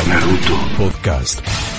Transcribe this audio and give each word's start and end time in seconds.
Naruto 0.00 0.56
Podcast. 0.78 1.71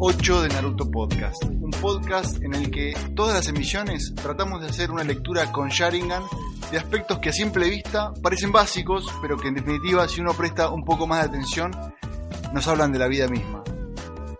8 0.00 0.42
de 0.42 0.48
Naruto 0.50 0.88
Podcast. 0.88 1.42
Un 1.44 1.72
podcast 1.72 2.40
en 2.44 2.54
el 2.54 2.70
que 2.70 2.94
todas 3.16 3.34
las 3.34 3.48
emisiones 3.48 4.14
tratamos 4.14 4.60
de 4.60 4.68
hacer 4.68 4.92
una 4.92 5.02
lectura 5.02 5.50
con 5.50 5.70
Sharingan 5.70 6.22
de 6.70 6.78
aspectos 6.78 7.18
que 7.18 7.30
a 7.30 7.32
simple 7.32 7.68
vista 7.68 8.12
parecen 8.22 8.52
básicos, 8.52 9.12
pero 9.20 9.36
que 9.36 9.48
en 9.48 9.54
definitiva 9.54 10.06
si 10.06 10.20
uno 10.20 10.34
presta 10.34 10.70
un 10.70 10.84
poco 10.84 11.08
más 11.08 11.22
de 11.22 11.28
atención 11.30 11.72
nos 12.52 12.68
hablan 12.68 12.92
de 12.92 13.00
la 13.00 13.08
vida 13.08 13.26
misma. 13.26 13.64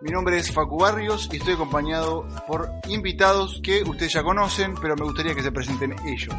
Mi 0.01 0.13
nombre 0.13 0.39
es 0.39 0.53
Facu 0.53 0.79
Barrios 0.79 1.29
y 1.33 1.39
estoy 1.39 1.55
acompañado 1.55 2.29
por 2.47 2.71
invitados 2.89 3.61
que 3.61 3.83
ustedes 3.83 4.13
ya 4.13 4.23
conocen, 4.23 4.75
pero 4.81 4.95
me 4.95 5.07
gustaría 5.07 5.35
que 5.35 5.43
se 5.43 5.51
presenten 5.51 5.97
ellos. 6.07 6.37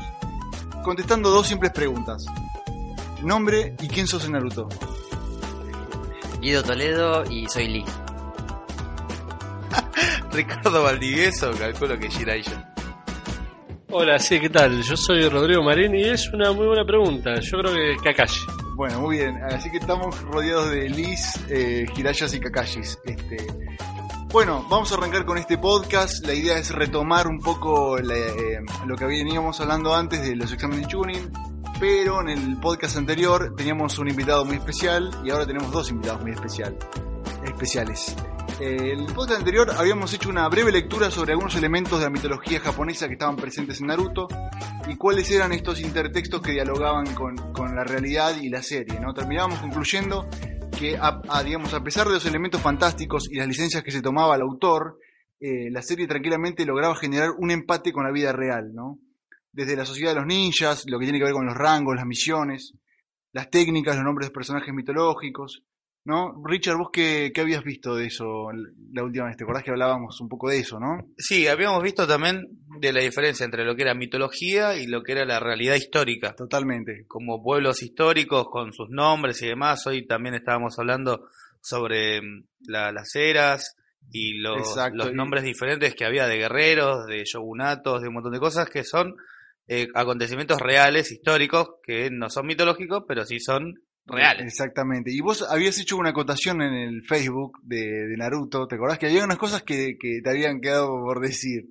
Contestando 0.82 1.30
dos 1.30 1.46
simples 1.46 1.74
preguntas. 1.74 2.26
Nombre 3.22 3.76
y 3.82 3.90
quién 3.90 4.08
sos 4.08 4.24
en 4.24 4.32
Naruto. 4.32 4.70
Guido 6.40 6.64
Toledo 6.64 7.30
y 7.30 7.50
soy 7.50 7.68
Lee. 7.68 7.86
Ricardo 10.34 10.84
Valdivieso, 10.84 11.52
calculo 11.58 11.98
que 11.98 12.10
Jiraiya. 12.10 12.74
Hola, 13.92 14.20
sí, 14.20 14.40
¿qué 14.40 14.50
tal? 14.50 14.82
Yo 14.84 14.96
soy 14.96 15.28
Rodrigo 15.30 15.64
Marín 15.64 15.96
y 15.96 16.04
es 16.04 16.30
una 16.32 16.52
muy 16.52 16.68
buena 16.68 16.86
pregunta. 16.86 17.40
Yo 17.40 17.58
creo 17.60 17.74
que 17.74 17.96
Kakashi. 18.04 18.46
Bueno, 18.76 19.02
muy 19.02 19.18
bien. 19.18 19.42
Así 19.44 19.70
que 19.72 19.78
estamos 19.78 20.22
rodeados 20.22 20.70
de 20.70 20.90
Liz, 20.90 21.34
eh, 21.50 21.86
Hirayas 21.98 22.34
y 22.36 22.40
Kakashis. 22.40 23.00
Este, 23.04 23.48
bueno, 24.32 24.66
vamos 24.70 24.92
a 24.92 24.96
arrancar 24.96 25.26
con 25.26 25.40
este 25.40 25.58
podcast. 25.58 26.24
La 26.26 26.34
idea 26.36 26.58
es 26.60 26.70
retomar 26.72 27.28
un 27.28 27.40
poco 27.40 27.98
la- 27.98 28.16
eh, 28.16 28.60
lo 28.86 28.96
que 28.96 29.06
veníamos 29.06 29.60
hablando 29.60 29.94
antes 29.96 30.22
de 30.22 30.36
los 30.36 30.52
exámenes 30.54 30.86
de 30.86 30.92
tuning. 30.92 31.32
Pero 31.80 32.22
en 32.22 32.30
el 32.30 32.58
podcast 32.58 32.96
anterior 32.98 33.56
teníamos 33.58 33.98
un 33.98 34.10
invitado 34.10 34.46
muy 34.46 34.58
especial 34.58 35.10
y 35.26 35.32
ahora 35.32 35.48
tenemos 35.48 35.72
dos 35.72 35.90
invitados 35.90 36.22
muy 36.22 36.32
especial, 36.32 36.78
especiales. 37.46 38.16
El 38.60 39.06
podcast 39.06 39.40
anterior 39.40 39.72
habíamos 39.78 40.14
hecho 40.14 40.28
una 40.28 40.50
breve 40.50 40.70
lectura 40.70 41.10
sobre 41.10 41.32
algunos 41.32 41.56
elementos 41.56 41.98
de 41.98 42.04
la 42.04 42.10
mitología 42.10 42.60
japonesa 42.60 43.08
que 43.08 43.14
estaban 43.14 43.38
presentes 43.38 43.80
en 43.80 43.88
Naruto 43.88 44.28
y 44.86 44.98
cuáles 44.98 45.32
eran 45.32 45.54
estos 45.54 45.80
intertextos 45.80 46.42
que 46.42 46.52
dialogaban 46.52 47.14
con, 47.16 47.38
con 47.54 47.74
la 47.74 47.86
realidad 47.86 48.36
y 48.42 48.50
la 48.50 48.62
serie. 48.62 49.00
¿no? 49.00 49.14
Terminábamos 49.14 49.60
concluyendo 49.60 50.28
que, 50.78 50.98
a, 50.98 51.22
a, 51.30 51.42
digamos, 51.42 51.74
a 51.74 51.82
pesar 51.82 52.08
de 52.08 52.16
los 52.16 52.26
elementos 52.26 52.60
fantásticos 52.60 53.32
y 53.32 53.36
las 53.36 53.48
licencias 53.48 53.82
que 53.82 53.92
se 53.92 54.02
tomaba 54.02 54.36
el 54.36 54.42
autor, 54.42 55.00
eh, 55.40 55.72
la 55.72 55.82
serie 55.82 56.06
tranquilamente 56.06 56.66
lograba 56.66 56.98
generar 56.98 57.30
un 57.38 57.52
empate 57.52 57.94
con 57.94 58.04
la 58.04 58.12
vida 58.12 58.34
real. 58.34 58.74
¿no? 58.74 59.00
Desde 59.54 59.78
la 59.78 59.86
sociedad 59.86 60.12
de 60.12 60.20
los 60.20 60.28
ninjas, 60.28 60.84
lo 60.86 61.00
que 61.00 61.06
tiene 61.06 61.20
que 61.20 61.26
ver 61.26 61.34
con 61.34 61.46
los 61.46 61.56
rangos, 61.56 61.96
las 61.96 62.06
misiones, 62.06 62.74
las 63.32 63.50
técnicas, 63.50 63.96
los 63.96 64.04
nombres 64.04 64.28
de 64.28 64.34
personajes 64.34 64.74
mitológicos. 64.74 65.64
¿No? 66.06 66.34
Richard, 66.46 66.78
vos 66.78 66.90
qué, 66.92 67.32
qué 67.34 67.42
habías 67.42 67.64
visto 67.64 67.96
de 67.96 68.08
eso 68.08 68.50
la 68.94 69.04
última 69.04 69.26
vez? 69.28 69.38
¿Te 69.38 69.44
acordás 69.44 69.64
que 69.64 69.72
hablábamos 69.72 70.20
un 70.22 70.30
poco 70.30 70.50
de 70.50 70.60
eso, 70.60 70.80
no? 70.80 70.98
Sí, 71.18 71.46
habíamos 71.48 71.84
visto 71.84 72.08
también 72.08 72.48
de 72.80 72.94
la 72.94 73.02
diferencia 73.02 73.44
entre 73.44 73.64
lo 73.66 73.76
que 73.76 73.84
era 73.84 73.94
mitología 73.94 74.76
y 74.76 74.88
lo 74.88 75.04
que 75.04 75.12
era 75.12 75.26
la 75.26 75.40
realidad 75.40 75.76
histórica. 75.76 76.34
Totalmente. 76.36 77.06
Como 77.08 77.44
pueblos 77.44 77.84
históricos 77.84 78.48
con 78.50 78.74
sus 78.74 78.90
nombres 78.90 79.42
y 79.44 79.48
demás. 79.48 79.86
Hoy 79.86 80.08
también 80.08 80.34
estábamos 80.36 80.80
hablando 80.80 81.28
sobre 81.62 82.22
mm, 82.22 82.44
la- 82.68 82.92
las 82.92 83.14
eras 83.16 83.76
y 84.12 84.40
los, 84.40 84.58
Exacto, 84.58 84.96
los 84.98 85.12
y- 85.12 85.16
nombres 85.16 85.44
diferentes 85.44 85.94
que 85.94 86.06
había 86.06 86.26
de 86.28 86.38
guerreros, 86.38 87.06
de 87.06 87.24
shogunatos, 87.26 88.02
de 88.02 88.08
un 88.08 88.16
montón 88.16 88.32
de 88.32 88.40
cosas 88.40 88.70
que 88.70 88.84
son 88.84 89.16
eh, 89.68 89.88
acontecimientos 89.94 90.60
reales, 90.60 91.12
históricos, 91.12 91.74
que 91.84 92.10
no 92.10 92.30
son 92.30 92.48
mitológicos, 92.48 93.04
pero 93.08 93.24
sí 93.26 93.40
son 93.40 93.76
reales. 94.06 94.46
Exactamente. 94.46 95.12
Y 95.12 95.20
vos 95.22 95.46
habías 95.50 95.78
hecho 95.80 95.98
una 95.98 96.10
acotación 96.10 96.62
en 96.62 96.74
el 96.74 97.04
Facebook 97.08 97.60
de, 97.64 98.08
de 98.08 98.18
Naruto. 98.18 98.68
¿Te 98.68 98.76
acordás 98.76 98.98
que 99.00 99.08
había 99.08 99.24
unas 99.24 99.38
cosas 99.38 99.64
que, 99.64 99.98
que 100.00 100.22
te 100.24 100.30
habían 100.30 100.62
quedado 100.62 100.88
por 100.90 101.20
decir? 101.20 101.66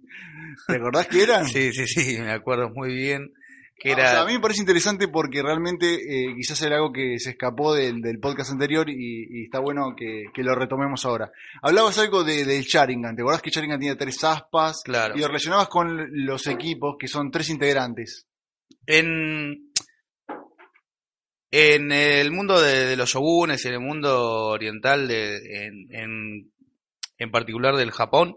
¿Te 0.66 0.76
acordás 0.76 1.06
que 1.08 1.22
eran? 1.22 1.46
Sí, 1.46 1.72
sí, 1.72 1.86
sí, 1.86 2.18
me 2.20 2.32
acuerdo 2.32 2.70
muy 2.70 2.94
bien. 2.94 3.32
Que 3.80 3.92
Ah, 3.92 3.94
o 3.94 3.98
era... 3.98 4.10
sea, 4.10 4.22
a 4.22 4.26
mí 4.26 4.32
me 4.32 4.40
parece 4.40 4.60
interesante 4.60 5.06
porque 5.06 5.40
realmente 5.40 5.86
eh, 5.94 6.34
quizás 6.34 6.60
era 6.62 6.76
algo 6.76 6.92
que 6.92 7.16
se 7.20 7.30
escapó 7.30 7.74
del, 7.74 8.00
del 8.00 8.18
podcast 8.18 8.50
anterior 8.50 8.90
y, 8.90 8.94
y 9.30 9.44
está 9.44 9.60
bueno 9.60 9.94
que, 9.96 10.24
que 10.34 10.42
lo 10.42 10.56
retomemos 10.56 11.04
ahora. 11.04 11.30
Hablabas 11.62 11.96
algo 11.98 12.24
de, 12.24 12.44
del 12.44 12.64
Sharingan. 12.64 13.14
¿Te 13.14 13.22
acordás 13.22 13.40
que 13.40 13.50
Sharingan 13.50 13.78
tiene 13.78 13.94
tres 13.94 14.24
aspas? 14.24 14.82
Claro. 14.84 15.14
Y 15.16 15.20
lo 15.20 15.28
relacionabas 15.28 15.68
con 15.68 16.08
los 16.26 16.48
equipos 16.48 16.96
que 16.98 17.06
son 17.06 17.30
tres 17.30 17.50
integrantes. 17.50 18.26
En, 18.84 19.67
en 21.50 21.92
el 21.92 22.30
mundo 22.30 22.60
de, 22.60 22.96
los 22.96 23.10
shogunes 23.10 23.64
y 23.64 23.68
en 23.68 23.74
el 23.74 23.80
mundo 23.80 24.48
oriental, 24.48 25.08
de, 25.08 25.66
en, 25.66 25.94
en, 25.94 26.52
en 27.18 27.30
particular 27.30 27.76
del 27.76 27.90
Japón, 27.90 28.36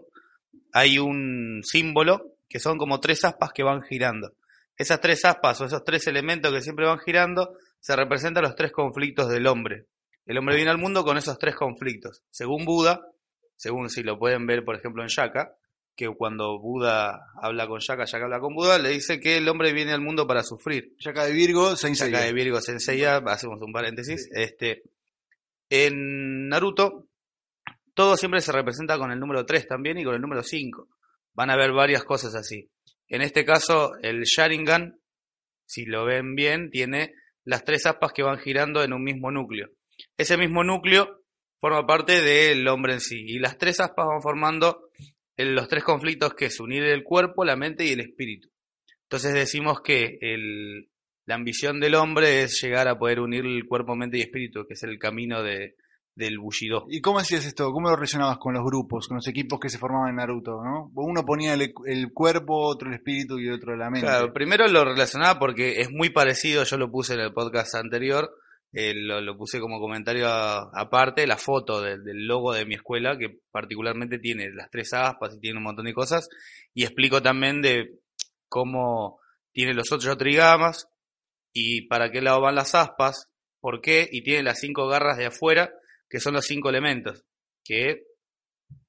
hay 0.72 0.98
un 0.98 1.60
símbolo 1.64 2.32
que 2.48 2.58
son 2.58 2.78
como 2.78 3.00
tres 3.00 3.24
aspas 3.24 3.52
que 3.52 3.62
van 3.62 3.82
girando. 3.82 4.34
Esas 4.76 5.00
tres 5.00 5.24
aspas 5.24 5.60
o 5.60 5.66
esos 5.66 5.84
tres 5.84 6.06
elementos 6.06 6.52
que 6.52 6.62
siempre 6.62 6.86
van 6.86 6.98
girando 6.98 7.56
se 7.80 7.94
representan 7.96 8.44
los 8.44 8.56
tres 8.56 8.72
conflictos 8.72 9.28
del 9.28 9.46
hombre. 9.46 9.86
El 10.24 10.38
hombre 10.38 10.56
viene 10.56 10.70
al 10.70 10.78
mundo 10.78 11.04
con 11.04 11.16
esos 11.16 11.38
tres 11.38 11.54
conflictos. 11.54 12.22
Según 12.30 12.64
Buda, 12.64 13.00
según 13.56 13.90
si 13.90 14.02
lo 14.02 14.18
pueden 14.18 14.46
ver 14.46 14.64
por 14.64 14.76
ejemplo 14.76 15.02
en 15.02 15.08
Shaka, 15.08 15.54
que 15.94 16.08
cuando 16.08 16.58
Buda 16.58 17.26
habla 17.40 17.66
con 17.66 17.80
Shaka, 17.80 18.04
Shaka 18.04 18.24
habla 18.24 18.40
con 18.40 18.54
Buda, 18.54 18.78
le 18.78 18.90
dice 18.90 19.20
que 19.20 19.36
el 19.36 19.48
hombre 19.48 19.72
viene 19.72 19.92
al 19.92 20.00
mundo 20.00 20.26
para 20.26 20.42
sufrir. 20.42 20.94
Shaka 20.98 21.26
de 21.26 21.32
Virgo, 21.32 21.76
Saint 21.76 21.96
Shaka 21.96 22.20
de 22.20 22.32
Virgo 22.32 22.60
Senseiya, 22.60 23.16
hacemos 23.26 23.60
un 23.60 23.72
paréntesis. 23.72 24.28
Este, 24.32 24.82
en 25.68 26.48
Naruto, 26.48 27.08
todo 27.94 28.16
siempre 28.16 28.40
se 28.40 28.52
representa 28.52 28.98
con 28.98 29.12
el 29.12 29.20
número 29.20 29.44
3 29.44 29.68
también 29.68 29.98
y 29.98 30.04
con 30.04 30.14
el 30.14 30.20
número 30.20 30.42
5. 30.42 30.88
Van 31.34 31.50
a 31.50 31.54
haber 31.54 31.72
varias 31.72 32.04
cosas 32.04 32.34
así. 32.34 32.70
En 33.08 33.20
este 33.20 33.44
caso, 33.44 33.92
el 34.02 34.22
Sharingan, 34.22 34.98
si 35.66 35.84
lo 35.84 36.04
ven 36.04 36.34
bien, 36.34 36.70
tiene 36.70 37.14
las 37.44 37.64
tres 37.64 37.86
aspas 37.86 38.12
que 38.12 38.22
van 38.22 38.38
girando 38.38 38.82
en 38.82 38.92
un 38.92 39.02
mismo 39.02 39.30
núcleo. 39.30 39.68
Ese 40.16 40.36
mismo 40.36 40.64
núcleo 40.64 41.22
forma 41.58 41.86
parte 41.86 42.22
del 42.22 42.66
hombre 42.68 42.94
en 42.94 43.00
sí. 43.00 43.22
Y 43.26 43.38
las 43.38 43.58
tres 43.58 43.80
aspas 43.80 44.06
van 44.06 44.22
formando 44.22 44.90
los 45.44 45.68
tres 45.68 45.84
conflictos 45.84 46.34
que 46.34 46.46
es 46.46 46.60
unir 46.60 46.82
el 46.84 47.04
cuerpo, 47.04 47.44
la 47.44 47.56
mente 47.56 47.84
y 47.84 47.92
el 47.92 48.00
espíritu. 48.00 48.48
Entonces 49.04 49.34
decimos 49.34 49.80
que 49.82 50.18
el, 50.20 50.88
la 51.26 51.34
ambición 51.34 51.80
del 51.80 51.94
hombre 51.94 52.42
es 52.42 52.60
llegar 52.62 52.88
a 52.88 52.98
poder 52.98 53.20
unir 53.20 53.44
el 53.44 53.66
cuerpo, 53.66 53.94
mente 53.94 54.18
y 54.18 54.22
espíritu, 54.22 54.64
que 54.66 54.74
es 54.74 54.82
el 54.82 54.98
camino 54.98 55.42
de, 55.42 55.76
del 56.14 56.38
Bushido. 56.38 56.84
¿Y 56.88 57.00
cómo 57.00 57.18
hacías 57.18 57.46
esto? 57.46 57.70
¿Cómo 57.72 57.88
lo 57.88 57.96
relacionabas 57.96 58.38
con 58.38 58.54
los 58.54 58.64
grupos, 58.64 59.08
con 59.08 59.16
los 59.16 59.28
equipos 59.28 59.58
que 59.60 59.68
se 59.68 59.78
formaban 59.78 60.10
en 60.10 60.16
Naruto? 60.16 60.62
¿no? 60.62 60.90
Uno 60.94 61.24
ponía 61.24 61.54
el, 61.54 61.72
el 61.86 62.12
cuerpo, 62.12 62.66
otro 62.66 62.88
el 62.88 62.94
espíritu 62.94 63.38
y 63.38 63.48
otro 63.48 63.76
la 63.76 63.90
mente. 63.90 64.06
Claro, 64.06 64.32
primero 64.32 64.66
lo 64.68 64.84
relacionaba 64.84 65.38
porque 65.38 65.80
es 65.80 65.90
muy 65.90 66.10
parecido, 66.10 66.64
yo 66.64 66.76
lo 66.76 66.90
puse 66.90 67.14
en 67.14 67.20
el 67.20 67.32
podcast 67.32 67.74
anterior, 67.74 68.30
eh, 68.72 68.94
lo, 68.94 69.20
lo 69.20 69.36
puse 69.36 69.60
como 69.60 69.78
comentario 69.78 70.28
aparte, 70.28 71.26
la 71.26 71.36
foto 71.36 71.80
del, 71.80 72.02
del 72.04 72.26
logo 72.26 72.52
de 72.54 72.64
mi 72.64 72.74
escuela, 72.74 73.18
que 73.18 73.40
particularmente 73.50 74.18
tiene 74.18 74.50
las 74.50 74.70
tres 74.70 74.92
aspas 74.94 75.34
y 75.34 75.40
tiene 75.40 75.58
un 75.58 75.64
montón 75.64 75.84
de 75.84 75.94
cosas, 75.94 76.28
y 76.72 76.84
explico 76.84 77.20
también 77.22 77.60
de 77.60 77.98
cómo 78.48 79.20
tiene 79.52 79.74
los 79.74 79.92
ocho 79.92 80.16
trigamas 80.16 80.88
y 81.52 81.86
para 81.86 82.10
qué 82.10 82.22
lado 82.22 82.40
van 82.40 82.54
las 82.54 82.74
aspas, 82.74 83.28
por 83.60 83.80
qué, 83.80 84.08
y 84.10 84.22
tiene 84.22 84.42
las 84.42 84.58
cinco 84.58 84.88
garras 84.88 85.18
de 85.18 85.26
afuera, 85.26 85.72
que 86.08 86.18
son 86.18 86.34
los 86.34 86.46
cinco 86.46 86.70
elementos, 86.70 87.24
que 87.64 88.06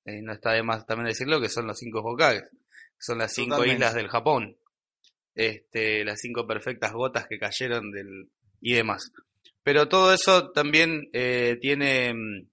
eh, 0.06 0.22
no 0.22 0.34
está 0.34 0.54
de 0.54 0.64
más 0.64 0.86
también 0.86 1.08
decirlo, 1.10 1.42
que 1.42 1.50
son 1.50 1.68
los 1.68 1.78
cinco 1.78 2.00
Hokages, 2.00 2.50
son 2.98 3.18
las 3.18 3.34
cinco 3.34 3.56
Totalmente. 3.58 3.84
islas 3.84 3.96
del 3.96 4.08
Japón, 4.08 4.58
este, 5.36 6.06
las 6.06 6.22
cinco 6.22 6.48
perfectas 6.48 6.94
gotas 6.94 7.28
que 7.28 7.38
cayeron 7.38 7.92
del 7.92 8.30
y 8.62 8.74
demás. 8.74 9.12
Pero 9.64 9.88
todo 9.88 10.14
eso 10.14 10.52
también 10.52 11.10
eh, 11.14 11.58
tiene 11.62 12.14
mm, 12.14 12.48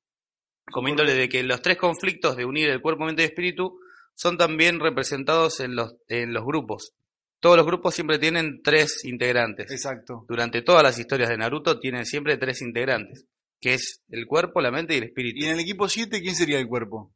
como 0.71 0.89
índole 0.89 1.15
de 1.15 1.29
que 1.29 1.43
los 1.43 1.61
tres 1.61 1.77
conflictos 1.77 2.37
de 2.37 2.45
unir 2.45 2.71
el 2.71 2.81
cuerpo, 2.81 3.05
mente 3.05 3.23
y 3.23 3.27
espíritu 3.27 3.79
son 4.15 4.37
también 4.37 4.81
representados 4.81 5.61
en 5.61 5.75
los, 5.75 5.97
en 6.09 6.33
los 6.33 6.45
grupos. 6.45 6.93
Todos 7.41 7.57
los 7.57 7.67
grupos 7.67 7.95
siempre 7.95 8.19
tienen 8.19 8.61
tres 8.63 9.05
integrantes. 9.05 9.71
Exacto. 9.71 10.27
Durante 10.29 10.63
todas 10.63 10.83
las 10.83 10.99
historias 10.99 11.31
de 11.31 11.39
Naruto 11.39 11.81
tienen 11.81 12.05
siempre 12.05 12.37
tres 12.37 12.61
integrantes, 12.61 13.25
que 13.61 13.75
es 13.75 14.03
el 14.11 14.27
cuerpo, 14.27 14.61
la 14.61 14.71
mente 14.71 14.95
y 14.95 14.99
el 14.99 15.05
espíritu. 15.05 15.39
¿Y 15.41 15.47
en 15.47 15.53
el 15.53 15.61
equipo 15.61 15.89
7 15.89 16.21
quién 16.21 16.35
sería 16.35 16.59
el 16.59 16.69
cuerpo? 16.69 17.13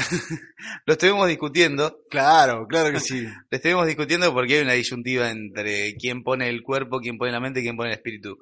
lo 0.86 0.92
estuvimos 0.92 1.28
discutiendo. 1.28 2.00
Claro, 2.10 2.66
claro 2.66 2.92
que 2.92 3.00
sí. 3.00 3.24
Lo 3.50 3.56
estuvimos 3.56 3.86
discutiendo 3.86 4.32
porque 4.32 4.56
hay 4.56 4.62
una 4.62 4.72
disyuntiva 4.74 5.30
entre 5.30 5.94
quién 5.96 6.22
pone 6.22 6.48
el 6.48 6.62
cuerpo, 6.62 7.00
quién 7.00 7.18
pone 7.18 7.32
la 7.32 7.40
mente 7.40 7.60
y 7.60 7.62
quién 7.62 7.76
pone 7.76 7.90
el 7.90 7.96
espíritu. 7.96 8.38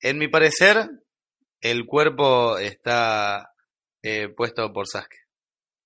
En 0.00 0.18
mi 0.18 0.28
parecer, 0.28 0.88
el 1.60 1.84
cuerpo 1.86 2.58
está 2.58 3.52
eh, 4.02 4.28
puesto 4.36 4.72
por 4.72 4.86
Sasuke. 4.88 5.16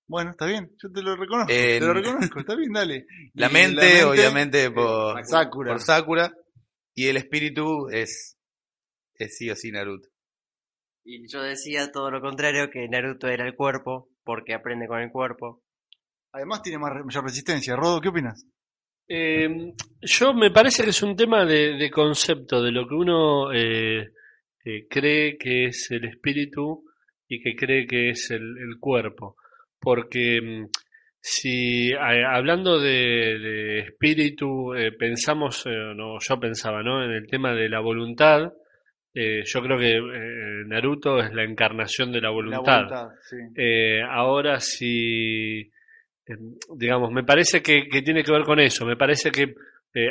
Bueno, 0.07 0.31
está 0.31 0.45
bien, 0.45 0.71
yo 0.81 0.91
te 0.91 1.01
lo 1.01 1.15
reconozco. 1.15 1.51
En- 1.51 1.79
Te 1.79 1.85
lo 1.85 1.93
reconozco, 1.93 2.39
está 2.39 2.55
bien, 2.55 2.71
dale. 2.73 3.05
La 3.33 3.49
mente, 3.49 4.03
obviamente, 4.03 4.65
eh, 4.65 4.71
por 4.71 5.25
Sakura. 5.25 5.71
por 5.71 5.81
Sakura. 5.81 6.31
Y 6.93 7.07
el 7.07 7.17
espíritu 7.17 7.89
es, 7.89 8.37
es 9.15 9.35
sí 9.37 9.49
o 9.49 9.55
sí 9.55 9.71
Naruto. 9.71 10.07
Y 11.03 11.27
yo 11.31 11.41
decía 11.41 11.91
todo 11.91 12.09
lo 12.11 12.21
contrario, 12.21 12.69
que 12.71 12.87
Naruto 12.87 13.27
era 13.27 13.45
el 13.45 13.55
cuerpo, 13.55 14.09
porque 14.25 14.53
aprende 14.53 14.87
con 14.87 14.99
el 14.99 15.11
cuerpo. 15.11 15.61
Además 16.33 16.61
tiene 16.61 16.79
más, 16.79 16.91
mayor 17.05 17.23
resistencia. 17.23 17.75
Rodo, 17.77 18.01
¿qué 18.01 18.09
opinas? 18.09 18.45
Eh, 19.07 19.73
yo 20.01 20.33
me 20.33 20.51
parece 20.51 20.83
que 20.83 20.89
es 20.89 21.03
un 21.03 21.15
tema 21.15 21.45
de, 21.45 21.75
de 21.77 21.89
concepto, 21.91 22.61
de 22.61 22.71
lo 22.71 22.87
que 22.87 22.95
uno 22.95 23.53
eh, 23.53 24.09
eh, 24.65 24.87
cree 24.89 25.37
que 25.37 25.65
es 25.67 25.89
el 25.91 26.05
espíritu 26.05 26.83
y 27.27 27.39
que 27.41 27.55
cree 27.55 27.85
que 27.87 28.09
es 28.09 28.31
el, 28.31 28.41
el 28.41 28.79
cuerpo. 28.79 29.35
Porque 29.79 30.41
mm, 30.41 30.65
si 31.21 31.93
a- 31.93 32.35
hablando 32.35 32.79
de, 32.79 32.89
de 33.39 33.79
espíritu 33.81 34.73
eh, 34.73 34.91
pensamos, 34.93 35.65
eh, 35.67 35.93
no, 35.95 36.17
yo 36.19 36.39
pensaba, 36.39 36.81
¿no? 36.81 37.03
En 37.05 37.11
el 37.11 37.27
tema 37.27 37.53
de 37.53 37.69
la 37.69 37.79
voluntad, 37.81 38.51
eh, 39.15 39.41
yo 39.45 39.61
creo 39.61 39.77
que 39.77 39.97
eh, 39.97 40.63
Naruto 40.67 41.19
es 41.19 41.33
la 41.33 41.43
encarnación 41.43 42.11
de 42.11 42.19
la 42.21 42.27
La 42.27 42.33
voluntad. 42.33 42.61
voluntad, 42.83 43.07
sí. 43.21 43.37
Eh, 43.55 44.01
ahora 44.07 44.59
si, 44.59 45.59
eh, 45.61 46.37
digamos, 46.75 47.11
me 47.11 47.23
parece 47.23 47.61
que, 47.61 47.87
que 47.89 48.01
tiene 48.01 48.23
que 48.23 48.31
ver 48.31 48.43
con 48.43 48.59
eso, 48.59 48.85
me 48.85 48.97
parece 48.97 49.31
que 49.31 49.55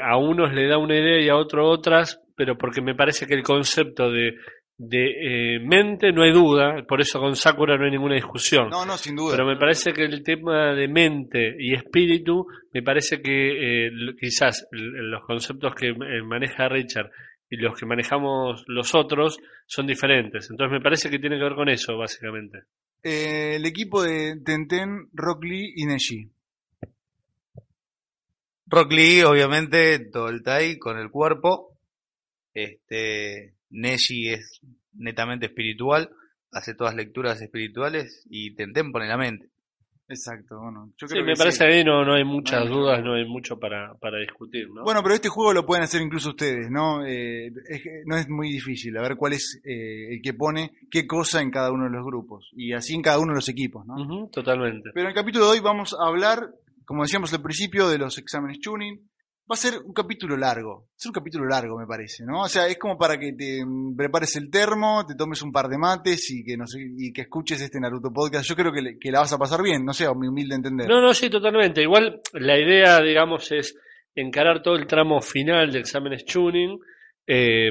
a 0.02 0.16
unos 0.16 0.54
le 0.54 0.66
da 0.66 0.78
una 0.78 0.96
idea 0.98 1.20
y 1.20 1.28
a 1.28 1.36
otros 1.36 1.66
otras, 1.78 2.18
pero 2.34 2.56
porque 2.56 2.80
me 2.80 2.94
parece 2.94 3.26
que 3.26 3.34
el 3.34 3.42
concepto 3.42 4.10
de, 4.10 4.32
de 4.78 5.60
mente 5.62 6.10
no 6.10 6.22
hay 6.22 6.32
duda, 6.32 6.82
por 6.88 7.02
eso 7.02 7.20
con 7.20 7.36
Sakura 7.36 7.76
no 7.76 7.84
hay 7.84 7.90
ninguna 7.90 8.14
discusión. 8.14 8.70
No, 8.70 8.86
no, 8.86 8.96
sin 8.96 9.14
duda. 9.14 9.36
Pero 9.36 9.46
me 9.46 9.56
parece 9.58 9.92
que 9.92 10.04
el 10.04 10.22
tema 10.22 10.72
de 10.74 10.88
mente 10.88 11.54
y 11.58 11.74
espíritu, 11.74 12.46
me 12.72 12.82
parece 12.82 13.20
que 13.20 13.86
eh, 13.86 13.90
quizás 14.18 14.66
los 14.72 15.22
conceptos 15.26 15.74
que 15.74 15.92
maneja 16.24 16.66
Richard 16.68 17.10
y 17.50 17.56
los 17.56 17.78
que 17.78 17.86
manejamos 17.86 18.64
los 18.66 18.94
otros 18.94 19.38
son 19.66 19.86
diferentes. 19.86 20.48
Entonces 20.50 20.72
me 20.72 20.80
parece 20.80 21.10
que 21.10 21.18
tiene 21.18 21.36
que 21.36 21.44
ver 21.44 21.54
con 21.54 21.68
eso, 21.68 21.96
básicamente. 21.96 22.64
Eh, 23.02 23.56
el 23.56 23.66
equipo 23.66 24.02
de 24.02 24.40
Tenten, 24.44 25.08
Rock 25.12 25.44
Lee 25.44 25.74
y 25.76 25.86
Neji. 25.86 26.30
Rock 28.66 28.92
Lee, 28.92 29.22
obviamente, 29.22 29.98
Toltai 30.10 30.78
con 30.78 30.98
el 30.98 31.10
cuerpo. 31.10 31.78
Este, 32.54 33.54
Neji 33.70 34.30
es 34.30 34.60
netamente 34.94 35.46
espiritual, 35.46 36.10
hace 36.52 36.74
todas 36.74 36.94
lecturas 36.94 37.42
espirituales 37.42 38.24
y 38.30 38.54
Tenten 38.54 38.92
pone 38.92 39.08
la 39.08 39.18
mente. 39.18 39.50
Exacto, 40.08 40.60
bueno. 40.60 40.92
Yo 40.98 41.06
Sí, 41.08 41.14
creo 41.14 41.24
me 41.24 41.32
que 41.32 41.38
parece 41.38 41.56
sí. 41.58 41.64
que 41.64 41.72
ahí 41.78 41.84
no, 41.84 42.04
no 42.04 42.14
hay 42.14 42.24
muchas 42.24 42.68
No 42.68 42.76
dudas, 42.76 43.02
no 43.02 43.14
hay 43.14 43.24
mucho 43.26 43.58
para, 43.58 43.94
para 43.94 44.18
discutir, 44.18 44.68
¿no? 44.70 44.82
Bueno, 44.84 45.02
pero 45.02 45.14
este 45.14 45.28
juego 45.30 45.52
lo 45.54 45.64
pueden 45.64 45.84
hacer 45.84 46.02
incluso 46.02 46.30
ustedes, 46.30 46.70
¿no? 46.70 47.04
Eh, 47.06 47.46
es 47.68 47.82
no 48.04 48.16
es 48.16 48.28
muy 48.28 48.50
difícil. 48.50 48.96
A 48.98 49.02
ver 49.02 49.16
cuál 49.16 49.32
es 49.32 49.60
eh, 49.64 50.14
el 50.14 50.20
que 50.22 50.34
pone 50.34 50.72
qué 50.90 51.06
cosa 51.06 51.40
en 51.40 51.50
cada 51.50 51.72
uno 51.72 51.84
de 51.84 51.90
los 51.90 52.04
grupos. 52.04 52.50
Y 52.54 52.72
así 52.74 52.94
en 52.94 53.02
cada 53.02 53.18
uno 53.18 53.32
de 53.32 53.36
los 53.36 53.48
equipos, 53.48 53.86
¿no? 53.86 54.28
Totalmente. 54.30 54.90
Pero 54.92 55.06
en 55.06 55.08
el 55.10 55.14
capítulo 55.14 55.46
de 55.46 55.52
hoy 55.52 55.60
vamos 55.60 55.96
a 55.98 56.06
hablar, 56.06 56.50
como 56.84 57.02
decíamos 57.04 57.32
al 57.32 57.42
principio, 57.42 57.88
de 57.88 57.98
los 57.98 58.18
exámenes 58.18 58.60
tuning. 58.60 59.00
Va 59.50 59.54
a 59.54 59.56
ser 59.56 59.74
un 59.84 59.92
capítulo 59.92 60.38
largo. 60.38 60.88
Ser 60.96 61.10
un 61.10 61.14
capítulo 61.14 61.46
largo, 61.46 61.78
me 61.78 61.86
parece, 61.86 62.24
¿no? 62.24 62.42
O 62.42 62.48
sea, 62.48 62.66
es 62.66 62.78
como 62.78 62.96
para 62.96 63.18
que 63.18 63.34
te 63.34 63.62
mm, 63.64 63.94
prepares 63.94 64.36
el 64.36 64.50
termo, 64.50 65.04
te 65.06 65.14
tomes 65.14 65.42
un 65.42 65.52
par 65.52 65.68
de 65.68 65.76
mates 65.76 66.30
y 66.30 66.42
que 66.42 66.56
no 66.56 66.66
sé, 66.66 66.78
y 66.80 67.12
que 67.12 67.22
escuches 67.22 67.60
este 67.60 67.78
Naruto 67.78 68.10
podcast. 68.10 68.48
Yo 68.48 68.56
creo 68.56 68.72
que, 68.72 68.98
que 68.98 69.12
la 69.12 69.20
vas 69.20 69.34
a 69.34 69.38
pasar 69.38 69.62
bien, 69.62 69.84
no 69.84 69.92
sé, 69.92 70.06
mi 70.14 70.28
humilde 70.28 70.54
entender. 70.54 70.88
No, 70.88 71.02
no, 71.02 71.12
sí, 71.12 71.28
totalmente. 71.28 71.82
Igual 71.82 72.22
la 72.32 72.58
idea, 72.58 73.02
digamos, 73.02 73.52
es 73.52 73.76
encarar 74.14 74.62
todo 74.62 74.76
el 74.76 74.86
tramo 74.86 75.20
final 75.20 75.70
de 75.70 75.80
exámenes 75.80 76.24
tuning 76.24 76.78
eh, 77.26 77.70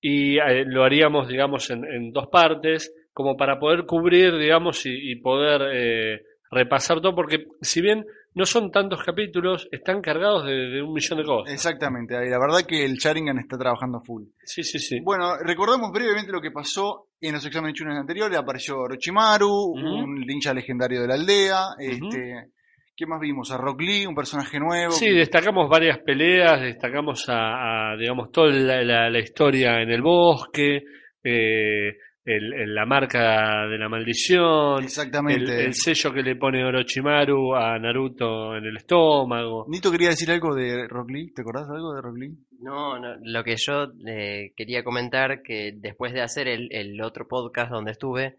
y 0.00 0.38
eh, 0.38 0.64
lo 0.66 0.82
haríamos, 0.82 1.28
digamos, 1.28 1.68
en, 1.70 1.84
en 1.84 2.10
dos 2.10 2.28
partes, 2.28 2.90
como 3.12 3.36
para 3.36 3.58
poder 3.58 3.84
cubrir, 3.84 4.38
digamos, 4.38 4.86
y, 4.86 5.12
y 5.12 5.16
poder 5.16 5.62
eh, 5.74 6.22
repasar 6.50 7.00
todo, 7.00 7.14
porque 7.14 7.48
si 7.60 7.80
bien 7.80 8.06
no 8.36 8.46
son 8.46 8.70
tantos 8.70 9.02
capítulos, 9.02 9.66
están 9.72 10.00
cargados 10.00 10.44
de, 10.46 10.52
de 10.54 10.82
un 10.82 10.92
millón 10.92 11.18
de 11.18 11.24
cosas. 11.24 11.52
Exactamente, 11.52 12.16
ahí, 12.16 12.28
la 12.30 12.38
verdad 12.38 12.60
que 12.66 12.84
el 12.84 12.94
Sharingan 12.94 13.38
está 13.38 13.58
trabajando 13.58 14.00
full. 14.00 14.22
Sí, 14.44 14.62
sí, 14.62 14.78
sí. 14.78 15.00
Bueno, 15.00 15.36
recordamos 15.42 15.90
brevemente 15.90 16.30
lo 16.30 16.40
que 16.40 16.50
pasó 16.52 17.08
en 17.20 17.32
los 17.34 17.44
exámenes 17.44 17.74
chunes 17.74 17.96
anteriores. 17.98 18.38
Apareció 18.38 18.78
Orochimaru, 18.78 19.48
un 19.74 20.14
ninja 20.20 20.54
legendario 20.54 21.00
de 21.02 21.08
la 21.08 21.14
aldea. 21.14 21.60
Este, 21.78 22.50
¿Qué 22.94 23.06
más 23.06 23.20
vimos? 23.20 23.50
A 23.50 23.58
Rock 23.58 23.80
Lee, 23.82 24.06
un 24.06 24.14
personaje 24.14 24.58
nuevo. 24.58 24.92
Sí, 24.92 25.10
destacamos 25.10 25.68
varias 25.68 25.98
peleas, 25.98 26.60
destacamos 26.62 27.28
a, 27.28 27.92
a, 27.92 27.96
digamos, 27.96 28.30
toda 28.30 28.50
la, 28.52 28.82
la- 28.82 29.10
la 29.10 29.18
historia 29.18 29.82
en 29.82 29.90
el 29.90 30.00
bosque, 30.02 30.82
eh, 31.22 31.96
el- 32.26 32.52
el- 32.54 32.74
la 32.74 32.84
marca 32.84 33.66
de 33.68 33.78
la 33.78 33.88
maldición, 33.88 34.82
Exactamente. 34.84 35.64
el 35.64 35.72
sello 35.74 36.12
que 36.12 36.22
le 36.22 36.36
pone 36.36 36.64
Orochimaru 36.64 37.54
a 37.54 37.78
Naruto 37.78 38.56
en 38.56 38.64
el 38.66 38.76
estómago. 38.76 39.64
Nito 39.68 39.90
quería 39.90 40.08
decir 40.10 40.30
algo 40.30 40.54
de 40.54 40.86
Rock 40.88 41.10
Lee. 41.10 41.32
¿Te 41.32 41.42
acordás 41.42 41.68
algo 41.70 41.94
de 41.94 42.02
Rock 42.02 42.16
Lee? 42.18 42.34
No, 42.60 42.98
no, 42.98 43.14
lo 43.22 43.44
que 43.44 43.54
yo 43.56 43.92
eh, 44.08 44.52
quería 44.56 44.82
comentar, 44.82 45.42
que 45.42 45.72
después 45.76 46.12
de 46.12 46.22
hacer 46.22 46.48
el, 46.48 46.68
el 46.72 47.00
otro 47.00 47.28
podcast 47.28 47.70
donde 47.70 47.92
estuve, 47.92 48.36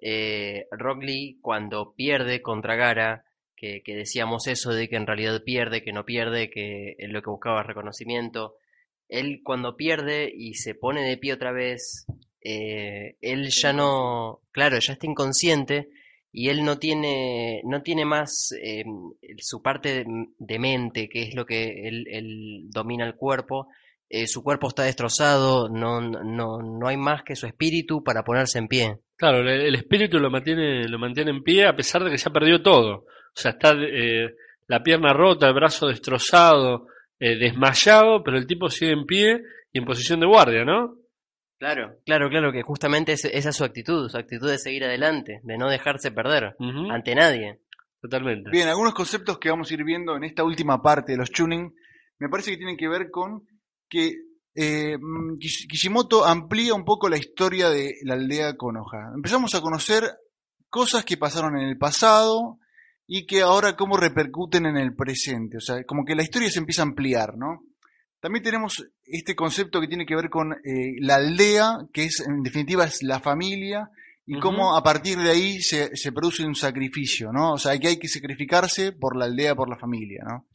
eh, 0.00 0.66
Rock 0.72 1.02
Lee 1.02 1.38
cuando 1.40 1.94
pierde 1.96 2.42
contra 2.42 2.76
Gara, 2.76 3.24
que, 3.56 3.82
que 3.84 3.94
decíamos 3.96 4.46
eso 4.46 4.72
de 4.72 4.88
que 4.88 4.96
en 4.96 5.06
realidad 5.06 5.42
pierde, 5.44 5.82
que 5.82 5.92
no 5.92 6.04
pierde, 6.04 6.48
que 6.50 6.94
lo 7.08 7.22
que 7.22 7.30
buscaba 7.30 7.60
es 7.62 7.66
reconocimiento, 7.66 8.54
él 9.08 9.40
cuando 9.42 9.76
pierde 9.76 10.30
y 10.32 10.54
se 10.54 10.74
pone 10.74 11.02
de 11.02 11.16
pie 11.16 11.32
otra 11.32 11.50
vez, 11.52 12.06
eh, 12.50 13.16
él 13.20 13.48
ya 13.50 13.72
no, 13.72 14.40
claro, 14.52 14.78
ya 14.78 14.92
está 14.94 15.06
inconsciente 15.06 15.88
y 16.32 16.48
él 16.48 16.64
no 16.64 16.78
tiene, 16.78 17.60
no 17.64 17.82
tiene 17.82 18.04
más 18.04 18.50
eh, 18.62 18.84
su 19.38 19.60
parte 19.62 20.04
de, 20.38 20.58
mente, 20.58 21.08
que 21.08 21.22
es 21.22 21.34
lo 21.34 21.44
que 21.44 21.88
él, 21.88 22.06
él 22.10 22.26
domina 22.70 23.06
el 23.06 23.14
cuerpo. 23.16 23.68
eh, 24.10 24.26
su 24.26 24.42
cuerpo 24.42 24.68
está 24.68 24.84
destrozado, 24.84 25.68
no, 25.68 26.00
no, 26.00 26.58
no 26.62 26.88
hay 26.88 26.96
más 26.96 27.22
que 27.24 27.36
su 27.36 27.46
espíritu 27.46 28.02
para 28.02 28.22
ponerse 28.24 28.58
en 28.58 28.68
pie. 28.68 28.98
Claro, 29.16 29.40
el, 29.40 29.48
el 29.48 29.74
espíritu 29.74 30.18
lo 30.18 30.30
mantiene, 30.30 30.88
lo 30.88 30.98
mantiene 30.98 31.30
en 31.30 31.42
pie 31.42 31.66
a 31.66 31.76
pesar 31.76 32.02
de 32.04 32.10
que 32.10 32.16
ya 32.16 32.30
perdió 32.30 32.62
todo. 32.62 33.04
O 33.38 33.40
sea, 33.40 33.52
está 33.52 33.72
eh, 33.72 34.34
la 34.66 34.82
pierna 34.82 35.12
rota, 35.12 35.48
el 35.48 35.54
brazo 35.54 35.86
destrozado, 35.88 36.86
eh, 37.20 37.36
desmayado, 37.36 38.22
pero 38.24 38.38
el 38.38 38.46
tipo 38.46 38.68
sigue 38.68 38.92
en 38.92 39.06
pie 39.06 39.42
y 39.72 39.78
en 39.78 39.84
posición 39.84 40.20
de 40.20 40.26
guardia, 40.26 40.64
¿no? 40.64 40.96
Claro, 41.58 41.96
claro, 42.04 42.28
claro, 42.30 42.52
que 42.52 42.62
justamente 42.62 43.12
es- 43.12 43.24
esa 43.24 43.48
es 43.50 43.56
su 43.56 43.64
actitud, 43.64 44.08
su 44.08 44.16
actitud 44.16 44.48
de 44.48 44.58
seguir 44.58 44.84
adelante, 44.84 45.40
de 45.42 45.58
no 45.58 45.68
dejarse 45.68 46.10
perder 46.12 46.54
ante 46.92 47.14
nadie. 47.14 47.60
Totalmente. 48.00 48.50
Bien, 48.50 48.68
algunos 48.68 48.94
conceptos 48.94 49.38
que 49.38 49.50
vamos 49.50 49.70
a 49.70 49.74
ir 49.74 49.82
viendo 49.84 50.14
en 50.16 50.22
esta 50.24 50.44
última 50.44 50.80
parte 50.80 51.12
de 51.12 51.18
los 51.18 51.30
tuning 51.32 51.74
me 52.20 52.28
parece 52.28 52.52
que 52.52 52.56
tienen 52.58 52.76
que 52.76 52.88
ver 52.88 53.10
con 53.10 53.42
que 53.88 54.12
eh, 54.54 54.96
mm, 54.98 55.38
Kish- 55.38 55.66
Kishimoto 55.68 56.24
amplía 56.24 56.74
un 56.74 56.84
poco 56.84 57.08
la 57.08 57.16
historia 57.16 57.70
de 57.70 57.94
la 58.02 58.14
aldea 58.14 58.56
Konoha. 58.56 59.12
Empezamos 59.14 59.54
a 59.54 59.60
conocer 59.60 60.02
cosas 60.68 61.04
que 61.04 61.16
pasaron 61.16 61.56
en 61.60 61.68
el 61.68 61.78
pasado 61.78 62.58
y 63.06 63.24
que 63.26 63.42
ahora 63.42 63.76
cómo 63.76 63.96
repercuten 63.96 64.66
en 64.66 64.76
el 64.76 64.94
presente. 64.96 65.56
O 65.58 65.60
sea, 65.60 65.82
como 65.84 66.04
que 66.04 66.14
la 66.16 66.22
historia 66.22 66.50
se 66.50 66.58
empieza 66.58 66.82
a 66.82 66.86
ampliar, 66.86 67.36
¿no? 67.36 67.62
También 68.20 68.42
tenemos 68.42 68.84
este 69.04 69.34
concepto 69.34 69.80
que 69.80 69.88
tiene 69.88 70.06
que 70.06 70.16
ver 70.16 70.28
con 70.28 70.52
eh, 70.52 70.96
la 71.00 71.16
aldea, 71.16 71.78
que 71.92 72.04
es 72.04 72.20
en 72.20 72.42
definitiva 72.42 72.84
es 72.84 73.02
la 73.02 73.20
familia, 73.20 73.90
y 74.26 74.38
cómo 74.40 74.76
a 74.76 74.82
partir 74.82 75.16
de 75.18 75.30
ahí 75.30 75.62
se, 75.62 75.96
se 75.96 76.12
produce 76.12 76.44
un 76.44 76.54
sacrificio, 76.54 77.32
¿no? 77.32 77.52
O 77.52 77.58
sea, 77.58 77.78
que 77.78 77.88
hay 77.88 77.98
que 77.98 78.08
sacrificarse 78.08 78.92
por 78.92 79.16
la 79.16 79.24
aldea, 79.24 79.54
por 79.54 79.70
la 79.70 79.78
familia, 79.78 80.22
¿no? 80.28 80.46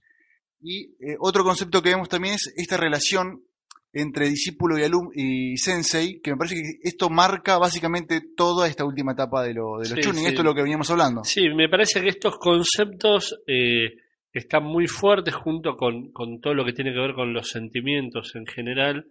Y 0.62 0.96
eh, 1.00 1.17
otro 1.20 1.43
concepto 1.43 1.82
que 1.82 1.89
vemos 1.89 2.08
también 2.08 2.36
es 2.36 2.53
esta 2.55 2.77
relación 2.77 3.43
entre 3.91 4.27
discípulo 4.27 4.77
y 4.77 4.84
alumno 4.84 5.12
y 5.13 5.58
sensei, 5.58 6.20
que 6.22 6.32
me 6.32 6.38
parece 6.38 6.55
que 6.55 6.62
esto 6.84 7.10
marca 7.10 7.58
básicamente 7.58 8.22
toda 8.36 8.67
esta 8.67 8.86
última 8.86 9.12
etapa 9.12 9.43
de, 9.43 9.53
lo, 9.53 9.79
de 9.79 9.89
los 9.89 9.89
Sí, 9.89 10.03
sí. 10.03 10.25
Esto 10.25 10.41
es 10.41 10.46
lo 10.46 10.55
que 10.55 10.62
veníamos 10.63 10.89
hablando. 10.89 11.24
Sí, 11.24 11.50
me 11.50 11.70
parece 11.70 12.01
que 12.01 12.10
estos 12.10 12.38
conceptos 12.38 13.39
eh, 13.48 13.93
están 14.34 14.63
muy 14.63 14.88
fuertes 14.88 15.36
junto 15.36 15.78
con, 15.78 16.12
con 16.12 16.42
todo 16.42 16.54
lo 16.54 16.66
que 16.66 16.74
tiene 16.74 16.92
que 16.92 17.00
ver 17.00 17.13
con 17.13 17.34
los 17.34 17.50
sentimientos 17.50 18.36
en 18.36 18.46
general. 18.46 19.06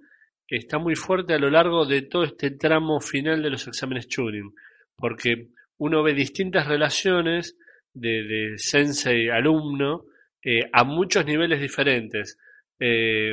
Está 0.48 0.78
muy 0.78 0.96
fuerte 0.96 1.34
a 1.34 1.38
lo 1.38 1.48
largo 1.48 1.86
de 1.86 2.02
todo 2.02 2.24
este 2.24 2.50
tramo 2.50 3.00
final 3.00 3.42
de 3.42 3.50
los 3.50 3.66
exámenes 3.66 4.08
Turing, 4.08 4.52
porque 4.96 5.48
uno 5.78 6.02
ve 6.02 6.12
distintas 6.12 6.66
relaciones 6.66 7.56
de, 7.94 8.22
de 8.24 8.52
sensei 8.56 9.28
alumno 9.28 10.04
eh, 10.42 10.68
a 10.72 10.84
muchos 10.84 11.24
niveles 11.24 11.60
diferentes. 11.60 12.36
Eh, 12.78 13.32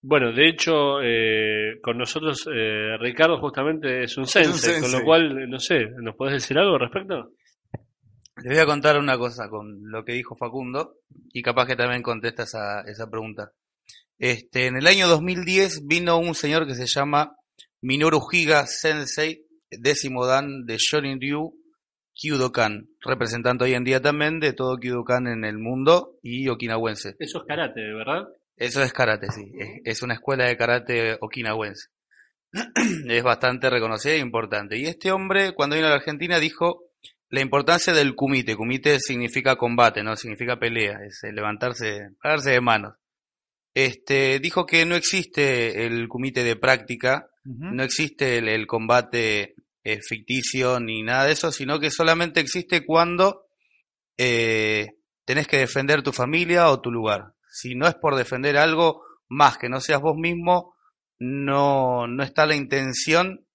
bueno, 0.00 0.32
de 0.32 0.48
hecho, 0.48 1.02
eh, 1.02 1.78
con 1.82 1.98
nosotros 1.98 2.48
eh, 2.52 2.96
Ricardo 2.98 3.38
justamente 3.38 4.04
es 4.04 4.16
un 4.16 4.26
sensei, 4.26 4.74
con 4.74 4.82
sensei. 4.82 4.98
lo 5.00 5.04
cual, 5.04 5.50
no 5.50 5.58
sé, 5.58 5.88
¿nos 6.00 6.14
podés 6.14 6.34
decir 6.34 6.56
algo 6.56 6.74
al 6.74 6.80
respecto? 6.80 7.32
Les 8.42 8.52
voy 8.52 8.58
a 8.58 8.66
contar 8.66 8.98
una 8.98 9.18
cosa 9.18 9.48
con 9.48 9.90
lo 9.90 10.04
que 10.04 10.12
dijo 10.12 10.36
Facundo 10.36 10.98
y 11.32 11.42
capaz 11.42 11.66
que 11.66 11.76
también 11.76 12.02
contesta 12.02 12.44
esa, 12.44 12.82
esa 12.82 13.10
pregunta. 13.10 13.52
Este, 14.16 14.66
en 14.66 14.76
el 14.76 14.86
año 14.86 15.08
2010 15.08 15.86
vino 15.86 16.18
un 16.18 16.34
señor 16.34 16.66
que 16.66 16.74
se 16.74 16.86
llama 16.86 17.36
Minoru 17.80 18.20
Higa 18.30 18.66
Sensei, 18.66 19.44
décimo 19.70 20.26
dan 20.26 20.66
de 20.66 20.76
Shorin-ryu 20.76 21.52
Kyudokan, 22.14 22.88
representante 23.00 23.64
hoy 23.64 23.74
en 23.74 23.84
día 23.84 24.00
también 24.00 24.40
de 24.40 24.52
todo 24.52 24.76
Kyudokan 24.78 25.26
en 25.26 25.44
el 25.44 25.58
mundo 25.58 26.18
y 26.22 26.48
okinawense. 26.48 27.16
Eso 27.18 27.38
es 27.38 27.44
karate, 27.46 27.80
¿verdad? 27.92 28.28
Eso 28.56 28.82
es 28.82 28.92
karate, 28.92 29.28
sí. 29.30 29.52
Es, 29.56 29.68
es 29.84 30.02
una 30.02 30.14
escuela 30.14 30.46
de 30.46 30.56
karate 30.56 31.16
okinawense. 31.20 31.88
es 33.08 33.22
bastante 33.22 33.68
reconocida 33.68 34.14
e 34.14 34.18
importante. 34.18 34.78
Y 34.78 34.86
este 34.86 35.12
hombre, 35.12 35.54
cuando 35.54 35.76
vino 35.76 35.86
a 35.86 35.90
la 35.90 35.96
Argentina, 35.96 36.38
dijo 36.38 36.87
la 37.30 37.40
importancia 37.40 37.92
del 37.92 38.14
kumite. 38.14 38.56
Kumite 38.56 38.98
significa 39.00 39.56
combate, 39.56 40.02
no 40.02 40.16
significa 40.16 40.58
pelea, 40.58 41.00
es 41.06 41.22
eh, 41.24 41.32
levantarse, 41.32 42.10
pararse 42.22 42.50
de 42.50 42.60
manos. 42.60 42.94
Este, 43.74 44.40
dijo 44.40 44.66
que 44.66 44.84
no 44.84 44.96
existe 44.96 45.86
el 45.86 46.08
kumite 46.08 46.42
de 46.42 46.56
práctica, 46.56 47.30
no 47.44 47.82
existe 47.82 48.38
el, 48.38 48.48
el 48.48 48.66
combate 48.66 49.54
eh, 49.84 50.00
ficticio 50.02 50.80
ni 50.80 51.02
nada 51.02 51.24
de 51.24 51.32
eso, 51.32 51.50
sino 51.50 51.80
que 51.80 51.90
solamente 51.90 52.40
existe 52.40 52.84
cuando 52.84 53.46
eh, 54.18 54.88
tenés 55.24 55.46
que 55.46 55.58
defender 55.58 56.02
tu 56.02 56.12
familia 56.12 56.70
o 56.70 56.80
tu 56.80 56.90
lugar. 56.90 57.34
Si 57.50 57.74
no 57.74 57.86
es 57.86 57.94
por 57.94 58.16
defender 58.16 58.58
algo 58.58 59.02
más 59.28 59.56
que 59.56 59.68
no 59.68 59.80
seas 59.80 60.00
vos 60.00 60.16
mismo, 60.16 60.74
no, 61.18 62.06
no 62.06 62.22
está 62.22 62.44
la 62.44 62.56
intención 62.56 63.46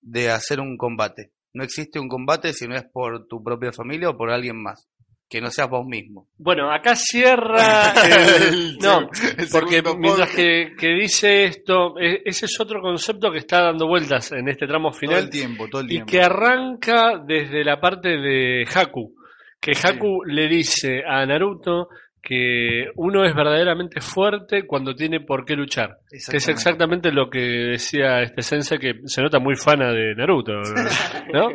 de 0.00 0.30
hacer 0.30 0.60
un 0.60 0.76
combate. 0.76 1.32
No 1.54 1.64
existe 1.64 1.98
un 1.98 2.08
combate 2.08 2.52
si 2.52 2.66
no 2.68 2.76
es 2.76 2.84
por 2.84 3.26
tu 3.26 3.42
propia 3.42 3.72
familia 3.72 4.10
o 4.10 4.16
por 4.16 4.30
alguien 4.30 4.62
más, 4.62 4.88
que 5.28 5.40
no 5.40 5.50
seas 5.50 5.68
vos 5.68 5.86
mismo. 5.86 6.28
Bueno, 6.38 6.70
acá 6.72 6.94
cierra 6.94 7.92
el... 8.50 8.76
No, 8.78 9.08
El 9.36 9.48
porque 9.50 9.82
mientras 9.98 10.30
que, 10.34 10.72
que 10.78 10.88
dice 10.88 11.44
esto, 11.44 11.98
e- 11.98 12.22
ese 12.24 12.46
es 12.46 12.60
otro 12.60 12.80
concepto 12.80 13.30
que 13.32 13.38
está 13.38 13.62
dando 13.62 13.86
vueltas 13.86 14.32
en 14.32 14.48
este 14.48 14.66
tramo 14.66 14.90
Todo 14.90 14.96
el 15.00 15.00
final 15.08 15.30
tiempo, 15.30 15.68
todo 15.68 15.80
el 15.80 15.86
y 15.86 15.90
tiempo. 15.90 16.10
que 16.10 16.22
arranca 16.22 17.18
desde 17.26 17.64
la 17.64 17.80
parte 17.80 18.08
de 18.10 18.64
Haku, 18.72 19.14
que 19.60 19.72
Haku 19.72 20.24
le 20.24 20.46
dice 20.48 21.02
a 21.06 21.26
Naruto 21.26 21.88
que 22.22 22.90
uno 22.96 23.24
es 23.24 23.34
verdaderamente 23.34 24.00
fuerte 24.00 24.66
cuando 24.66 24.94
tiene 24.94 25.20
por 25.20 25.44
qué 25.44 25.54
luchar. 25.54 26.00
Que 26.10 26.36
es 26.36 26.48
Exactamente. 26.48 27.12
lo 27.12 27.30
que 27.30 27.38
decía 27.38 28.22
este 28.22 28.42
sensei 28.42 28.78
que 28.78 29.00
se 29.04 29.22
nota 29.22 29.38
muy 29.38 29.56
fana 29.56 29.92
de 29.92 30.14
Naruto, 30.14 30.52
¿no? 31.32 31.48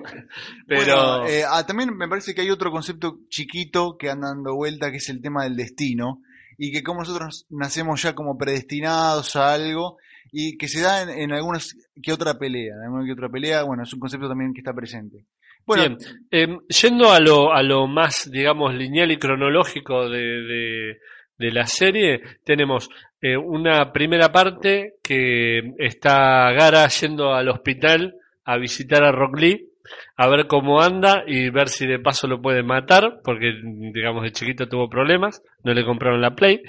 Pero 0.67 0.82
Bueno, 0.86 1.27
eh, 1.27 1.43
ah, 1.48 1.65
también 1.65 1.96
me 1.96 2.08
parece 2.08 2.34
que 2.34 2.41
hay 2.41 2.50
otro 2.50 2.72
concepto 2.72 3.20
chiquito 3.29 3.98
que 3.98 4.10
anda 4.10 4.29
dando 4.29 4.55
vuelta, 4.55 4.91
que 4.91 4.98
es 4.98 5.10
el 5.10 5.22
tema 5.22 5.43
del 5.43 5.55
destino, 5.55 6.22
y 6.58 6.72
que 6.72 6.84
como 6.84 7.01
nosotros 7.01 7.46
nacemos 7.50 8.01
ya 8.01 8.13
como 8.15 8.38
predestinados 8.38 9.36
a 9.36 9.53
algo, 9.53 9.98
y 10.32 10.58
que 10.58 10.67
se 10.67 10.82
da 10.82 11.03
en, 11.03 11.10
en 11.10 11.32
algunas 11.34 11.75
que 12.01 12.13
otra 12.13 12.39
pelea, 12.39 12.75
en 12.75 12.84
alguna 12.84 13.05
que 13.05 13.13
otra 13.13 13.29
pelea, 13.29 13.63
bueno, 13.63 13.84
es 13.84 13.93
un 13.93 14.00
concepto 14.00 14.27
también 14.27 14.53
que 14.53 14.62
está 14.62 14.74
presente. 14.74 15.25
Bueno, 15.65 15.98
eh, 16.29 16.48
yendo 16.67 17.12
a 17.12 17.20
lo, 17.20 17.53
a 17.53 17.63
lo 17.63 17.88
más, 17.88 18.29
digamos, 18.32 18.74
lineal 18.74 19.12
y 19.12 19.17
cronológico 19.17 20.10
de, 20.10 20.20
de, 20.20 20.98
de 21.38 21.51
la 21.51 21.65
serie, 21.65 22.22
tenemos 22.43 22.89
eh, 23.22 23.38
una 23.38 23.91
primera 23.93 24.32
parte 24.32 24.96
que 25.01 25.74
está 25.77 26.51
Gara 26.51 26.88
yendo 26.89 27.34
al 27.34 27.48
hospital 27.48 28.15
a 28.43 28.58
visitar 28.58 29.03
a 29.03 29.13
Rock 29.13 29.39
Lee, 29.39 29.70
a 30.17 30.27
ver 30.27 30.48
cómo 30.48 30.82
anda 30.82 31.24
y 31.25 31.50
ver 31.50 31.70
si 31.70 31.88
de 31.88 32.00
paso 32.00 32.27
lo 32.27 32.41
puede 32.41 32.63
matar, 32.63 33.22
porque, 33.24 33.53
digamos, 33.93 34.24
de 34.24 34.32
chiquito 34.32 34.67
tuvo 34.67 34.89
problemas, 34.89 35.41
no 35.63 35.74
le 35.74 35.86
compraron 35.86 36.22
la 36.22 36.36
Play. 36.36 36.62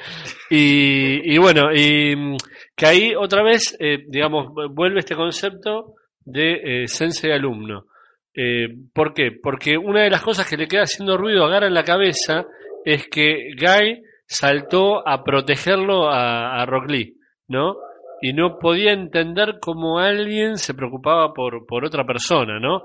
Y, 0.50 1.34
y 1.34 1.38
bueno, 1.38 1.72
y 1.74 2.14
mm, 2.14 2.36
que 2.76 2.86
ahí 2.86 3.14
otra 3.14 3.42
vez, 3.42 3.76
eh, 3.80 4.04
digamos, 4.08 4.52
vuelve 4.70 5.00
este 5.00 5.16
concepto 5.16 5.94
de 6.24 6.84
eh, 6.84 6.88
sensei 6.88 7.32
alumno. 7.32 7.86
Eh, 8.34 8.68
¿Por 8.92 9.14
qué? 9.14 9.30
Porque 9.30 9.78
una 9.78 10.02
de 10.02 10.10
las 10.10 10.22
cosas 10.22 10.48
que 10.48 10.56
le 10.56 10.66
queda 10.66 10.82
haciendo 10.82 11.16
ruido 11.16 11.44
a 11.44 11.48
Gara 11.48 11.66
en 11.66 11.74
la 11.74 11.84
cabeza 11.84 12.44
es 12.84 13.06
que 13.08 13.50
Guy 13.58 14.02
saltó 14.26 15.06
a 15.06 15.22
protegerlo 15.22 16.08
a, 16.08 16.60
a 16.60 16.66
Rock 16.66 16.90
Lee, 16.90 17.16
¿no? 17.48 17.76
Y 18.20 18.32
no 18.32 18.58
podía 18.58 18.92
entender 18.92 19.58
cómo 19.60 19.98
alguien 19.98 20.56
se 20.56 20.74
preocupaba 20.74 21.32
por, 21.32 21.66
por 21.66 21.84
otra 21.84 22.04
persona, 22.04 22.58
¿no? 22.58 22.82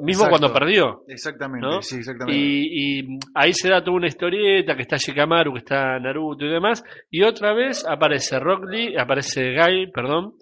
Mismo 0.00 0.24
Exacto. 0.24 0.30
cuando 0.30 0.52
perdió. 0.52 1.02
exactamente, 1.08 1.66
¿no? 1.66 1.82
sí, 1.82 1.96
exactamente. 1.96 2.40
Y, 2.40 3.00
y 3.00 3.18
ahí 3.34 3.52
se 3.52 3.68
da 3.68 3.84
toda 3.84 3.98
una 3.98 4.06
historieta 4.06 4.74
que 4.74 4.82
está 4.82 4.96
Shikamaru, 4.96 5.52
que 5.52 5.58
está 5.58 5.98
Naruto 5.98 6.46
y 6.46 6.50
demás. 6.50 6.82
Y 7.10 7.22
otra 7.22 7.52
vez 7.52 7.84
aparece 7.86 8.38
Rock 8.38 8.64
Lee, 8.70 8.96
aparece 8.96 9.54
Guy, 9.54 9.90
perdón, 9.92 10.34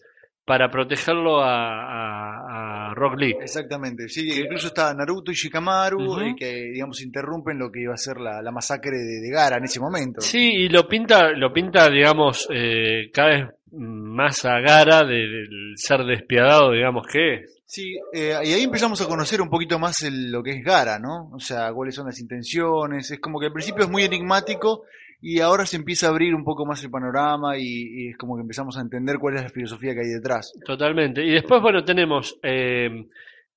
para 0.47 0.71
protegerlo 0.71 1.43
a, 1.43 1.83
a, 1.83 2.91
a 2.91 2.95
Rock 2.95 3.19
Lee. 3.19 3.35
Exactamente, 3.43 4.09
sí, 4.09 4.31
incluso 4.41 4.69
está 4.69 4.95
Naruto 4.95 5.31
y 5.33 5.35
Shikamaru, 5.35 5.99
Ujú. 6.03 6.21
eh, 6.21 6.35
que 6.39 6.71
digamos 6.73 7.03
interrumpen 7.03 7.59
lo 7.59 7.71
que 7.71 7.81
iba 7.83 7.93
a 7.93 7.99
ser 7.99 8.19
la, 8.19 8.41
la 8.41 8.53
masacre 8.53 8.97
de, 8.97 9.21
de 9.21 9.31
Gara 9.31 9.57
en 9.59 9.65
ese 9.65 9.81
momento. 9.81 10.21
Sí, 10.21 10.39
y 10.53 10.69
lo 10.69 10.87
pinta, 10.89 11.31
lo 11.33 11.53
pinta, 11.53 11.91
digamos, 11.91 12.47
eh, 12.51 13.11
cada 13.13 13.29
vez 13.29 13.45
más 13.73 14.45
a 14.45 14.61
Gara 14.61 15.03
de- 15.05 15.15
del 15.29 15.73
ser 15.77 16.05
despiadado, 16.05 16.71
digamos 16.73 17.07
que 17.09 17.35
es. 17.35 17.53
Sí, 17.67 17.97
eh, 18.13 18.33
y 18.45 18.53
ahí 18.53 18.63
empezamos 18.63 19.01
a 19.03 19.07
conocer 19.09 19.43
un 19.43 19.51
poquito 19.51 19.79
más 19.81 20.01
el- 20.05 20.31
lo 20.31 20.41
que 20.45 20.53
es 20.53 20.65
Gara, 20.65 21.01
¿no? 21.01 21.29
O 21.33 21.41
sea, 21.41 21.73
cuáles 21.73 21.97
son 21.97 22.07
las 22.07 22.21
intenciones. 22.21 23.11
Es 23.11 23.19
como 23.19 23.41
que 23.41 23.47
al 23.47 23.53
principio 23.53 23.83
es 23.85 23.91
muy 23.91 24.05
enigmático 24.05 24.85
y 25.29 25.41
ahora 25.41 25.67
se 25.67 25.77
empieza 25.77 26.07
a 26.07 26.11
abrir 26.11 26.37
un 26.37 26.45
poco 26.45 26.65
más 26.65 26.85
el 26.85 26.91
panorama 26.91 27.59
y, 27.59 27.63
y 27.65 28.09
es 28.11 28.17
como 28.17 28.37
que 28.37 28.43
empezamos 28.43 28.79
a 28.79 28.81
entender 28.81 29.19
cuál 29.19 29.35
es 29.35 29.43
la 29.43 29.49
filosofía 29.49 29.93
que 29.93 30.03
hay 30.03 30.13
detrás. 30.15 30.53
Totalmente. 30.65 31.27
Y 31.27 31.33
después, 31.33 31.61
bueno, 31.61 31.85
tenemos 31.85 32.39
eh, 32.45 33.09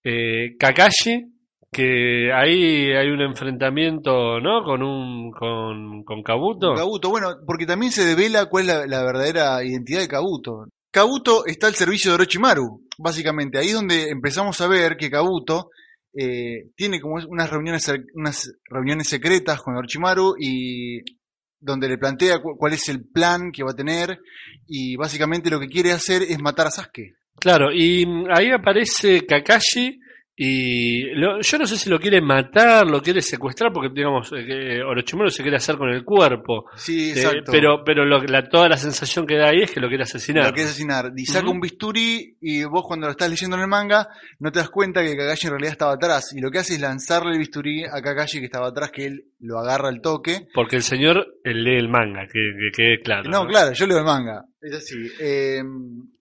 eh, 0.04 0.56
Kakashi, 0.58 1.32
que 1.72 2.34
ahí 2.34 2.92
hay 2.92 3.10
un 3.10 3.22
enfrentamiento, 3.22 4.40
¿no? 4.40 4.64
Con 4.64 4.82
un, 4.82 5.30
con, 5.30 6.04
con 6.04 6.24
Kabuto. 6.24 6.74
Kabuto, 6.74 7.12
bueno, 7.12 7.36
porque 7.46 7.68
también 7.68 7.92
se 7.92 8.04
devela 8.04 8.48
cuál 8.48 8.68
es 8.68 8.76
la, 8.76 8.88
la 8.88 9.04
verdadera 9.04 9.64
identidad 9.64 10.00
de 10.00 10.08
Kabuto. 10.08 10.70
Kabuto 10.92 11.46
está 11.46 11.68
al 11.68 11.76
servicio 11.76 12.10
de 12.10 12.16
Orochimaru, 12.16 12.82
básicamente. 12.98 13.60
Ahí 13.60 13.68
es 13.68 13.76
donde 13.76 14.10
empezamos 14.10 14.60
a 14.60 14.68
ver 14.68 14.98
que 14.98 15.12
Kabuto 15.12 15.70
eh, 16.18 16.72
tiene 16.76 17.00
como 17.00 17.18
unas 17.28 17.52
reuniones, 17.52 17.94
unas 18.16 18.52
reuniones 18.72 19.08
secretas 19.08 19.62
con 19.62 19.76
Orochimaru 19.76 20.34
y 20.40 21.19
donde 21.60 21.88
le 21.90 21.98
plantea 21.98 22.40
cu- 22.40 22.56
cuál 22.58 22.74
es 22.74 22.88
el 22.90 23.04
plan 23.04 23.52
que 23.52 23.64
va 23.64 23.72
a 23.72 23.76
tener 23.76 24.20
y 24.68 24.96
básicamente 24.96 25.50
lo 25.50 25.60
que 25.60 25.68
quiere 25.68 25.92
hacer 25.92 26.22
es 26.24 26.40
matar 26.40 26.68
a 26.68 26.72
Sasuke. 26.72 27.16
Claro, 27.40 27.72
y 27.74 28.06
mm, 28.06 28.26
ahí 28.34 28.52
aparece 28.52 29.26
Kakashi 29.26 30.00
y 30.42 31.02
lo- 31.16 31.42
yo 31.42 31.58
no 31.58 31.68
sé 31.68 31.76
si 31.76 31.90
lo 31.90 32.00
quiere 32.00 32.22
matar, 32.22 32.88
lo 32.88 33.02
quiere 33.02 33.22
secuestrar, 33.22 33.74
porque 33.74 33.90
digamos, 33.94 34.32
eh, 34.32 34.46
que 34.46 34.82
Orochimaru 34.82 35.30
se 35.30 35.42
quiere 35.42 35.58
hacer 35.58 35.76
con 35.76 35.90
el 35.90 36.06
cuerpo. 36.06 36.64
Sí, 36.78 37.10
Eh, 37.10 37.12
exacto. 37.12 37.52
pero 37.52 37.84
pero 37.84 38.06
lo- 38.06 38.24
la, 38.24 38.48
toda 38.48 38.70
la 38.70 38.78
sensación 38.78 39.28
que 39.28 39.36
da 39.36 39.50
ahí 39.50 39.64
es 39.64 39.72
que 39.72 39.82
lo 39.82 39.90
quiere 39.90 40.04
asesinar. 40.04 40.46
Lo 40.46 40.54
quiere 40.54 40.70
asesinar. 40.70 41.12
Y 41.18 41.26
saca 41.26 41.50
un 41.50 41.60
bisturí 41.60 42.38
y 42.40 42.64
vos 42.64 42.86
cuando 42.88 43.08
lo 43.08 43.12
estás 43.12 43.30
leyendo 43.30 43.58
en 43.58 43.64
el 43.64 43.68
manga 43.68 44.08
no 44.40 44.50
te 44.50 44.60
das 44.60 44.70
cuenta 44.70 45.04
que 45.04 45.18
Kakashi 45.18 45.48
en 45.48 45.52
realidad 45.52 45.74
estaba 45.74 45.94
atrás. 45.96 46.32
Y 46.34 46.40
lo 46.40 46.50
que 46.52 46.60
hace 46.60 46.76
es 46.76 46.80
lanzarle 46.80 47.34
el 47.34 47.40
bisturí 47.40 47.84
a 47.84 48.02
Kakashi 48.02 48.40
que 48.40 48.46
estaba 48.46 48.68
atrás, 48.70 48.92
que 48.92 49.08
él 49.08 49.26
lo 49.40 49.60
agarra 49.60 49.90
al 49.90 50.02
toque. 50.02 50.48
Porque 50.54 50.76
el 50.76 50.84
señor 50.84 51.26
eh, 51.44 51.54
lee 51.54 51.78
el 51.78 51.90
manga, 51.90 52.28
que, 52.32 52.40
que 52.60 52.72
quede 52.76 53.02
claro. 53.02 53.30
No, 53.30 53.48
claro, 53.48 53.74
yo 53.74 53.88
leo 53.88 53.98
el 54.00 54.04
manga. 54.06 54.46
Es 54.62 54.74
así. 54.76 54.98
Eh, 55.22 55.62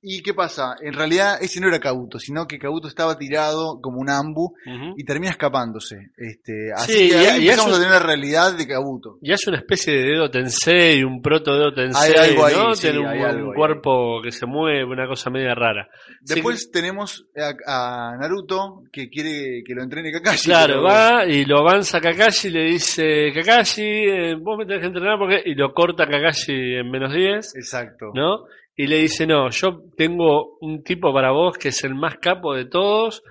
¿Y 0.01 0.23
qué 0.23 0.33
pasa? 0.33 0.77
En 0.81 0.93
realidad 0.95 1.39
ese 1.41 1.61
no 1.61 1.67
era 1.67 1.81
Kabuto, 1.81 2.21
sino 2.21 2.47
que 2.47 2.57
Kabuto 2.57 2.87
estaba 2.87 3.19
tirado 3.19 3.81
como 3.83 3.99
un 3.99 4.09
ambu 4.09 4.55
y 4.97 5.05
termina 5.05 5.33
escapándose. 5.33 5.97
Este, 6.17 6.71
así 6.73 6.93
Sí, 6.93 7.09
que 7.09 7.17
ahí 7.17 7.25
y 7.43 7.49
empezamos 7.49 7.73
eso- 7.73 7.81
a 7.81 7.85
tener 7.85 8.01
la 8.01 8.07
realidad 8.07 8.57
de 8.57 8.69
Kabuto. 8.69 9.19
Y 9.21 9.33
hace 9.33 9.51
una 9.51 9.59
especie 9.59 9.93
de 9.93 10.03
dedo 10.13 10.31
tensei, 10.31 11.03
un 11.03 11.21
proto 11.21 11.53
dedo 11.53 11.75
tensei, 11.75 12.13
Hay 12.17 12.31
algo 12.31 12.45
ahí, 12.47 12.55
¿no? 12.57 12.75
sí, 12.77 12.83
Tiene 12.83 13.01
un, 13.01 13.07
hay 13.07 13.19
un 13.19 13.25
algo 13.27 13.51
ahí. 13.51 13.57
cuerpo 13.57 14.23
que 14.23 14.31
se 14.31 14.47
mueve, 14.47 14.85
una 14.85 15.09
cosa 15.09 15.31
media 15.31 15.57
rara. 15.57 15.89
Sí, 16.25 16.35
Después 16.35 16.71
tenemos 16.71 17.27
a, 17.37 18.11
a 18.13 18.17
Naruto 18.19 18.85
que 18.93 19.09
quiere 19.11 19.65
que 19.67 19.75
lo 19.75 19.83
entrene 19.83 20.13
Kakashi. 20.13 20.45
Claro, 20.47 20.75
pero- 20.75 20.85
va 20.85 21.27
y 21.27 21.45
lo 21.45 21.59
avanza 21.59 22.01
Kakashi 22.01 22.47
y 22.49 22.51
le 22.53 22.65
dice, 22.67 23.08
Kakashi, 23.35 23.83
eh, 23.83 24.35
vos 24.35 24.59
me 24.59 24.67
tenés 24.67 24.81
que 24.81 24.87
entrenar 24.87 25.19
porque... 25.19 25.43
Y 25.45 25.55
lo 25.55 25.73
corta 25.73 26.07
Kakashi 26.07 26.77
en 26.77 26.91
menos 26.91 27.13
10, 27.13 27.57
Exacto. 27.57 28.13
¿no? 28.15 28.45
Y 28.77 28.87
le 28.87 28.99
dice, 28.99 29.27
no, 29.27 29.51
yo 29.51 29.83
tengo 29.97 30.59
un 30.61 30.83
tipo 30.83 31.13
para 31.13 31.33
vos 31.33 31.59
que 31.59 31.69
es 31.69 31.85
el 31.85 31.95
más 31.95 32.19
capo 32.19 32.55
de 32.55 32.67
todos 32.67 33.23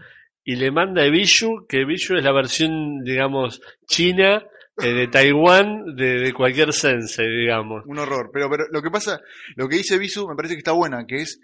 y 0.43 0.55
le 0.55 0.71
manda 0.71 1.01
a 1.01 1.05
Ebishu, 1.05 1.65
que 1.67 1.81
Ebishu 1.81 2.15
es 2.15 2.23
la 2.23 2.33
versión, 2.33 3.03
digamos, 3.03 3.61
china 3.85 4.45
eh, 4.79 4.93
de 4.93 5.07
Taiwán 5.07 5.95
de, 5.95 6.19
de 6.19 6.33
cualquier 6.33 6.71
sensei, 6.71 7.27
digamos. 7.27 7.83
Un 7.87 7.97
horror. 7.97 8.29
Pero, 8.31 8.47
pero 8.49 8.65
lo 8.71 8.81
que 8.81 8.91
pasa, 8.91 9.19
lo 9.55 9.67
que 9.67 9.77
dice 9.77 9.97
Bisu 9.97 10.27
me 10.27 10.35
parece 10.35 10.53
que 10.53 10.59
está 10.59 10.73
buena, 10.73 11.05
que 11.07 11.17
es, 11.17 11.41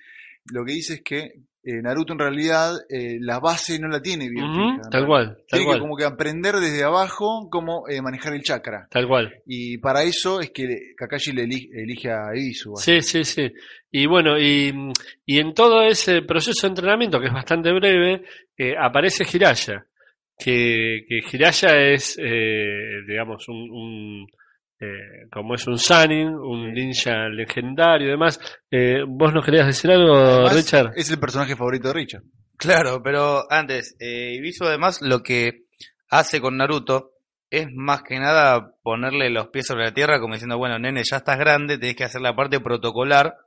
lo 0.52 0.64
que 0.64 0.74
dice 0.74 0.96
es 0.96 1.02
que 1.02 1.32
eh, 1.64 1.82
Naruto 1.82 2.14
en 2.14 2.20
realidad 2.20 2.74
eh, 2.90 3.18
la 3.20 3.40
base 3.40 3.80
no 3.80 3.88
la 3.88 4.02
tiene 4.02 4.30
bien 4.30 4.46
fija, 4.54 4.82
¿no? 4.84 4.90
tal 4.90 5.06
cual, 5.06 5.38
tal 5.48 5.60
Tiene 5.60 5.74
que 5.74 5.80
como 5.80 5.96
que 5.96 6.04
aprender 6.06 6.56
desde 6.56 6.84
abajo 6.84 7.48
cómo 7.50 7.88
eh, 7.88 8.02
manejar 8.02 8.34
el 8.34 8.42
chakra. 8.44 8.88
tal 8.92 9.08
cual. 9.08 9.34
Y 9.46 9.78
para 9.78 10.04
eso 10.04 10.42
es 10.42 10.52
que 10.52 10.94
Kakashi 10.98 11.32
le 11.32 11.44
eli- 11.44 11.70
elige 11.74 12.12
a 12.12 12.36
Ibisu. 12.36 12.76
Sí, 12.76 13.02
sí, 13.02 13.24
sí. 13.24 13.52
Y 13.92 14.06
bueno, 14.08 14.38
y, 14.40 14.74
y 15.26 15.40
en 15.40 15.54
todo 15.54 15.82
ese 15.84 16.22
proceso 16.24 16.68
de 16.68 16.72
entrenamiento, 16.72 17.20
que 17.20 17.28
es 17.28 17.34
bastante 17.34 17.72
breve, 17.72 18.24
aparece 18.80 19.24
Hiraya. 19.32 19.86
Que, 20.38 21.06
que 21.08 21.20
Hiraya 21.32 21.78
es, 21.94 22.18
digamos, 23.08 23.48
un, 23.50 23.70
un, 23.72 24.28
eh, 24.84 25.28
como 25.32 25.56
es 25.56 25.66
un 25.68 25.78
Sanin, 25.78 26.28
un 26.28 26.74
ninja 26.74 27.28
legendario 27.30 28.08
y 28.08 28.12
demás. 28.12 28.40
Eh, 28.70 29.04
¿Vos 29.08 29.34
nos 29.34 29.46
querías 29.46 29.68
decir 29.68 29.92
algo, 29.92 30.16
Además, 30.16 30.56
Richard? 30.56 30.92
Es 30.96 31.10
el 31.10 31.20
personaje 31.20 31.56
favorito 31.56 31.88
de 31.88 31.94
Richard. 31.94 32.24
Claro, 32.58 33.02
pero 33.04 33.52
antes, 33.52 33.96
eh, 34.00 34.34
Ibisu 34.36 34.66
además 34.66 35.02
lo 35.02 35.24
que 35.24 35.66
hace 36.10 36.40
con 36.40 36.58
Naruto 36.58 37.12
es 37.50 37.68
más 37.72 38.04
que 38.04 38.20
nada 38.20 38.74
ponerle 38.82 39.30
los 39.30 39.48
pies 39.48 39.68
sobre 39.68 39.86
la 39.86 39.94
tierra 39.94 40.20
como 40.20 40.34
diciendo, 40.34 40.58
bueno, 40.58 40.80
nene, 40.80 41.04
ya 41.04 41.18
estás 41.18 41.38
grande, 41.38 41.78
tenés 41.78 41.96
que 41.96 42.04
hacer 42.04 42.22
la 42.22 42.36
parte 42.36 42.60
protocolar, 42.60 43.38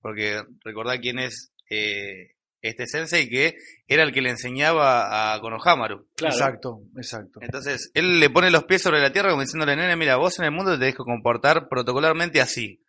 porque 0.00 0.42
recordá 0.64 0.98
quién 0.98 1.18
es 1.18 1.52
eh, 1.68 2.32
este 2.62 2.86
sensei 2.86 3.28
que 3.28 3.56
era 3.88 4.02
el 4.02 4.12
que 4.12 4.20
le 4.20 4.30
enseñaba 4.30 5.34
a 5.34 5.40
Konohamaru. 5.40 6.06
Exacto, 6.20 6.82
exacto. 6.96 7.40
Entonces, 7.42 7.90
él 7.94 8.20
le 8.20 8.30
pone 8.30 8.50
los 8.50 8.64
pies 8.64 8.82
sobre 8.82 9.00
la 9.00 9.12
tierra 9.12 9.30
como 9.30 9.42
diciéndole, 9.42 9.76
nene, 9.76 9.96
mira, 9.96 10.16
vos 10.16 10.38
en 10.38 10.44
el 10.46 10.50
mundo 10.52 10.72
te 10.72 10.78
tenés 10.78 10.94
que 10.94 11.04
comportar 11.04 11.68
protocolarmente 11.68 12.40
así. 12.40 12.80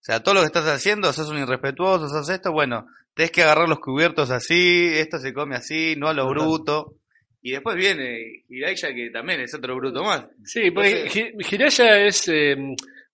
O 0.00 0.02
sea, 0.02 0.20
todo 0.22 0.34
lo 0.34 0.40
que 0.40 0.46
estás 0.46 0.66
haciendo, 0.66 1.12
sos 1.12 1.28
un 1.30 1.38
irrespetuoso, 1.38 2.08
sos 2.08 2.28
esto, 2.30 2.52
bueno, 2.52 2.86
tenés 3.14 3.30
que 3.30 3.42
agarrar 3.42 3.68
los 3.68 3.80
cubiertos 3.80 4.30
así, 4.30 4.88
esto 4.94 5.18
se 5.18 5.32
come 5.34 5.56
así, 5.56 5.94
no 5.96 6.08
a 6.08 6.14
lo 6.14 6.22
Total. 6.22 6.34
bruto. 6.38 6.94
Y 7.42 7.52
después 7.52 7.76
viene 7.76 8.44
Hiraiya, 8.48 8.92
que 8.94 9.10
también 9.10 9.40
es 9.40 9.54
otro 9.54 9.74
bruto 9.76 10.02
más. 10.02 10.26
Sí, 10.44 10.70
porque 10.70 11.06
Hi- 11.12 11.54
Hiraya 11.54 11.98
es, 12.06 12.28
eh, 12.28 12.56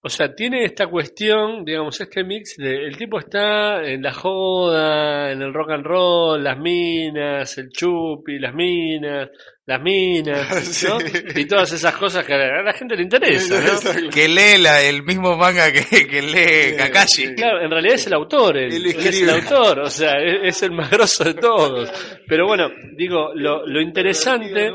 o 0.07 0.09
sea, 0.09 0.35
tiene 0.35 0.65
esta 0.65 0.87
cuestión, 0.87 1.65
digamos, 1.65 2.01
este 2.01 2.25
mix 2.25 2.57
de, 2.57 2.87
el 2.87 2.97
tipo 2.97 3.19
está 3.19 3.83
en 3.85 4.03
la 4.03 4.13
joda, 4.13 5.33
en 5.33 5.43
el 5.43 5.53
rock 5.53 5.71
and 5.73 5.85
roll, 5.85 6.43
las 6.43 6.59
minas, 6.59 7.59
el 7.59 7.69
chupi, 7.71 8.39
las 8.39 8.55
minas, 8.55 9.29
las 9.67 9.83
minas, 9.83 10.49
¿no? 10.89 11.01
Sí. 11.01 11.19
Y 11.35 11.45
todas 11.47 11.73
esas 11.73 11.95
cosas 11.97 12.25
que 12.25 12.35
a 12.35 12.63
la 12.63 12.73
gente 12.73 12.97
le 12.97 13.03
interesa, 13.03 13.61
¿no? 13.61 14.11
Que 14.11 14.29
lee 14.29 14.59
la- 14.63 14.81
el 14.83 15.03
mismo 15.03 15.37
manga 15.37 15.73
que, 15.73 16.07
que 16.07 16.23
lee 16.23 16.77
Kakashi. 16.77 17.35
Claro, 17.35 17.61
en 17.63 17.71
realidad 17.71 17.95
es 17.97 18.07
el 18.07 18.15
autor, 18.15 18.57
él, 18.57 18.73
Él 18.73 18.87
es 18.87 19.23
el 19.23 19.31
autor, 19.31 19.81
o 19.81 19.91
sea, 19.91 20.13
es, 20.23 20.57
es 20.57 20.63
el 20.63 20.71
más 20.73 20.91
grosso 20.91 21.25
de 21.25 21.35
todos. 21.35 21.91
Pero 22.29 22.47
bueno, 22.47 22.71
digo, 22.97 23.33
lo, 23.35 23.67
lo 23.67 23.81
interesante, 23.81 24.71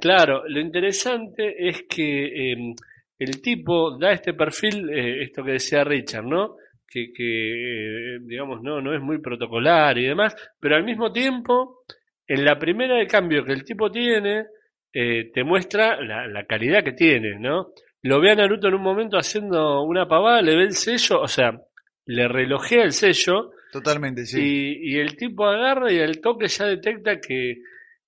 claro, 0.00 0.42
lo 0.46 0.60
interesante 0.60 1.54
es 1.68 1.82
que 1.88 2.52
eh, 2.52 2.74
el 3.20 3.42
tipo 3.42 3.98
da 3.98 4.12
este 4.12 4.32
perfil, 4.32 4.88
eh, 4.90 5.22
esto 5.22 5.44
que 5.44 5.52
decía 5.52 5.84
Richard, 5.84 6.24
¿no? 6.24 6.56
Que, 6.88 7.12
que 7.12 8.14
eh, 8.14 8.18
digamos, 8.22 8.62
no, 8.62 8.80
no 8.80 8.94
es 8.94 9.00
muy 9.00 9.20
protocolar 9.20 9.96
y 9.98 10.06
demás, 10.06 10.34
pero 10.58 10.74
al 10.74 10.84
mismo 10.84 11.12
tiempo, 11.12 11.82
en 12.26 12.44
la 12.44 12.58
primera 12.58 12.96
de 12.96 13.06
cambio 13.06 13.44
que 13.44 13.52
el 13.52 13.62
tipo 13.62 13.90
tiene, 13.90 14.46
eh, 14.92 15.30
te 15.32 15.44
muestra 15.44 16.00
la, 16.00 16.26
la 16.26 16.46
calidad 16.46 16.82
que 16.82 16.92
tiene, 16.92 17.38
¿no? 17.38 17.68
Lo 18.02 18.20
ve 18.20 18.30
a 18.30 18.34
Naruto 18.34 18.68
en 18.68 18.74
un 18.74 18.82
momento 18.82 19.18
haciendo 19.18 19.82
una 19.82 20.08
pavada, 20.08 20.40
le 20.40 20.56
ve 20.56 20.62
el 20.62 20.72
sello, 20.72 21.20
o 21.20 21.28
sea, 21.28 21.52
le 22.06 22.26
relojea 22.26 22.82
el 22.82 22.92
sello 22.92 23.52
Totalmente, 23.70 24.24
sí. 24.24 24.40
y, 24.40 24.94
y 24.94 24.98
el 24.98 25.14
tipo 25.16 25.44
agarra 25.44 25.92
y 25.92 26.00
al 26.00 26.20
toque 26.20 26.48
ya 26.48 26.64
detecta 26.64 27.20
que, 27.20 27.58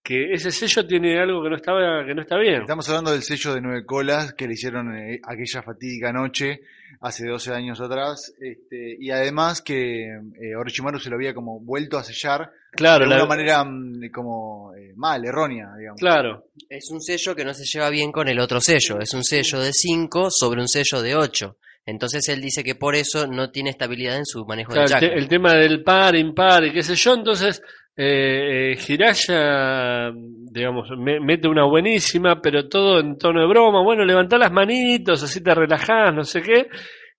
que 0.03 0.33
ese 0.33 0.51
sello 0.51 0.87
tiene 0.87 1.21
algo 1.21 1.43
que 1.43 1.51
no 1.51 1.57
estaba 1.57 2.05
que 2.05 2.15
no 2.15 2.23
está 2.23 2.37
bien. 2.38 2.62
Estamos 2.62 2.88
hablando 2.88 3.12
del 3.12 3.23
sello 3.23 3.55
de 3.55 3.61
nueve 3.61 3.85
colas 3.87 4.35
que 4.35 4.47
le 4.49 4.55
hicieron 4.55 4.97
eh, 4.97 5.21
aquella 5.23 5.62
fatídica 5.62 6.12
noche 6.12 6.61
hace 7.01 7.27
12 7.27 7.53
años 7.55 7.81
atrás. 7.81 8.35
Este, 8.41 8.97
y 8.99 9.11
además 9.11 9.62
que 9.62 10.07
eh, 10.07 10.57
Orochimaru 10.59 10.99
se 10.99 11.09
lo 11.09 11.17
había 11.17 11.35
como 11.35 11.61
vuelto 11.61 11.99
a 11.99 12.03
sellar 12.05 12.51
Claro, 12.73 13.05
de 13.05 13.11
la- 13.11 13.17
una 13.17 13.27
manera 13.27 13.65
mm, 13.65 14.11
como 14.12 14.75
eh, 14.75 14.93
mal, 14.97 15.25
errónea, 15.25 15.69
digamos. 15.79 16.01
claro, 16.01 16.47
Es 16.69 16.91
un 16.91 17.01
sello 17.01 17.35
que 17.37 17.45
no 17.45 17.55
se 17.55 17.65
lleva 17.65 17.88
bien 17.91 18.11
con 18.11 18.27
el 18.29 18.41
otro 18.41 18.61
sello. 18.61 18.99
Es 19.01 19.15
un 19.15 19.23
sello 19.25 19.61
de 19.61 19.73
5 19.73 20.31
sobre 20.31 20.61
un 20.61 20.69
sello 20.69 21.01
de 21.03 21.15
8. 21.15 21.57
Entonces 21.85 22.29
él 22.29 22.41
dice 22.41 22.62
que 22.65 22.75
por 22.77 22.95
eso 22.95 23.27
no 23.27 23.51
tiene 23.51 23.71
estabilidad 23.71 24.17
en 24.17 24.25
su 24.25 24.45
manejo 24.47 24.73
claro, 24.73 24.87
del 24.88 24.95
el, 24.95 25.01
te- 25.01 25.07
chakra. 25.07 25.21
el 25.21 25.29
tema 25.29 25.55
del 25.55 25.83
par, 25.83 26.15
impar 26.17 26.65
y 26.65 26.73
qué 26.73 26.83
sé 26.83 26.95
yo, 26.95 27.15
entonces 27.15 27.61
eh, 27.97 28.73
eh, 28.75 28.79
Hiraya, 28.89 30.11
digamos, 30.15 30.89
me- 30.99 31.21
mete 31.21 31.49
una 31.49 31.65
buenísima, 31.65 32.41
pero 32.41 32.69
todo 32.69 33.01
en 33.01 33.19
tono 33.19 33.41
de 33.41 33.47
broma, 33.47 33.83
bueno, 33.83 34.05
levantá 34.05 34.39
las 34.39 34.53
manitos, 34.53 35.23
así 35.23 35.43
te 35.43 35.55
relajás, 35.55 36.15
no 36.15 36.25
sé 36.25 36.43
qué, 36.43 36.67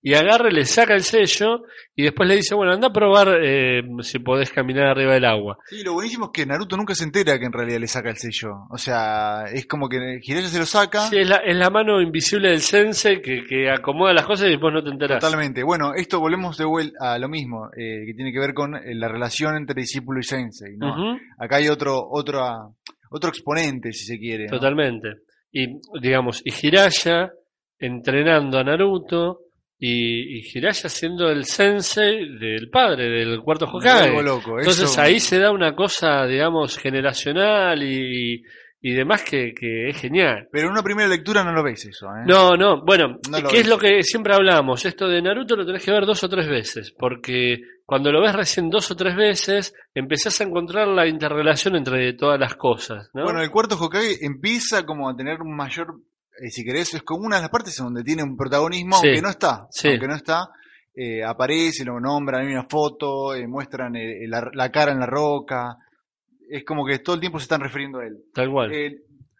y 0.05 0.13
agarra 0.15 0.49
y 0.49 0.53
le 0.53 0.65
saca 0.65 0.93
el 0.93 1.01
sello 1.01 1.63
y 1.95 2.03
después 2.03 2.27
le 2.27 2.35
dice, 2.35 2.53
bueno, 2.53 2.73
anda 2.73 2.89
a 2.89 2.93
probar 2.93 3.39
eh, 3.41 3.81
si 4.01 4.19
podés 4.19 4.51
caminar 4.51 4.87
arriba 4.87 5.13
del 5.13 5.23
agua. 5.23 5.57
Sí, 5.65 5.81
lo 5.81 5.93
buenísimo 5.93 6.25
es 6.25 6.31
que 6.33 6.45
Naruto 6.45 6.75
nunca 6.75 6.93
se 6.93 7.05
entera 7.05 7.39
que 7.39 7.45
en 7.45 7.53
realidad 7.53 7.79
le 7.79 7.87
saca 7.87 8.09
el 8.09 8.17
sello. 8.17 8.67
O 8.69 8.77
sea, 8.77 9.45
es 9.45 9.65
como 9.65 9.87
que 9.87 10.19
Jiraiya 10.21 10.49
se 10.49 10.59
lo 10.59 10.65
saca. 10.65 11.07
Sí, 11.07 11.19
es 11.19 11.29
la, 11.29 11.37
es 11.37 11.55
la 11.55 11.69
mano 11.69 12.01
invisible 12.01 12.49
del 12.49 12.59
sensei 12.59 13.21
que, 13.21 13.45
que 13.45 13.71
acomoda 13.71 14.13
las 14.13 14.25
cosas 14.25 14.47
y 14.47 14.51
después 14.51 14.73
no 14.73 14.83
te 14.83 14.89
enterás. 14.89 15.21
Totalmente. 15.21 15.63
Bueno, 15.63 15.93
esto 15.95 16.19
volvemos 16.19 16.57
de 16.57 16.65
vuelta 16.65 17.13
a 17.13 17.17
lo 17.17 17.29
mismo, 17.29 17.69
eh, 17.69 18.03
que 18.05 18.13
tiene 18.13 18.33
que 18.33 18.39
ver 18.39 18.53
con 18.53 18.75
eh, 18.75 18.93
la 18.95 19.07
relación 19.07 19.55
entre 19.55 19.79
discípulo 19.79 20.19
y 20.19 20.23
sensei, 20.23 20.75
¿no? 20.75 21.17
Acá 21.39 21.55
hay 21.57 21.69
otro, 21.69 22.05
otro, 22.09 22.75
otro 23.09 23.29
exponente, 23.29 23.93
si 23.93 24.03
se 24.03 24.19
quiere. 24.19 24.47
¿no? 24.47 24.57
Totalmente. 24.57 25.07
Y 25.49 25.79
digamos, 26.01 26.41
y 26.43 26.51
Hiraya 26.51 27.31
entrenando 27.79 28.59
a 28.59 28.63
Naruto 28.65 29.42
y, 29.85 30.37
y 30.39 30.43
Hiraya 30.53 30.87
siendo 30.87 31.29
el 31.29 31.43
sensei 31.45 32.37
del 32.39 32.69
padre, 32.69 33.09
del 33.09 33.41
cuarto 33.41 33.65
Hokage. 33.65 34.21
loco. 34.23 34.57
Entonces 34.59 34.89
eso- 34.91 35.01
ahí 35.01 35.19
se 35.19 35.39
da 35.39 35.51
una 35.51 35.75
cosa, 35.75 36.25
digamos, 36.25 36.77
generacional 36.77 37.83
y, 37.83 38.41
y 38.81 38.93
demás 38.93 39.23
que, 39.23 39.53
que 39.53 39.89
es 39.89 39.97
genial. 39.99 40.47
Pero 40.51 40.67
en 40.67 40.71
una 40.73 40.83
primera 40.83 41.09
lectura 41.09 41.43
no 41.43 41.51
lo 41.51 41.63
ves 41.63 41.85
eso, 41.85 42.07
¿eh? 42.07 42.23
No, 42.25 42.55
no, 42.55 42.83
bueno, 42.85 43.19
No 43.29 43.47
¿qué 43.49 43.59
es 43.59 43.67
lo 43.67 43.77
que 43.77 44.03
siempre 44.03 44.33
hablamos? 44.33 44.85
Esto 44.85 45.07
de 45.07 45.21
Naruto 45.21 45.55
lo 45.55 45.65
tenés 45.65 45.83
que 45.83 45.91
ver 45.91 46.05
dos 46.05 46.23
o 46.23 46.29
tres 46.29 46.47
veces, 46.47 46.93
porque 46.97 47.61
cuando 47.85 48.11
lo 48.11 48.21
ves 48.21 48.33
recién 48.33 48.69
dos 48.69 48.89
o 48.91 48.95
tres 48.95 49.15
veces, 49.15 49.73
empezás 49.93 50.39
a 50.39 50.45
encontrar 50.45 50.87
la 50.87 51.05
interrelación 51.07 51.75
entre 51.75 52.13
todas 52.13 52.39
las 52.39 52.55
cosas, 52.55 53.09
¿no? 53.13 53.23
Bueno, 53.23 53.41
el 53.41 53.51
cuarto 53.51 53.75
Hokage 53.75 54.25
empieza 54.25 54.85
como 54.85 55.09
a 55.09 55.15
tener 55.15 55.41
un 55.41 55.55
mayor, 55.55 55.87
eh, 56.41 56.49
si 56.49 56.63
querés, 56.63 56.93
es 56.93 57.03
como 57.03 57.25
una 57.25 57.37
de 57.37 57.41
las 57.43 57.51
partes 57.51 57.77
en 57.79 57.85
donde 57.85 58.03
tiene 58.03 58.23
un 58.23 58.35
protagonismo, 58.37 58.97
Sí. 58.97 59.07
aunque 59.07 59.21
no 59.21 59.29
está, 59.29 59.67
Sí. 59.71 59.87
aunque 59.89 60.07
no 60.07 60.15
está, 60.15 60.47
eh, 60.95 61.23
aparece, 61.23 61.83
lo 61.85 61.99
nombran, 61.99 62.45
hay 62.45 62.53
una 62.53 62.67
foto, 62.69 63.33
eh, 63.35 63.47
muestran 63.47 63.95
eh, 63.95 64.27
la, 64.27 64.49
la 64.53 64.71
cara 64.71 64.91
en 64.91 64.99
la 64.99 65.05
roca, 65.07 65.75
es 66.49 66.63
como 66.65 66.85
que 66.85 66.99
todo 66.99 67.15
el 67.15 67.19
tiempo 67.21 67.39
se 67.39 67.43
están 67.43 67.61
refiriendo 67.61 67.99
a 67.99 68.05
él. 68.05 68.17
Tal 68.33 68.51
cual. 68.51 68.71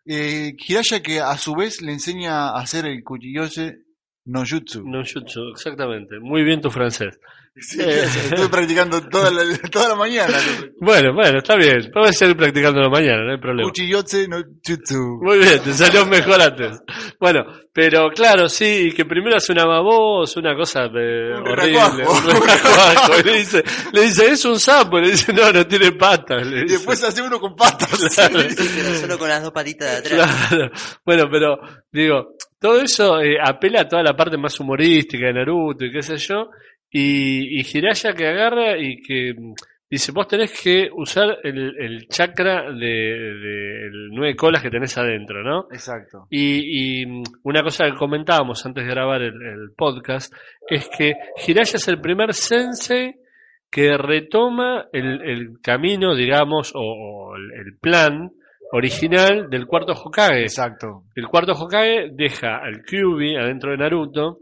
Hiraya 0.06 1.02
que 1.02 1.20
a 1.20 1.38
su 1.38 1.54
vez 1.56 1.82
le 1.82 1.94
enseña 1.94 2.50
a 2.50 2.60
hacer 2.60 2.86
el 2.86 3.04
Kuchiyose 3.04 3.78
no 4.26 4.44
Jutsu. 4.46 4.84
No 4.86 5.04
jutsu, 5.04 5.50
exactamente. 5.54 6.20
Muy 6.20 6.44
bien 6.44 6.62
tu 6.62 6.70
francés. 6.70 7.20
Sí, 7.56 7.80
Eh. 7.80 8.04
estuve 8.04 8.50
practicando 8.50 9.00
toda 9.10 9.30
la, 9.30 9.44
toda 9.70 9.90
la 9.90 9.96
mañana. 9.96 10.36
Bueno, 10.82 11.14
bueno, 11.14 11.38
está 11.38 11.56
bien. 11.56 11.92
Puedes 11.94 12.18
seguir 12.18 12.36
practicándolo 12.36 12.90
mañana, 12.90 13.24
no 13.24 13.32
hay 13.32 13.38
problema. 13.38 13.70
Kuchiyose 13.70 14.28
no 14.28 14.38
Jutsu. 14.68 15.20
Muy 15.22 15.38
bien, 15.38 15.60
te 15.62 15.72
salió 15.72 16.04
mejor 16.08 16.42
antes. 16.42 16.82
Bueno, 17.20 17.46
pero 17.72 18.10
claro, 18.10 18.50
sí, 18.50 18.92
que 18.96 19.06
primero 19.06 19.38
hace 19.38 19.52
una 19.52 19.66
babosa, 19.66 20.40
una 20.40 20.56
cosa 20.56 20.86
eh, 20.86 21.34
Un 21.38 21.48
horrible. 21.48 22.08
un. 22.08 23.20
Y 23.20 23.24
le 23.24 23.38
dice, 23.38 23.64
le 23.92 24.02
dice, 24.02 24.32
es 24.32 24.46
un 24.46 24.60
sapo, 24.60 25.00
le 25.00 25.12
dice, 25.12 25.32
no, 25.32 25.52
no 25.52 25.68
tiene 25.68 25.92
patas. 25.92 26.48
Le 26.48 26.58
Y 26.58 26.64
dice. 26.64 26.74
después 26.78 27.04
hace 27.04 27.22
uno 27.22 27.40
con 27.40 27.56
patas. 27.56 27.90
Claro. 28.16 28.40
Pero 28.58 28.96
solo 28.96 29.20
con 29.20 29.30
las 29.30 29.44
dos 29.44 29.52
patitas 29.52 29.92
de 29.92 29.98
atrás. 30.18 30.48
Claro. 30.50 30.72
Bueno, 31.06 31.26
pero 31.32 31.60
digo, 31.92 32.36
todo 32.64 32.80
eso 32.80 33.20
eh, 33.20 33.36
apela 33.44 33.82
a 33.82 33.88
toda 33.90 34.02
la 34.02 34.16
parte 34.16 34.38
más 34.38 34.58
humorística 34.58 35.26
de 35.26 35.34
Naruto 35.34 35.84
y 35.84 35.92
qué 35.92 36.02
sé 36.02 36.16
yo. 36.16 36.50
Y, 36.90 37.60
y 37.60 37.62
Hiraya 37.62 38.14
que 38.14 38.26
agarra 38.26 38.78
y 38.78 39.02
que 39.02 39.34
mm, 39.38 39.54
dice, 39.90 40.14
vos 40.14 40.30
tenés 40.30 40.58
que 40.62 40.88
usar 40.96 41.40
el, 41.44 41.76
el 41.78 42.08
chakra 42.08 42.72
de, 42.72 42.86
de 42.86 43.88
el 43.88 44.10
nueve 44.12 44.34
colas 44.38 44.64
que 44.64 44.70
tenés 44.70 44.98
adentro, 44.98 45.44
¿no? 45.44 45.68
Exacto. 45.74 46.28
Y, 46.30 47.02
y, 47.02 47.06
mm, 47.06 47.24
una 47.44 47.64
cosa 47.64 47.84
que 47.84 47.98
comentábamos 47.98 48.66
antes 48.66 48.86
de 48.86 48.92
grabar 48.92 49.22
el, 49.24 49.34
el 49.34 49.72
podcast 49.76 50.34
es 50.66 50.88
que 50.88 51.16
Hiraya 51.46 51.76
es 51.76 51.88
el 51.90 52.00
primer 52.00 52.34
sensei 52.34 53.14
que 53.70 53.98
retoma 53.98 54.86
el, 54.94 55.22
el 55.22 55.60
camino, 55.62 56.16
digamos, 56.16 56.72
o, 56.74 57.36
el 57.36 57.78
plan 57.82 58.32
original 58.74 59.50
del 59.50 59.68
cuarto 59.68 59.94
Hokage. 59.94 60.42
Exacto. 60.42 61.04
El 61.16 61.28
cuarto 61.28 61.54
Hokage 61.54 62.10
deja 62.12 62.58
al 62.58 62.84
Kyuubi 62.84 63.36
adentro 63.36 63.72
de 63.72 63.78
Naruto 63.78 64.40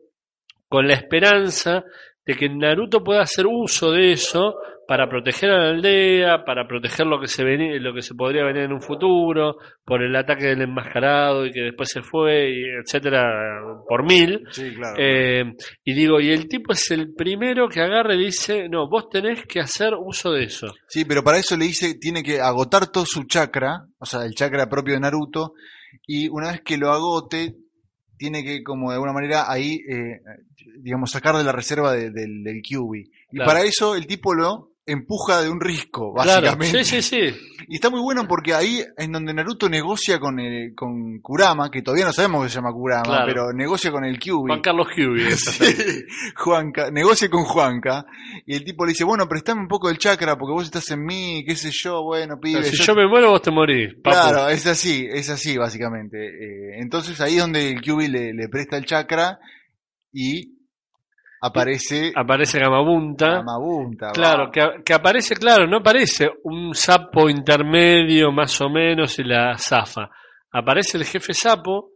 con 0.67 0.88
la 0.88 0.94
esperanza 0.94 1.84
de 2.32 2.38
que 2.38 2.50
Naruto 2.50 3.04
pueda 3.04 3.22
hacer 3.22 3.46
uso 3.48 3.91
de 3.91 4.12
eso 4.13 4.56
para 4.88 5.08
proteger 5.08 5.50
a 5.52 5.58
la 5.60 5.70
aldea, 5.70 6.44
para 6.44 6.67
proteger 6.67 7.06
lo 7.08 7.17
que 7.22 7.28
se 7.28 7.46
veni- 7.46 7.80
lo 7.80 7.94
que 7.94 8.02
se 8.02 8.13
podría 8.13 8.44
venir 8.44 8.63
en 8.63 8.74
un 8.74 8.82
futuro, 8.82 9.56
por 9.86 10.02
el 10.04 10.13
ataque 10.15 10.48
del 10.48 10.63
enmascarado 10.63 11.46
y 11.46 11.52
que 11.52 11.62
después 11.62 11.89
se 11.89 12.02
fue, 12.02 12.50
y 12.52 12.63
etcétera, 12.84 13.62
por 13.88 14.04
mil. 14.04 14.44
Sí, 14.52 14.74
claro. 14.76 14.96
Eh, 15.00 15.44
y 15.86 15.94
digo, 15.94 16.20
y 16.20 16.32
el 16.32 16.50
tipo 16.50 16.74
es 16.74 16.91
el 16.91 17.13
primero 17.15 17.70
que 17.70 17.80
agarra 17.80 18.15
y 18.15 18.26
dice, 18.26 18.67
no, 18.67 18.89
vos 18.89 19.08
tenés 19.10 19.46
que 19.46 19.62
hacer 19.62 19.94
uso 19.98 20.32
de 20.34 20.44
eso. 20.44 20.67
Sí, 20.89 21.06
pero 21.06 21.24
para 21.24 21.38
eso 21.38 21.56
le 21.56 21.65
dice, 21.65 21.96
tiene 21.96 22.22
que 22.22 22.41
agotar 22.41 22.91
todo 22.91 23.06
su 23.06 23.24
chakra, 23.24 23.86
o 23.98 24.06
sea, 24.06 24.26
el 24.26 24.34
chakra 24.36 24.67
propio 24.67 24.96
de 24.96 25.00
Naruto, 25.00 25.54
y 26.06 26.28
una 26.28 26.52
vez 26.52 26.62
que 26.65 26.78
lo 26.78 26.89
agote, 26.91 27.56
tiene 28.22 28.44
que, 28.44 28.62
como 28.64 28.90
de 28.92 28.94
alguna 28.96 29.14
manera, 29.14 29.52
ahí, 29.52 29.80
eh, 29.90 30.22
digamos, 30.80 31.10
sacar 31.10 31.36
de 31.36 31.44
la 31.44 31.52
reserva 31.52 31.92
de- 31.94 32.12
del, 32.12 32.44
del 32.44 32.62
Kyuubi. 32.62 33.00
Y 33.32 33.36
Claro. 33.38 33.48
para 33.50 33.64
eso 33.64 33.96
el 33.96 34.06
tipo 34.06 34.36
lo 34.36 34.71
empuja 34.86 35.41
de 35.41 35.50
un 35.50 35.62
risco, 35.62 36.13
Claro, 36.15 36.41
básicamente. 36.48 36.84
sí, 36.84 37.02
sí, 37.02 37.17
sí. 37.32 37.38
Y 37.67 37.76
está 37.76 37.89
muy 37.91 38.02
bueno 38.02 38.28
porque 38.28 38.54
ahí 38.54 38.84
es 38.98 39.12
donde 39.12 39.34
Naruto 39.34 39.70
negocia 39.70 40.20
con, 40.20 40.39
el, 40.39 40.74
con 40.76 41.20
Kurama, 41.22 41.70
que 41.70 41.82
todavía 41.84 42.06
no 42.06 42.12
sabemos 42.12 42.44
que 42.44 42.50
se 42.50 42.56
llama 42.56 42.74
Kurama, 42.74 43.04
Claro. 43.04 43.26
pero 43.28 43.54
negocia 43.54 43.91
con 43.91 44.04
el 44.04 44.17
Kyuubi. 44.20 44.50
Juan 44.50 44.62
Carlos 44.62 44.88
Kyuubi. 44.94 45.22
Sí, 45.38 46.04
Juanca, 46.36 46.89
negocia 46.91 47.30
con 47.30 47.44
Juanca 47.44 48.06
y 48.46 48.56
el 48.56 48.63
tipo 48.65 48.84
le 48.86 48.89
dice, 48.91 49.04
bueno, 49.04 49.28
prestame 49.30 49.62
un 49.62 49.67
poco 49.67 49.88
del 49.88 49.98
chakra 50.00 50.36
porque 50.38 50.54
vos 50.54 50.63
estás 50.65 50.89
en 50.91 51.06
mí, 51.06 51.44
qué 51.48 51.56
sé 51.56 51.70
yo, 51.72 52.04
bueno, 52.04 52.39
pibe. 52.39 52.63
si 52.63 52.76
yo- 52.78 52.84
yo 52.86 52.96
me 52.96 53.08
muero, 53.08 53.30
vos 53.30 53.41
te 53.44 53.52
morís. 53.52 53.94
papu. 54.04 54.10
Claro, 54.15 54.50
es 54.50 54.65
así, 54.67 55.08
es 55.10 55.30
así 55.30 55.58
básicamente. 55.58 56.17
Eh, 56.17 56.80
entonces 56.82 57.22
ahí 57.22 57.36
es 57.36 57.41
donde 57.41 57.70
el 57.70 57.82
QB 57.82 58.10
le, 58.10 58.34
le 58.34 58.50
presta 58.50 58.78
el 58.78 58.86
chakra 58.86 59.39
y 60.12 60.58
aparece 61.42 62.14
Aparece 62.16 62.60
Gamabunta. 62.60 63.38
Gamabunta. 63.38 64.12
Claro, 64.12 64.52
que, 64.52 64.62
que 64.86 64.94
aparece, 64.94 65.36
claro, 65.36 65.68
no 65.68 65.78
aparece 65.78 66.30
un 66.44 66.74
sapo 66.74 67.30
intermedio 67.30 68.32
más 68.32 68.60
o 68.62 68.70
menos 68.70 69.18
y 69.20 69.24
la 69.24 69.58
zafa. 69.58 70.10
Aparece 70.52 70.98
el 70.98 71.06
jefe 71.06 71.34
sapo, 71.34 71.92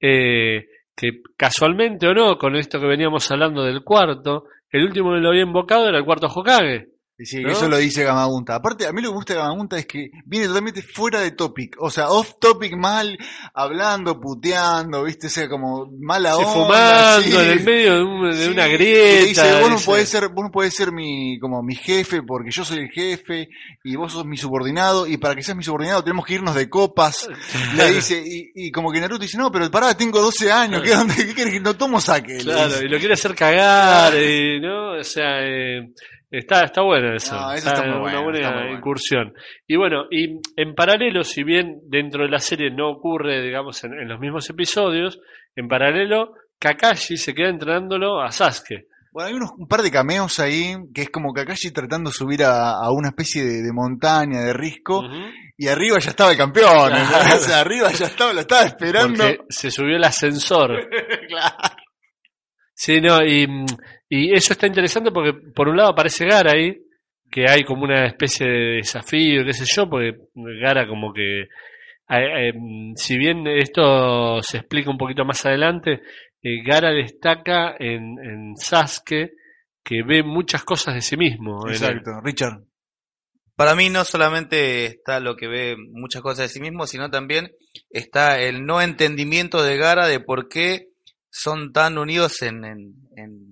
eh, 0.00 0.66
que 0.94 1.22
casualmente 1.36 2.06
o 2.06 2.14
no, 2.14 2.36
con 2.36 2.56
esto 2.56 2.78
que 2.80 2.86
veníamos 2.86 3.30
hablando 3.30 3.62
del 3.62 3.82
cuarto, 3.82 4.44
el 4.70 4.84
último 4.84 5.12
que 5.12 5.20
lo 5.20 5.30
había 5.30 5.42
invocado 5.42 5.88
era 5.88 5.98
el 5.98 6.04
cuarto 6.04 6.26
Hokage. 6.26 6.91
Y 7.22 7.26
sí, 7.26 7.40
¿no? 7.40 7.50
eso 7.52 7.68
lo 7.68 7.76
dice 7.76 8.02
Gamabunta. 8.04 8.56
Aparte, 8.56 8.86
a 8.86 8.92
mí 8.92 9.00
lo 9.00 9.08
que 9.08 9.12
me 9.12 9.16
gusta 9.16 9.34
de 9.34 9.38
Gamabunta 9.40 9.78
es 9.78 9.86
que 9.86 10.10
viene 10.26 10.46
totalmente 10.48 10.82
fuera 10.82 11.20
de 11.20 11.30
topic. 11.30 11.76
O 11.78 11.90
sea, 11.90 12.08
off 12.08 12.32
topic 12.40 12.74
mal, 12.76 13.16
hablando, 13.54 14.18
puteando, 14.20 15.04
viste, 15.04 15.28
o 15.28 15.30
sea, 15.30 15.48
como 15.48 15.88
mala 16.00 16.30
Se 16.34 16.36
onda. 16.44 16.52
fumando 16.52 17.22
sí. 17.22 17.34
en 17.36 17.50
el 17.58 17.64
medio 17.64 17.94
de, 17.94 18.02
un- 18.02 18.30
de 18.30 18.44
Sí, 18.44 18.50
una 18.50 18.68
y 18.68 18.72
grieta. 18.72 19.20
le 19.20 19.24
dice, 19.26 19.60
vos 19.60 19.70
no 19.70 19.78
podés 19.78 20.08
ser, 20.08 20.28
vos 20.30 20.44
no 20.44 20.50
podés 20.50 20.74
ser 20.74 20.90
mi, 20.92 21.38
como 21.38 21.62
mi 21.62 21.74
jefe 21.76 22.22
porque 22.22 22.50
yo 22.50 22.64
soy 22.64 22.78
el 22.78 22.88
jefe 22.90 23.48
y 23.84 23.94
vos 23.96 24.12
sos 24.12 24.24
mi 24.26 24.36
subordinado 24.36 25.06
y 25.06 25.16
para 25.16 25.34
que 25.34 25.42
seas 25.42 25.56
mi 25.56 25.62
subordinado 25.64 26.02
tenemos 26.02 26.24
que 26.26 26.34
irnos 26.34 26.54
de 26.54 26.68
copas. 26.68 27.28
Le 27.76 27.92
dice, 27.92 28.22
y, 28.26 28.50
y 28.66 28.70
como 28.72 28.90
que 28.90 29.00
Naruto 29.00 29.22
dice, 29.22 29.38
no, 29.38 29.50
pero 29.52 29.70
pará, 29.70 29.96
tengo 29.96 30.20
12 30.20 30.50
años, 30.50 30.82
¿qué, 30.82 30.92
onda? 30.94 31.14
¿Qué 31.14 31.34
querés 31.34 31.52
que 31.54 31.60
no 31.60 31.74
tomo 31.76 32.00
saque? 32.00 32.38
Claro, 32.38 32.80
y 32.82 32.88
lo 32.88 32.98
quiere 32.98 33.14
hacer 33.14 33.34
cagar, 33.34 34.14
y, 34.14 34.60
¿no? 34.60 34.98
O 34.98 35.04
sea, 35.04 35.40
eh, 35.42 35.92
está, 36.38 36.64
está 36.64 36.82
bueno 36.82 37.14
eso. 37.14 37.34
No, 37.34 37.52
eso 37.52 37.68
está 37.68 37.82
muy 37.84 38.10
una 38.10 38.22
buena 38.22 38.38
está 38.38 38.50
muy 38.50 38.62
bueno. 38.62 38.78
incursión. 38.78 39.34
Y 39.66 39.76
bueno, 39.76 40.04
y 40.10 40.40
en 40.56 40.74
paralelo, 40.74 41.22
si 41.22 41.44
bien 41.44 41.80
dentro 41.88 42.24
de 42.24 42.30
la 42.30 42.38
serie 42.38 42.70
no 42.70 42.90
ocurre, 42.90 43.42
digamos, 43.42 43.82
en, 43.84 43.92
en 43.92 44.08
los 44.08 44.18
mismos 44.18 44.48
episodios, 44.50 45.20
en 45.54 45.68
paralelo, 45.68 46.34
Kakashi 46.58 47.16
se 47.16 47.34
queda 47.34 47.48
entrenándolo 47.48 48.20
a 48.22 48.30
Sasuke. 48.30 48.86
Bueno, 49.12 49.28
hay 49.28 49.34
unos, 49.34 49.50
un 49.58 49.68
par 49.68 49.82
de 49.82 49.90
cameos 49.90 50.38
ahí 50.38 50.74
que 50.94 51.02
es 51.02 51.10
como 51.10 51.34
Kakashi 51.34 51.70
tratando 51.70 52.08
de 52.08 52.14
subir 52.14 52.44
a, 52.44 52.70
a 52.70 52.90
una 52.92 53.08
especie 53.08 53.44
de, 53.44 53.62
de 53.62 53.72
montaña, 53.72 54.40
de 54.40 54.54
risco, 54.54 55.02
y 55.58 55.68
arriba 55.68 55.98
ya 55.98 56.10
estaba 56.10 56.30
el 56.30 56.38
campeón. 56.38 56.88
Claro. 56.88 56.96
¿entendés? 56.96 57.34
O 57.42 57.44
sea, 57.44 57.60
arriba 57.60 57.92
ya 57.92 58.06
estaba, 58.06 58.32
lo 58.32 58.40
estaba 58.40 58.62
esperando. 58.62 59.22
Porque 59.22 59.38
se 59.50 59.70
subió 59.70 59.96
el 59.96 60.04
ascensor. 60.04 60.70
Claro. 61.28 61.56
Sí, 62.74 63.00
no, 63.00 63.22
y, 63.22 63.46
mm, 63.46 63.66
y 64.14 64.34
eso 64.34 64.52
está 64.52 64.66
interesante 64.66 65.10
porque 65.10 65.32
por 65.54 65.70
un 65.70 65.78
lado 65.78 65.88
aparece 65.88 66.26
Gara 66.26 66.52
ahí, 66.52 66.84
que 67.30 67.46
hay 67.48 67.64
como 67.64 67.84
una 67.84 68.04
especie 68.04 68.46
de 68.46 68.76
desafío, 68.76 69.42
qué 69.42 69.54
sé 69.54 69.64
yo, 69.66 69.88
porque 69.88 70.18
Gara 70.34 70.86
como 70.86 71.14
que, 71.14 71.44
eh, 71.44 71.46
eh, 72.10 72.52
si 72.94 73.16
bien 73.16 73.46
esto 73.46 74.42
se 74.42 74.58
explica 74.58 74.90
un 74.90 74.98
poquito 74.98 75.24
más 75.24 75.46
adelante, 75.46 76.02
eh, 76.42 76.62
Gara 76.62 76.90
destaca 76.90 77.74
en, 77.78 78.18
en 78.22 78.54
Sasuke 78.54 79.32
que 79.82 80.02
ve 80.02 80.22
muchas 80.22 80.62
cosas 80.62 80.94
de 80.94 81.00
sí 81.00 81.16
mismo. 81.16 81.66
Exacto, 81.66 82.20
Richard. 82.22 82.64
Para 83.56 83.74
mí 83.74 83.88
no 83.88 84.04
solamente 84.04 84.84
está 84.84 85.20
lo 85.20 85.36
que 85.36 85.48
ve 85.48 85.76
muchas 85.90 86.20
cosas 86.20 86.48
de 86.48 86.48
sí 86.48 86.60
mismo, 86.60 86.86
sino 86.86 87.08
también 87.08 87.50
está 87.88 88.38
el 88.42 88.66
no 88.66 88.82
entendimiento 88.82 89.62
de 89.62 89.78
Gara 89.78 90.06
de 90.06 90.20
por 90.20 90.50
qué 90.50 90.92
son 91.32 91.72
tan 91.72 91.96
unidos 91.96 92.42
en, 92.42 92.62
en, 92.64 92.94
en, 93.16 93.51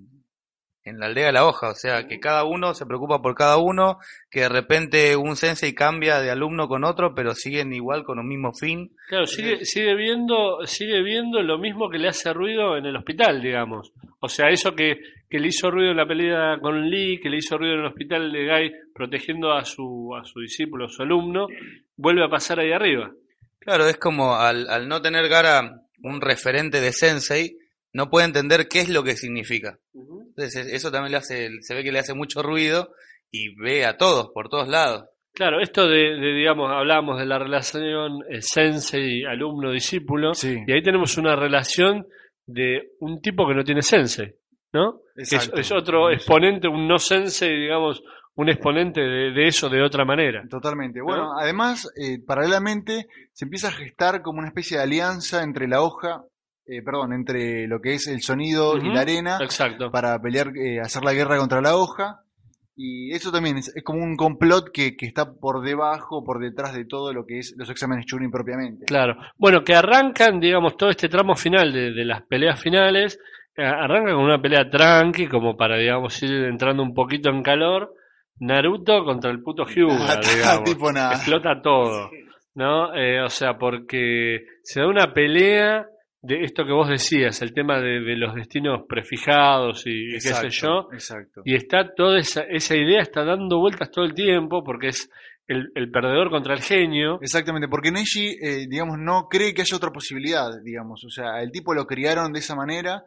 en 0.83 0.99
la 0.99 1.07
aldea 1.07 1.27
de 1.27 1.31
la 1.31 1.45
hoja. 1.45 1.69
O 1.69 1.75
sea, 1.75 2.07
que 2.07 2.19
cada 2.19 2.43
uno 2.43 2.73
se 2.73 2.85
preocupa 2.85 3.21
por 3.21 3.35
cada 3.35 3.57
uno, 3.57 3.99
que 4.29 4.41
de 4.41 4.49
repente 4.49 5.15
un 5.15 5.35
sensei 5.35 5.73
cambia 5.73 6.19
de 6.19 6.31
alumno 6.31 6.67
con 6.67 6.83
otro, 6.83 7.13
pero 7.13 7.33
siguen 7.33 7.73
igual 7.73 8.03
con 8.03 8.19
un 8.19 8.27
mismo 8.27 8.53
fin. 8.53 8.91
Claro, 9.07 9.27
sigue, 9.27 9.65
sigue 9.65 9.95
viendo, 9.95 10.65
sigue 10.65 11.01
viendo 11.01 11.41
lo 11.41 11.57
mismo 11.57 11.89
que 11.89 11.99
le 11.99 12.09
hace 12.09 12.33
ruido 12.33 12.77
en 12.77 12.85
el 12.85 12.95
hospital, 12.95 13.41
digamos. 13.41 13.91
O 14.19 14.27
sea, 14.27 14.49
eso 14.49 14.75
que, 14.75 14.99
que 15.29 15.39
le 15.39 15.47
hizo 15.47 15.71
ruido 15.71 15.91
en 15.91 15.97
la 15.97 16.07
pelea 16.07 16.59
con 16.61 16.89
Lee, 16.89 17.19
que 17.21 17.29
le 17.29 17.37
hizo 17.37 17.57
ruido 17.57 17.73
en 17.75 17.79
el 17.81 17.87
hospital 17.87 18.31
de 18.31 18.47
Guy 18.47 18.71
protegiendo 18.93 19.51
a 19.51 19.65
su, 19.65 20.15
a 20.15 20.23
su 20.25 20.41
discípulo, 20.41 20.85
a 20.85 20.89
su 20.89 21.01
alumno, 21.01 21.47
vuelve 21.95 22.23
a 22.25 22.29
pasar 22.29 22.59
ahí 22.59 22.71
arriba. 22.71 23.11
Claro, 23.59 23.87
es 23.87 23.97
como 23.97 24.35
al, 24.35 24.67
al 24.69 24.87
no 24.87 25.01
tener 25.01 25.27
Gara 25.29 25.81
un 26.03 26.19
referente 26.19 26.81
de 26.81 26.91
sensei, 26.91 27.57
no 27.93 28.09
puede 28.09 28.25
entender 28.25 28.67
qué 28.67 28.79
es 28.79 28.89
lo 28.89 29.03
que 29.03 29.15
significa. 29.15 29.77
Entonces 30.35 30.67
e- 30.67 30.75
eso 30.75 30.91
también 30.91 31.11
le 31.11 31.17
hace, 31.17 31.49
se 31.61 31.75
ve 31.75 31.83
que 31.83 31.91
le 31.91 31.99
hace 31.99 32.13
mucho 32.13 32.41
ruido 32.41 32.89
y 33.31 33.55
ve 33.61 33.85
a 33.85 33.97
todos, 33.97 34.29
por 34.33 34.49
todos 34.49 34.67
lados. 34.67 35.05
Claro, 35.33 35.61
esto 35.61 35.87
de, 35.87 36.17
de, 36.19 36.33
digamos, 36.35 36.69
hablábamos 36.71 37.17
de 37.19 37.25
la 37.25 37.39
relación 37.39 38.19
eh, 38.29 38.41
sensei, 38.41 39.23
alumno, 39.23 39.71
discípulo, 39.71 40.33
Sí. 40.33 40.57
y 40.67 40.71
ahí 40.73 40.83
tenemos 40.83 41.17
una 41.17 41.35
relación 41.35 42.05
de 42.45 42.89
un 42.99 43.21
tipo 43.21 43.47
que 43.47 43.53
no 43.55 43.63
tiene 43.63 43.81
sensei, 43.81 44.33
¿no? 44.73 44.99
Que 45.15 45.21
Es, 45.23 45.31
Exacto. 45.33 45.59
es 45.61 45.71
otro 45.71 46.11
exponente, 46.11 46.67
un 46.67 46.85
no 46.87 46.97
sensei, 46.99 47.49
digamos, 47.61 48.03
un 48.35 48.49
exponente 48.49 48.99
de, 49.01 49.31
de 49.31 49.47
eso 49.47 49.69
de 49.69 49.81
otra 49.81 50.03
manera. 50.03 50.43
Totalmente. 50.49 51.01
Bueno, 51.01 51.31
además, 51.39 51.89
eh, 51.95 52.17
paralelamente, 52.25 53.07
se 53.31 53.45
empieza 53.45 53.69
a 53.69 53.71
gestar 53.71 54.21
como 54.21 54.39
una 54.39 54.47
especie 54.49 54.77
de 54.77 54.83
alianza 54.83 55.43
entre 55.43 55.67
la 55.67 55.81
hoja, 55.81 56.23
eh, 56.65 56.81
perdón, 56.83 57.13
entre 57.13 57.67
lo 57.67 57.81
que 57.81 57.95
es 57.95 58.07
el 58.07 58.21
sonido 58.21 58.77
y 58.77 58.93
la 58.93 59.01
arena 59.01 59.37
Exacto. 59.41 59.91
para 59.91 60.19
pelear, 60.21 60.51
eh, 60.57 60.79
hacer 60.79 61.03
la 61.03 61.13
guerra 61.13 61.37
contra 61.37 61.61
la 61.61 61.75
hoja. 61.75 62.21
Y 62.75 63.13
eso 63.13 63.31
también 63.31 63.57
es, 63.57 63.75
es 63.75 63.83
como 63.83 64.01
un 64.03 64.15
complot 64.15 64.69
que, 64.73 64.95
que 64.95 65.05
está 65.05 65.33
por 65.33 65.61
debajo, 65.61 66.23
por 66.23 66.39
detrás 66.39 66.73
de 66.73 66.85
todo 66.85 67.13
lo 67.13 67.25
que 67.25 67.39
es 67.39 67.53
los 67.57 67.69
exámenes 67.69 68.05
Churin 68.05 68.31
propiamente. 68.31 68.85
Claro. 68.85 69.17
Bueno, 69.37 69.63
que 69.63 69.75
arrancan, 69.75 70.39
digamos, 70.39 70.77
todo 70.77 70.89
este 70.89 71.09
tramo 71.09 71.35
final 71.35 71.71
de, 71.73 71.91
de 71.91 72.05
las 72.05 72.23
peleas 72.23 72.59
finales, 72.59 73.19
eh, 73.57 73.63
arrancan 73.63 74.15
con 74.15 74.23
una 74.23 74.41
pelea 74.41 74.69
tranqui, 74.69 75.27
como 75.27 75.57
para, 75.57 75.77
digamos, 75.77 76.23
ir 76.23 76.31
entrando 76.45 76.81
un 76.81 76.93
poquito 76.93 77.29
en 77.29 77.43
calor. 77.43 77.93
Naruto 78.39 79.03
contra 79.03 79.29
el 79.29 79.43
puto 79.43 79.65
Hyuga, 79.65 80.15
digamos. 80.33 80.63
tipo 80.63 80.91
nada. 80.91 81.13
Explota 81.13 81.61
todo, 81.61 82.09
¿no? 82.55 82.95
Eh, 82.95 83.21
o 83.21 83.29
sea, 83.29 83.57
porque 83.59 84.45
se 84.63 84.79
da 84.79 84.87
una 84.87 85.13
pelea 85.13 85.85
de 86.21 86.43
esto 86.43 86.65
que 86.65 86.71
vos 86.71 86.87
decías, 86.87 87.41
el 87.41 87.53
tema 87.53 87.79
de, 87.79 87.99
de 88.01 88.15
los 88.15 88.35
destinos 88.35 88.83
prefijados 88.87 89.83
y 89.85 90.11
qué 90.13 90.21
sé 90.21 90.49
yo. 90.49 90.87
Exacto. 90.93 91.41
Y 91.45 91.55
está 91.55 91.93
toda 91.95 92.19
esa, 92.19 92.41
esa 92.43 92.75
idea 92.75 93.01
está 93.01 93.23
dando 93.23 93.59
vueltas 93.59 93.89
todo 93.89 94.05
el 94.05 94.13
tiempo 94.13 94.63
porque 94.63 94.89
es 94.89 95.09
el, 95.47 95.71
el 95.73 95.89
perdedor 95.89 96.29
contra 96.29 96.53
el 96.53 96.61
genio. 96.61 97.19
Exactamente, 97.21 97.67
porque 97.67 97.91
Neji, 97.91 98.37
eh, 98.41 98.67
digamos, 98.69 98.97
no 98.99 99.27
cree 99.29 99.53
que 99.53 99.61
haya 99.61 99.75
otra 99.75 99.91
posibilidad, 99.91 100.49
digamos. 100.63 101.03
O 101.03 101.09
sea, 101.09 101.41
el 101.41 101.51
tipo 101.51 101.73
lo 101.73 101.85
criaron 101.85 102.31
de 102.31 102.39
esa 102.39 102.55
manera 102.55 103.03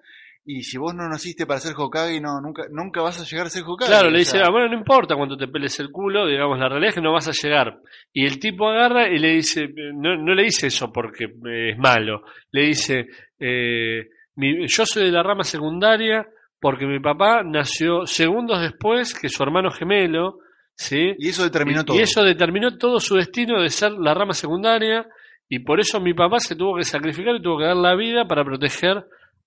y 0.46 0.62
si 0.62 0.76
vos 0.78 0.94
no 0.94 1.09
naciste 1.09 1.46
para 1.46 1.61
ser 1.61 1.74
Hokage, 1.76 2.20
no, 2.20 2.40
nunca, 2.40 2.64
nunca 2.70 3.00
vas 3.02 3.20
a 3.20 3.24
llegar 3.24 3.46
a 3.46 3.50
ser 3.50 3.62
Hokage. 3.66 3.90
Claro, 3.90 4.11
le 4.11 4.18
dice, 4.18 4.40
ah, 4.42 4.50
bueno, 4.50 4.68
no 4.68 4.74
importa 4.78 5.16
cuánto 5.16 5.37
te 5.37 5.48
peles 5.48 5.78
el 5.80 5.90
culo, 5.90 6.26
digamos, 6.26 6.59
la 6.59 6.68
realidad 6.68 6.90
es 6.90 6.94
que 6.96 7.00
no 7.00 7.12
vas 7.12 7.28
a 7.28 7.33
llegar. 7.33 7.78
Y 8.12 8.26
el 8.26 8.38
tipo 8.38 8.68
agarra 8.68 9.09
y 9.09 9.18
le 9.18 9.28
dice, 9.35 9.68
no, 9.94 10.16
no 10.16 10.35
le 10.35 10.42
dice 10.44 10.66
eso 10.66 10.92
porque 10.92 11.24
eh, 11.24 11.70
es 11.72 11.78
malo, 11.78 12.22
le 12.52 12.62
dice, 12.66 13.07
eh, 13.38 14.09
mi- 14.37 14.66
yo 14.68 14.85
soy 14.87 15.04
de 15.07 15.12
la 15.12 15.22
rama 15.22 15.44
secundaria 15.44 16.26
porque 16.61 16.87
mi 16.87 16.98
papá 17.00 17.42
nació 17.42 18.07
segundos 18.07 18.61
después 18.61 19.12
que 19.18 19.28
su 19.28 19.42
hermano 19.42 19.70
gemelo, 19.70 20.38
¿sí? 20.74 21.14
Y 21.18 21.28
eso 21.28 21.42
determinó 21.44 21.83
y, 21.83 21.85
todo. 21.85 21.96
y 21.96 22.00
eso 22.00 22.22
determinó 22.24 22.76
todo 22.78 23.00
su 23.00 23.16
destino 23.16 23.61
de 23.62 23.68
ser 23.68 23.92
la 23.92 24.14
rama 24.14 24.33
secundaria 24.33 25.07
y 25.48 25.59
por 25.59 25.78
eso 25.78 26.00
mi 26.00 26.14
papá 26.14 26.38
se 26.38 26.57
tuvo 26.57 26.76
que 26.76 26.85
sacrificar 26.85 27.35
y 27.37 27.42
tuvo 27.42 27.59
que 27.59 27.64
dar 27.66 27.76
la 27.76 27.94
vida 27.94 28.26
para 28.26 28.44
proteger 28.44 29.04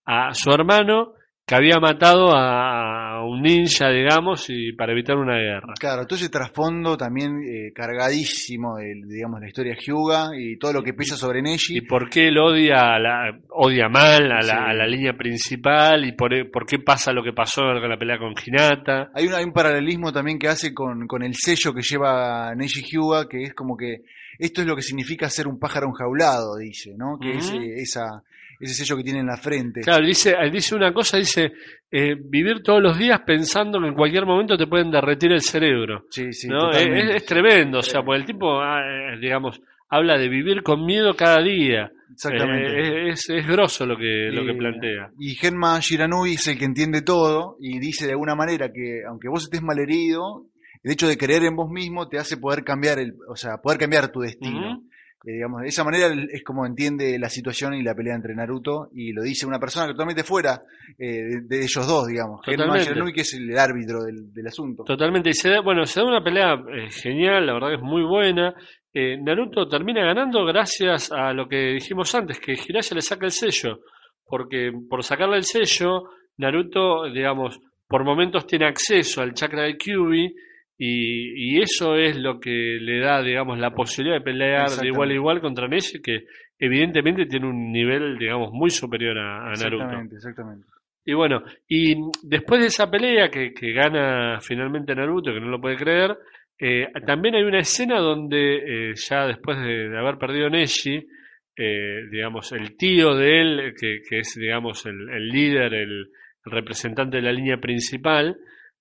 a 0.07 0.33
su 0.33 0.49
hermano 0.51 1.13
que 1.45 1.55
había 1.55 1.79
matado 1.79 2.31
a 2.35 3.23
un 3.25 3.41
ninja, 3.41 3.87
digamos, 3.89 4.45
y 4.49 4.73
para 4.73 4.91
evitar 4.91 5.15
una 5.15 5.37
guerra. 5.37 5.73
Claro, 5.79 6.05
todo 6.05 6.17
ese 6.19 6.27
trasfondo 6.29 6.97
también 6.97 7.41
eh, 7.41 7.71
cargadísimo 7.73 8.77
de, 8.77 8.93
digamos, 9.07 9.39
la 9.39 9.47
historia 9.47 9.73
de 9.73 9.79
Hyuga 9.81 10.31
y 10.37 10.57
todo 10.57 10.73
lo 10.73 10.83
que 10.83 10.93
pesa 10.93 11.15
sobre 11.15 11.39
y 11.39 11.43
Neji. 11.43 11.81
por 11.81 12.09
qué 12.09 12.27
él 12.27 12.37
odia 12.37 12.95
a 12.95 12.99
la, 12.99 13.39
odia 13.49 13.87
mal 13.87 14.29
a 14.31 14.41
la, 14.41 14.41
Sí. 14.41 14.51
a 14.51 14.73
la 14.73 14.87
línea 14.87 15.13
principal 15.13 16.05
y 16.05 16.11
por, 16.13 16.31
por 16.51 16.65
qué 16.65 16.79
pasa 16.79 17.13
lo 17.13 17.23
que 17.23 17.31
pasó 17.31 17.61
con 17.61 17.89
la 17.89 17.97
pelea 17.97 18.17
con 18.17 18.33
Hinata. 18.45 19.11
Hay 19.13 19.27
un, 19.27 19.33
hay 19.33 19.45
un 19.45 19.53
paralelismo 19.53 20.11
también 20.11 20.39
que 20.39 20.49
hace 20.49 20.73
con, 20.73 21.07
con 21.07 21.23
el 21.23 21.33
sello 21.35 21.73
que 21.73 21.81
lleva 21.81 22.53
Neji 22.55 22.81
Hyuga, 22.91 23.27
que 23.29 23.43
es 23.43 23.53
como 23.53 23.77
que 23.77 24.01
esto 24.37 24.61
es 24.61 24.67
lo 24.67 24.75
que 24.75 24.81
significa 24.81 25.29
ser 25.29 25.47
un 25.47 25.59
pájaro 25.59 25.87
enjaulado, 25.87 26.57
dice, 26.57 26.93
¿no? 26.97 27.17
Que 27.19 27.37
es 27.37 27.51
eh, 27.51 27.75
esa, 27.81 28.21
ese 28.59 28.73
sello 28.73 28.97
que 28.97 29.03
tiene 29.03 29.19
en 29.19 29.27
la 29.27 29.37
frente. 29.37 29.81
Claro, 29.81 30.05
dice, 30.05 30.35
dice 30.51 30.75
una 30.75 30.93
cosa, 30.93 31.17
dice, 31.17 31.51
eh, 31.91 32.15
vivir 32.19 32.61
todos 32.63 32.81
los 32.81 32.97
días 32.97 33.21
pensando 33.25 33.79
que 33.79 33.87
en 33.87 33.93
cualquier 33.93 34.25
momento 34.25 34.57
te 34.57 34.67
pueden 34.67 34.91
derretir 34.91 35.31
el 35.31 35.41
cerebro. 35.41 36.05
Sí, 36.09 36.31
sí, 36.33 36.47
¿no? 36.47 36.71
Es, 36.71 37.25
tremendo, 37.25 37.79
o 37.79 37.83
sea, 37.83 38.01
porque 38.03 38.21
el 38.21 38.25
tipo, 38.25 38.59
ah, 38.59 38.81
eh, 38.81 39.19
digamos, 39.19 39.61
habla 39.89 40.17
de 40.17 40.29
vivir 40.29 40.63
con 40.63 40.85
miedo 40.85 41.15
cada 41.15 41.41
día. 41.41 41.91
Exactamente. 42.11 42.79
Eh, 42.79 43.09
es, 43.09 43.29
es 43.29 43.47
grosso 43.47 43.85
lo 43.85 43.95
que, 43.95 44.29
lo 44.31 44.45
que 44.45 44.53
plantea. 44.53 45.11
Y 45.19 45.35
Genma 45.35 45.79
Shiranui 45.79 46.33
es 46.33 46.47
el 46.47 46.57
que 46.57 46.65
entiende 46.65 47.01
todo 47.01 47.57
y 47.59 47.79
dice 47.79 48.05
de 48.05 48.13
alguna 48.13 48.35
manera 48.35 48.71
que 48.73 49.03
aunque 49.07 49.29
vos 49.29 49.43
estés 49.43 49.61
malherido, 49.61 50.47
el 50.83 50.91
hecho 50.91 51.07
de 51.07 51.17
creer 51.17 51.43
en 51.43 51.55
vos 51.55 51.69
mismo 51.69 52.07
te 52.07 52.17
hace 52.17 52.37
poder 52.37 52.63
cambiar 52.63 52.99
el, 52.99 53.13
o 53.29 53.35
sea, 53.35 53.57
poder 53.57 53.77
cambiar 53.77 54.11
tu 54.11 54.21
destino. 54.21 54.83
Eh, 55.25 55.34
digamos, 55.34 55.62
de 55.62 55.67
esa 55.67 55.84
manera 55.84 56.08
es 56.32 56.43
como 56.43 56.65
entiende 56.65 57.17
la 57.19 57.30
situación 57.30 57.73
y 57.73 57.84
la 57.84 57.95
pelea 57.95 58.15
entre 58.15 58.36
Naruto 58.36 58.89
y 58.93 59.13
lo 59.13 59.23
dice 59.23 59.47
una 59.47 59.60
persona 59.60 59.88
que 59.88 59.93
totalmente 59.93 60.23
fuera 60.23 60.62
eh, 60.97 61.23
de, 61.23 61.41
de 61.41 61.63
ellos 61.63 61.88
dos, 61.88 62.08
digamos. 62.08 62.41
Totalmente. 62.41 62.86
Shiranui 62.86 63.13
que 63.13 63.21
es 63.21 63.34
el 63.34 63.58
árbitro 63.58 64.03
del, 64.03 64.32
del 64.32 64.47
asunto. 64.47 64.84
Totalmente. 64.84 65.30
Y 65.30 65.34
se 65.34 65.49
da, 65.49 65.62
bueno, 65.62 65.86
se 65.86 65.99
da 65.99 66.06
una 66.06 66.23
pelea 66.23 66.53
eh, 66.53 66.89
genial, 66.91 67.45
la 67.45 67.53
verdad 67.53 67.69
que 67.69 67.75
es 67.75 67.82
muy 67.82 68.03
buena. 68.03 68.53
Eh, 68.93 69.17
Naruto 69.21 69.67
termina 69.67 70.06
ganando 70.06 70.45
gracias 70.45 71.12
a 71.12 71.34
lo 71.34 71.47
que 71.47 71.73
dijimos 71.73 72.13
antes, 72.15 72.39
que 72.39 72.56
Jiraiya 72.56 72.95
le 72.95 73.01
saca 73.01 73.25
el 73.25 73.32
sello. 73.32 73.80
Porque 74.25 74.71
por 74.89 75.03
sacarle 75.03 75.38
el 75.38 75.43
sello, 75.43 76.10
Naruto, 76.38 77.06
digamos, 77.12 77.60
por 77.88 78.03
momentos 78.03 78.45
tiene 78.45 78.67
acceso 78.67 79.21
al 79.21 79.34
chakra 79.34 79.63
de 79.63 79.77
Kyuubi 79.77 80.34
y, 80.77 81.55
y 81.57 81.61
eso 81.61 81.95
es 81.95 82.17
lo 82.17 82.39
que 82.39 82.77
le 82.79 82.99
da, 82.99 83.21
digamos, 83.21 83.57
la 83.57 83.71
posibilidad 83.71 84.19
de 84.19 84.23
pelear 84.23 84.69
de 84.69 84.87
igual 84.87 85.09
a 85.09 85.13
igual 85.13 85.41
contra 85.41 85.67
Neji, 85.67 86.01
que 86.01 86.25
evidentemente 86.59 87.25
tiene 87.25 87.47
un 87.47 87.71
nivel, 87.71 88.17
digamos, 88.17 88.51
muy 88.53 88.69
superior 88.69 89.17
a, 89.17 89.47
a 89.47 89.53
Naruto. 89.53 89.83
Exactamente, 89.83 90.15
exactamente. 90.15 90.67
Y 91.05 91.13
bueno, 91.13 91.41
y 91.67 91.95
después 92.23 92.59
de 92.61 92.67
esa 92.67 92.91
pelea 92.91 93.29
que, 93.29 93.53
que 93.53 93.71
gana 93.71 94.39
finalmente 94.41 94.93
Naruto, 94.93 95.33
que 95.33 95.39
no 95.39 95.47
lo 95.47 95.61
puede 95.61 95.77
creer, 95.77 96.17
eh, 96.59 96.87
también 97.05 97.35
hay 97.35 97.43
una 97.43 97.59
escena 97.59 97.99
donde 97.99 98.89
eh, 98.89 98.93
ya 98.95 99.25
después 99.27 99.57
de, 99.59 99.89
de 99.89 99.97
haber 99.97 100.17
perdido 100.17 100.49
Neji, 100.49 101.07
eh, 101.55 102.01
digamos, 102.11 102.51
el 102.51 102.75
tío 102.75 103.15
de 103.15 103.41
él, 103.41 103.73
que, 103.79 104.01
que 104.07 104.19
es, 104.19 104.35
digamos, 104.39 104.85
el, 104.85 105.09
el 105.09 105.29
líder, 105.29 105.73
el, 105.73 106.09
el 106.45 106.51
representante 106.51 107.17
de 107.17 107.23
la 107.23 107.31
línea 107.31 107.57
principal, 107.57 108.35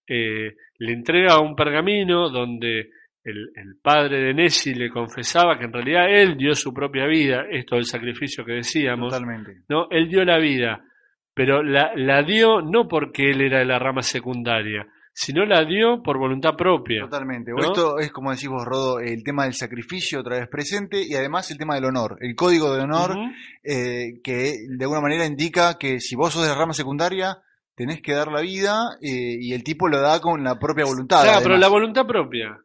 eh, 0.06 0.54
le 0.78 0.92
entrega 0.92 1.40
un 1.40 1.54
pergamino 1.56 2.28
donde 2.30 2.90
el, 3.24 3.50
el 3.54 3.76
padre 3.82 4.20
de 4.20 4.34
Neji 4.34 4.74
le 4.74 4.90
confesaba 4.90 5.58
que 5.58 5.64
en 5.64 5.72
realidad 5.72 6.08
él 6.08 6.36
dio 6.36 6.54
su 6.54 6.72
propia 6.72 7.06
vida, 7.06 7.44
esto 7.50 7.76
del 7.76 7.84
sacrificio 7.84 8.44
que 8.44 8.52
decíamos, 8.52 9.12
Totalmente. 9.12 9.62
¿no? 9.68 9.88
Él 9.90 10.08
dio 10.08 10.24
la 10.24 10.38
vida, 10.38 10.84
pero 11.34 11.62
la, 11.62 11.92
la 11.96 12.22
dio 12.22 12.62
no 12.62 12.86
porque 12.86 13.30
él 13.30 13.40
era 13.40 13.58
de 13.58 13.64
la 13.64 13.78
rama 13.78 14.02
secundaria, 14.02 14.86
sino 15.12 15.44
la 15.44 15.64
dio 15.64 16.02
por 16.02 16.18
voluntad 16.18 16.54
propia. 16.56 17.02
Totalmente. 17.02 17.50
¿no? 17.50 17.58
Esto 17.58 17.98
es, 17.98 18.12
como 18.12 18.30
decís 18.30 18.48
vos, 18.48 18.64
Rodo, 18.64 19.00
el 19.00 19.24
tema 19.24 19.44
del 19.44 19.54
sacrificio 19.54 20.20
otra 20.20 20.38
vez 20.38 20.48
presente 20.48 21.02
y 21.02 21.14
además 21.14 21.50
el 21.50 21.58
tema 21.58 21.74
del 21.74 21.86
honor. 21.86 22.18
El 22.20 22.36
código 22.36 22.74
de 22.74 22.82
honor 22.82 23.16
eh, 23.64 24.20
que 24.22 24.54
de 24.68 24.84
alguna 24.84 25.00
manera 25.00 25.26
indica 25.26 25.78
que 25.78 26.00
si 26.00 26.14
vos 26.14 26.32
sos 26.32 26.42
de 26.42 26.50
la 26.50 26.58
rama 26.58 26.74
secundaria, 26.74 27.38
tenés 27.76 28.00
que 28.02 28.14
dar 28.14 28.32
la 28.32 28.40
vida 28.40 28.96
eh, 29.02 29.36
y 29.38 29.52
el 29.52 29.62
tipo 29.62 29.88
lo 29.88 30.00
da 30.00 30.20
con 30.20 30.42
la 30.42 30.58
propia 30.58 30.84
voluntad. 30.84 31.22
Claro, 31.22 31.40
pero 31.42 31.56
la 31.56 31.68
voluntad 31.68 32.06
propia. 32.06 32.58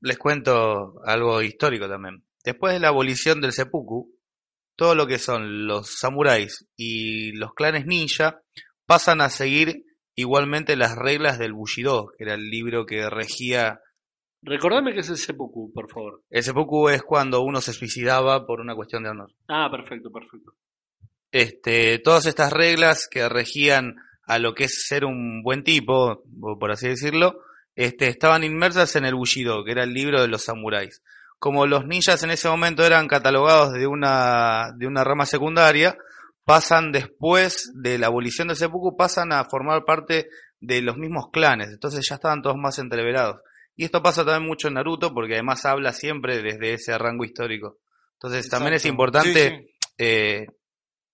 Les 0.00 0.16
cuento 0.16 0.94
algo 1.04 1.42
histórico 1.42 1.88
también. 1.88 2.24
Después 2.44 2.72
de 2.72 2.80
la 2.80 2.88
abolición 2.88 3.40
del 3.40 3.52
seppuku, 3.52 4.14
todo 4.76 4.94
lo 4.94 5.06
que 5.06 5.18
son 5.18 5.66
los 5.66 5.98
samuráis 5.98 6.66
y 6.76 7.32
los 7.32 7.54
clanes 7.54 7.86
ninja 7.86 8.40
pasan 8.86 9.20
a 9.20 9.30
seguir 9.30 9.84
igualmente 10.14 10.76
las 10.76 10.94
reglas 10.96 11.38
del 11.38 11.52
Bushido, 11.52 12.08
que 12.16 12.24
era 12.24 12.34
el 12.34 12.50
libro 12.50 12.86
que 12.86 13.08
regía. 13.10 13.80
Recordame 14.42 14.92
que 14.92 15.00
es 15.00 15.08
el 15.08 15.16
seppuku, 15.16 15.72
por 15.72 15.90
favor. 15.90 16.22
El 16.28 16.42
seppuku 16.42 16.90
es 16.90 17.02
cuando 17.02 17.40
uno 17.42 17.60
se 17.60 17.72
suicidaba 17.72 18.46
por 18.46 18.60
una 18.60 18.74
cuestión 18.74 19.02
de 19.02 19.10
honor. 19.10 19.32
Ah, 19.48 19.68
perfecto, 19.70 20.10
perfecto. 20.12 20.52
Este, 21.34 21.98
todas 21.98 22.26
estas 22.26 22.52
reglas 22.52 23.08
que 23.10 23.28
regían 23.28 23.96
a 24.24 24.38
lo 24.38 24.54
que 24.54 24.64
es 24.64 24.84
ser 24.86 25.04
un 25.04 25.42
buen 25.42 25.64
tipo, 25.64 26.22
por 26.60 26.70
así 26.70 26.86
decirlo, 26.86 27.40
este, 27.74 28.06
estaban 28.06 28.44
inmersas 28.44 28.94
en 28.94 29.04
el 29.04 29.16
Bushido, 29.16 29.64
que 29.64 29.72
era 29.72 29.82
el 29.82 29.92
libro 29.92 30.22
de 30.22 30.28
los 30.28 30.44
samuráis. 30.44 31.02
Como 31.40 31.66
los 31.66 31.86
ninjas 31.86 32.22
en 32.22 32.30
ese 32.30 32.48
momento 32.48 32.86
eran 32.86 33.08
catalogados 33.08 33.72
de 33.72 33.88
una, 33.88 34.70
de 34.76 34.86
una 34.86 35.02
rama 35.02 35.26
secundaria, 35.26 35.98
pasan 36.44 36.92
después 36.92 37.72
de 37.74 37.98
la 37.98 38.06
abolición 38.06 38.46
del 38.46 38.56
seppuku, 38.56 38.96
pasan 38.96 39.32
a 39.32 39.44
formar 39.44 39.84
parte 39.84 40.28
de 40.60 40.82
los 40.82 40.96
mismos 40.98 41.30
clanes, 41.32 41.70
entonces 41.70 42.06
ya 42.08 42.14
estaban 42.14 42.42
todos 42.42 42.56
más 42.56 42.78
entreverados. 42.78 43.40
Y 43.74 43.84
esto 43.84 44.04
pasa 44.04 44.24
también 44.24 44.46
mucho 44.48 44.68
en 44.68 44.74
Naruto, 44.74 45.12
porque 45.12 45.32
además 45.34 45.64
habla 45.64 45.92
siempre 45.92 46.40
desde 46.42 46.74
ese 46.74 46.96
rango 46.96 47.24
histórico. 47.24 47.78
Entonces 48.12 48.48
también 48.48 48.74
es 48.74 48.86
importante 48.86 49.48
Sí, 49.48 49.66
sí. 49.66 49.74
eh, 49.98 50.46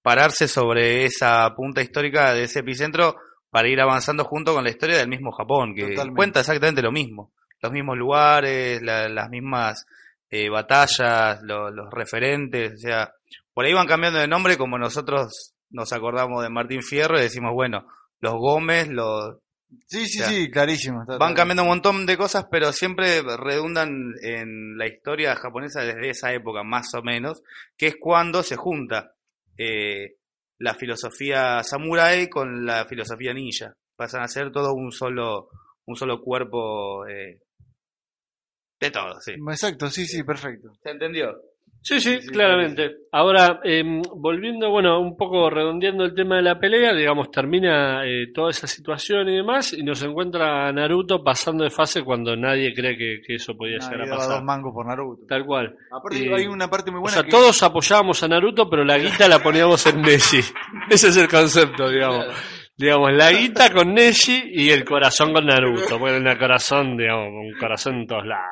pararse 0.02 0.48
sobre 0.48 1.04
esa 1.04 1.52
punta 1.54 1.82
histórica 1.82 2.32
de 2.34 2.44
ese 2.44 2.60
epicentro 2.60 3.16
para 3.50 3.68
ir 3.68 3.80
avanzando 3.80 4.24
junto 4.24 4.54
con 4.54 4.64
la 4.64 4.70
historia 4.70 4.96
del 4.98 5.08
mismo 5.08 5.32
Japón, 5.32 5.74
que 5.74 5.82
Totalmente. 5.88 6.16
cuenta 6.16 6.40
exactamente 6.40 6.82
lo 6.82 6.92
mismo. 6.92 7.32
Los 7.62 7.72
mismos 7.72 7.96
lugares, 7.98 8.80
la- 8.82 9.08
las 9.08 9.28
mismas 9.28 9.84
eh, 10.30 10.48
batallas, 10.48 11.40
lo- 11.42 11.70
los 11.70 11.90
referentes, 11.92 12.74
o 12.74 12.78
sea, 12.78 13.12
por 13.52 13.64
ahí 13.64 13.72
van 13.74 13.88
cambiando 13.88 14.20
de 14.20 14.28
nombre 14.28 14.56
como 14.56 14.78
nosotros 14.78 15.54
nos 15.70 15.92
acordamos 15.92 16.42
de 16.42 16.50
Martín 16.50 16.82
Fierro 16.82 17.18
y 17.18 17.22
decimos, 17.22 17.52
bueno, 17.52 17.84
los 18.20 18.34
Gómez, 18.34 18.88
los, 18.88 19.38
Sí, 19.86 20.06
sí, 20.06 20.20
o 20.20 20.24
sea, 20.24 20.28
sí, 20.28 20.50
clarísimo. 20.50 21.02
está- 21.02 21.16
Van 21.18 21.34
cambiando 21.34 21.62
un 21.64 21.68
montón 21.70 22.06
de 22.06 22.16
cosas, 22.16 22.46
pero 22.50 22.72
siempre 22.72 23.22
redundan 23.36 24.14
en 24.22 24.76
la 24.78 24.86
historia 24.86 25.34
japonesa 25.36 25.82
desde 25.82 26.10
esa 26.10 26.32
época, 26.32 26.62
más 26.62 26.94
o 26.94 27.02
menos, 27.02 27.42
que 27.76 27.88
es 27.88 27.96
cuando 28.00 28.42
se 28.44 28.54
junta 28.56 29.12
eh, 29.56 30.16
la 30.58 30.74
filosofía 30.74 31.62
samurái 31.62 32.28
con 32.28 32.64
la 32.66 32.84
filosofía 32.86 33.32
ninja. 33.32 33.72
Pasan 33.96 34.22
a 34.22 34.28
ser 34.28 34.50
todo 34.50 34.72
un 34.74 34.92
solo, 34.92 35.48
un 35.86 35.96
solo 35.96 36.20
cuerpo 36.20 37.06
eh, 37.06 37.40
de 38.80 38.90
todo, 38.90 39.20
sí. 39.20 39.32
Exacto, 39.32 39.88
sí, 39.88 40.06
sí, 40.06 40.22
perfecto. 40.22 40.70
¿Se 40.82 40.90
entendió? 40.90 41.34
Sí, 41.82 41.98
sí, 41.98 42.18
claramente. 42.30 42.90
Ahora, 43.10 43.60
em, 43.64 44.02
volviendo, 44.16 44.70
bueno, 44.70 45.00
un 45.00 45.16
poco 45.16 45.48
redondeando 45.48 46.04
el 46.04 46.14
tema 46.14 46.36
de 46.36 46.42
la 46.42 46.58
pelea, 46.60 46.92
digamos, 46.94 47.30
termina 47.30 48.04
eh, 48.06 48.26
toda 48.34 48.50
esa 48.50 48.66
situación 48.66 49.28
y 49.30 49.36
demás, 49.36 49.72
y 49.72 49.82
nos 49.82 50.02
encuentra 50.02 50.68
a 50.68 50.72
Naruto 50.72 51.24
pasando 51.24 51.64
de 51.64 51.70
fase 51.70 52.02
cuando 52.04 52.36
nadie 52.36 52.74
cree 52.74 52.96
que, 52.98 53.20
que 53.26 53.34
eso 53.36 53.56
podía 53.56 53.78
Nadie 53.78 53.96
llegar 53.96 54.08
a 54.12 54.16
pasar. 54.16 54.34
dos 54.36 54.44
mangos 54.44 54.74
por 54.74 54.86
Naruto. 54.86 55.26
Tal 55.26 55.44
cual. 55.46 55.74
Aparte 55.90 56.24
Eh, 56.24 56.34
hay 56.34 56.46
una 56.46 56.68
parte 56.68 56.90
muy 56.90 56.98
O 56.98 57.02
buena 57.02 57.14
sea, 57.14 57.22
que 57.24 57.30
todos 57.30 57.62
apoyábamos 57.62 58.22
a 58.22 58.28
Naruto, 58.28 58.68
pero 58.68 58.84
la 58.84 58.98
guita 58.98 59.26
la 59.26 59.38
poníamos 59.38 59.84
en 59.86 60.02
Neji. 60.02 60.40
Ese 60.90 61.08
es 61.08 61.16
el 61.16 61.28
concepto, 61.28 61.88
digamos. 61.88 62.26
Digamos, 62.76 63.12
la 63.12 63.30
guita 63.30 63.70
con 63.74 63.92
Neji 63.92 64.52
y 64.54 64.70
el 64.70 64.84
corazón 64.86 65.34
con 65.34 65.44
Naruto. 65.46 65.98
Bueno, 65.98 66.30
el 66.30 66.38
corazón, 66.38 66.96
digamos, 66.96 67.28
un 67.28 67.52
corazón 67.58 67.96
en 67.96 68.06
todos 68.06 68.24
lados. 68.24 68.46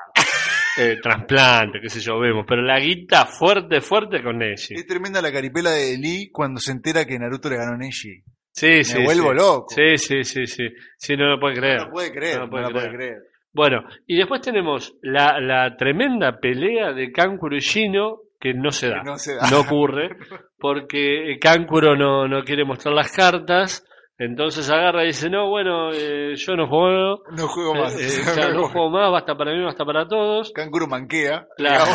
Eh, 0.78 0.98
trasplante, 1.02 1.80
qué 1.80 1.88
sé 1.88 2.00
yo, 2.00 2.18
vemos. 2.18 2.44
Pero 2.48 2.62
la 2.62 2.78
guita 2.78 3.26
fuerte, 3.26 3.80
fuerte 3.80 4.22
con 4.22 4.38
Neji. 4.38 4.74
es 4.74 4.86
tremenda 4.86 5.20
la 5.20 5.32
caripela 5.32 5.70
de 5.70 5.98
Lee 5.98 6.30
cuando 6.32 6.60
se 6.60 6.72
entera 6.72 7.04
que 7.04 7.18
Naruto 7.18 7.48
le 7.50 7.56
ganó 7.56 7.74
a 7.74 7.78
Neji. 7.78 8.22
Sí, 8.52 8.82
sí. 8.84 8.98
Me 8.98 9.04
vuelvo 9.04 9.30
sí. 9.30 9.36
loco. 9.36 9.66
Sí, 9.74 9.96
sí, 9.96 10.24
sí, 10.24 10.46
sí. 10.46 10.64
Sí, 10.96 11.16
no 11.16 11.28
lo 11.28 11.38
puede 11.40 11.56
creer. 11.56 11.78
No 11.78 11.84
lo 11.86 11.90
puede 11.92 12.12
creer, 12.12 12.34
No 12.36 12.40
lo 12.40 12.46
no 12.46 12.50
puede 12.50 12.64
lo 12.64 12.70
puede 12.72 12.86
creer. 12.88 12.96
creer. 12.98 13.22
Bueno, 13.52 13.82
y 14.06 14.16
después 14.16 14.40
tenemos 14.40 14.94
la, 15.02 15.40
la 15.40 15.76
tremenda 15.76 16.38
pelea 16.38 16.92
de 16.92 17.10
Kankuro 17.12 17.56
y 17.56 17.60
Shino, 17.60 18.18
que 18.40 18.54
no 18.54 18.70
se 18.70 18.88
da. 18.88 19.02
No 19.02 19.16
se 19.16 19.34
da. 19.36 19.50
no 19.50 19.60
ocurre, 19.60 20.10
porque 20.58 21.38
Kankuro 21.40 21.96
no, 21.96 22.28
no 22.28 22.42
quiere 22.44 22.64
mostrar 22.64 22.94
las 22.94 23.10
cartas, 23.12 23.84
Entonces 24.20 24.68
agarra 24.68 25.04
y 25.04 25.08
dice, 25.08 25.30
no, 25.30 25.48
bueno, 25.48 25.90
eh, 25.92 26.34
yo 26.34 26.56
no 26.56 26.66
juego, 26.66 27.22
No 27.30 27.46
juego 27.46 27.74
más. 27.76 27.94
eh, 27.94 28.06
eh, 28.20 28.34
claro, 28.34 28.54
no 28.54 28.68
juego 28.68 28.90
más, 28.90 29.12
basta 29.12 29.36
para 29.36 29.52
mí, 29.52 29.62
basta 29.62 29.84
para 29.84 30.08
todos. 30.08 30.50
Canguro 30.52 30.86
manquea. 30.88 31.46
Claro. 31.56 31.84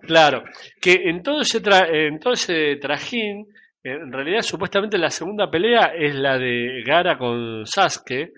Claro, 0.06 0.42
que 0.80 0.94
en 1.04 1.22
todo 1.22 1.40
ese, 1.42 1.62
tra- 1.62 1.88
en 1.90 2.18
todo 2.18 2.32
ese 2.32 2.76
trajín, 2.76 3.46
en 3.82 4.12
realidad 4.12 4.40
supuestamente 4.42 4.96
la 4.98 5.10
segunda 5.10 5.50
pelea 5.50 5.92
es 5.98 6.14
la 6.14 6.38
de 6.38 6.82
Gara 6.86 7.18
con 7.18 7.66
Sasuke. 7.66 8.32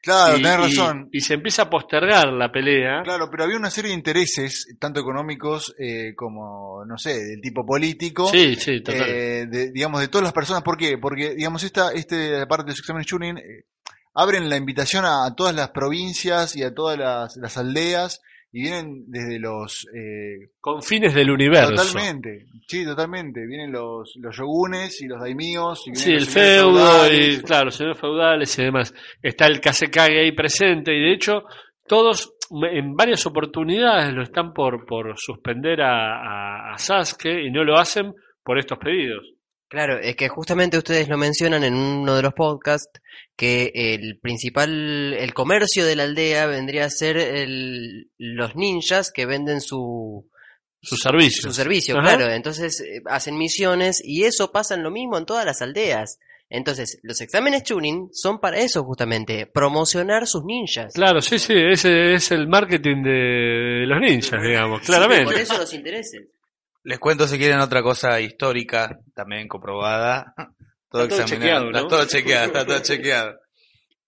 Claro, 0.00 0.36
y, 0.36 0.42
tenés 0.42 0.58
razón. 0.58 1.08
Y, 1.12 1.20
se 1.20 1.34
empieza 1.34 1.62
a 1.62 1.70
postergar 1.70 2.32
la 2.32 2.50
pelea. 2.50 3.02
Claro, 3.04 3.28
pero 3.30 3.44
había 3.44 3.56
una 3.56 3.70
serie 3.70 3.90
de 3.90 3.96
intereses, 3.96 4.76
tanto 4.78 5.00
económicos 5.00 5.74
eh, 5.78 6.14
como, 6.14 6.84
no 6.84 6.98
sé, 6.98 7.18
del 7.18 7.40
tipo 7.40 7.64
político. 7.64 8.28
Sí, 8.28 8.56
sí, 8.56 8.82
total. 8.82 9.08
eh, 9.08 9.46
de, 9.46 9.72
digamos, 9.72 10.00
de 10.00 10.08
todas 10.08 10.24
las 10.24 10.32
personas. 10.32 10.62
¿Por 10.62 10.76
qué? 10.76 10.98
Porque, 10.98 11.34
digamos, 11.34 11.62
esta 11.62 11.92
este 11.92 12.46
parte 12.46 12.70
de 12.70 12.76
su 12.76 12.82
examen 12.82 13.04
Tuning 13.04 13.38
eh, 13.38 13.64
abren 14.14 14.48
la 14.48 14.56
invitación 14.56 15.04
a, 15.04 15.26
a 15.26 15.34
todas 15.34 15.54
las 15.54 15.70
provincias 15.70 16.56
y 16.56 16.62
a 16.62 16.74
todas 16.74 16.98
las, 16.98 17.36
las 17.36 17.56
aldeas 17.56 18.20
y 18.52 18.62
vienen 18.62 19.04
desde 19.06 19.38
los... 19.38 19.86
eh, 19.94 20.50
Con 20.60 20.82
fines 20.82 21.14
del 21.14 21.30
universo. 21.30 21.72
totalmente, 21.74 22.46
sí, 22.66 22.84
totalmente. 22.84 23.46
Vienen 23.46 23.70
los, 23.72 24.14
los 24.16 24.36
yogunes 24.36 25.00
y 25.02 25.06
los 25.06 25.20
daimíos. 25.20 25.86
Y 25.86 25.94
Sí, 25.94 26.10
el 26.10 26.16
los 26.18 26.28
feudo 26.28 26.72
feudales. 26.78 27.38
y, 27.38 27.42
claro, 27.42 27.70
señores 27.70 27.98
feudales 28.00 28.58
y 28.58 28.62
demás. 28.62 28.94
Está 29.22 29.46
el 29.46 29.60
Kasekage 29.60 30.18
ahí 30.20 30.32
presente 30.32 30.92
y 30.94 31.00
de 31.00 31.12
hecho 31.12 31.44
todos 31.86 32.34
en 32.72 32.94
varias 32.96 33.24
oportunidades 33.26 34.12
lo 34.12 34.22
están 34.24 34.52
por, 34.52 34.84
por 34.84 35.14
suspender 35.16 35.80
a, 35.82 36.16
a, 36.70 36.74
a 36.74 36.78
Sasuke 36.78 37.44
y 37.44 37.50
no 37.52 37.62
lo 37.62 37.76
hacen 37.78 38.12
por 38.42 38.58
estos 38.58 38.78
pedidos. 38.78 39.24
Claro, 39.70 40.00
es 40.00 40.16
que 40.16 40.28
justamente 40.28 40.76
ustedes 40.76 41.08
lo 41.08 41.16
mencionan 41.16 41.62
en 41.62 41.74
uno 41.74 42.16
de 42.16 42.22
los 42.22 42.34
podcasts 42.34 43.00
que 43.36 43.70
el 43.72 44.18
principal, 44.20 45.14
el 45.14 45.32
comercio 45.32 45.86
de 45.86 45.94
la 45.94 46.02
aldea 46.02 46.46
vendría 46.46 46.86
a 46.86 46.90
ser 46.90 47.16
el- 47.16 48.10
los 48.18 48.56
ninjas 48.56 49.12
que 49.14 49.26
venden 49.26 49.60
su, 49.60 50.28
Sus 50.82 50.98
servicios. 51.00 51.44
su 51.44 51.52
servicio, 51.52 51.96
Ajá. 51.98 52.16
claro. 52.16 52.32
Entonces 52.32 52.80
eh, 52.80 53.00
hacen 53.06 53.38
misiones 53.38 54.02
y 54.04 54.24
eso 54.24 54.50
pasa 54.50 54.74
en 54.74 54.82
lo 54.82 54.90
mismo 54.90 55.16
en 55.16 55.24
todas 55.24 55.44
las 55.46 55.62
aldeas. 55.62 56.18
Entonces, 56.52 56.98
los 57.04 57.20
exámenes 57.20 57.62
tuning 57.62 58.08
son 58.12 58.40
para 58.40 58.58
eso 58.58 58.82
justamente, 58.82 59.46
promocionar 59.46 60.26
sus 60.26 60.42
ninjas. 60.44 60.92
Claro, 60.94 61.20
sí, 61.20 61.38
sí, 61.38 61.52
ese 61.56 62.14
es 62.14 62.32
el 62.32 62.48
marketing 62.48 63.04
de 63.04 63.84
los 63.86 64.00
ninjas, 64.00 64.42
digamos, 64.42 64.80
claramente. 64.80 65.26
Por 65.26 65.36
eso 65.36 65.56
los 65.56 65.72
intereses. 65.72 66.22
Les 66.82 66.98
cuento 66.98 67.26
si 67.26 67.38
quieren 67.38 67.60
otra 67.60 67.82
cosa 67.82 68.20
histórica, 68.20 68.98
también 69.14 69.48
comprobada. 69.48 70.34
Todo 70.90 71.04
Está 71.04 71.14
todo 71.14 71.22
examinado. 71.22 71.60
chequeado, 71.60 71.70
¿no? 71.70 71.78
Está 71.78 71.88
todo 71.88 72.04
chequeado, 72.06 72.46
está 72.46 72.66
todo 72.66 72.78
chequeado. 72.80 73.40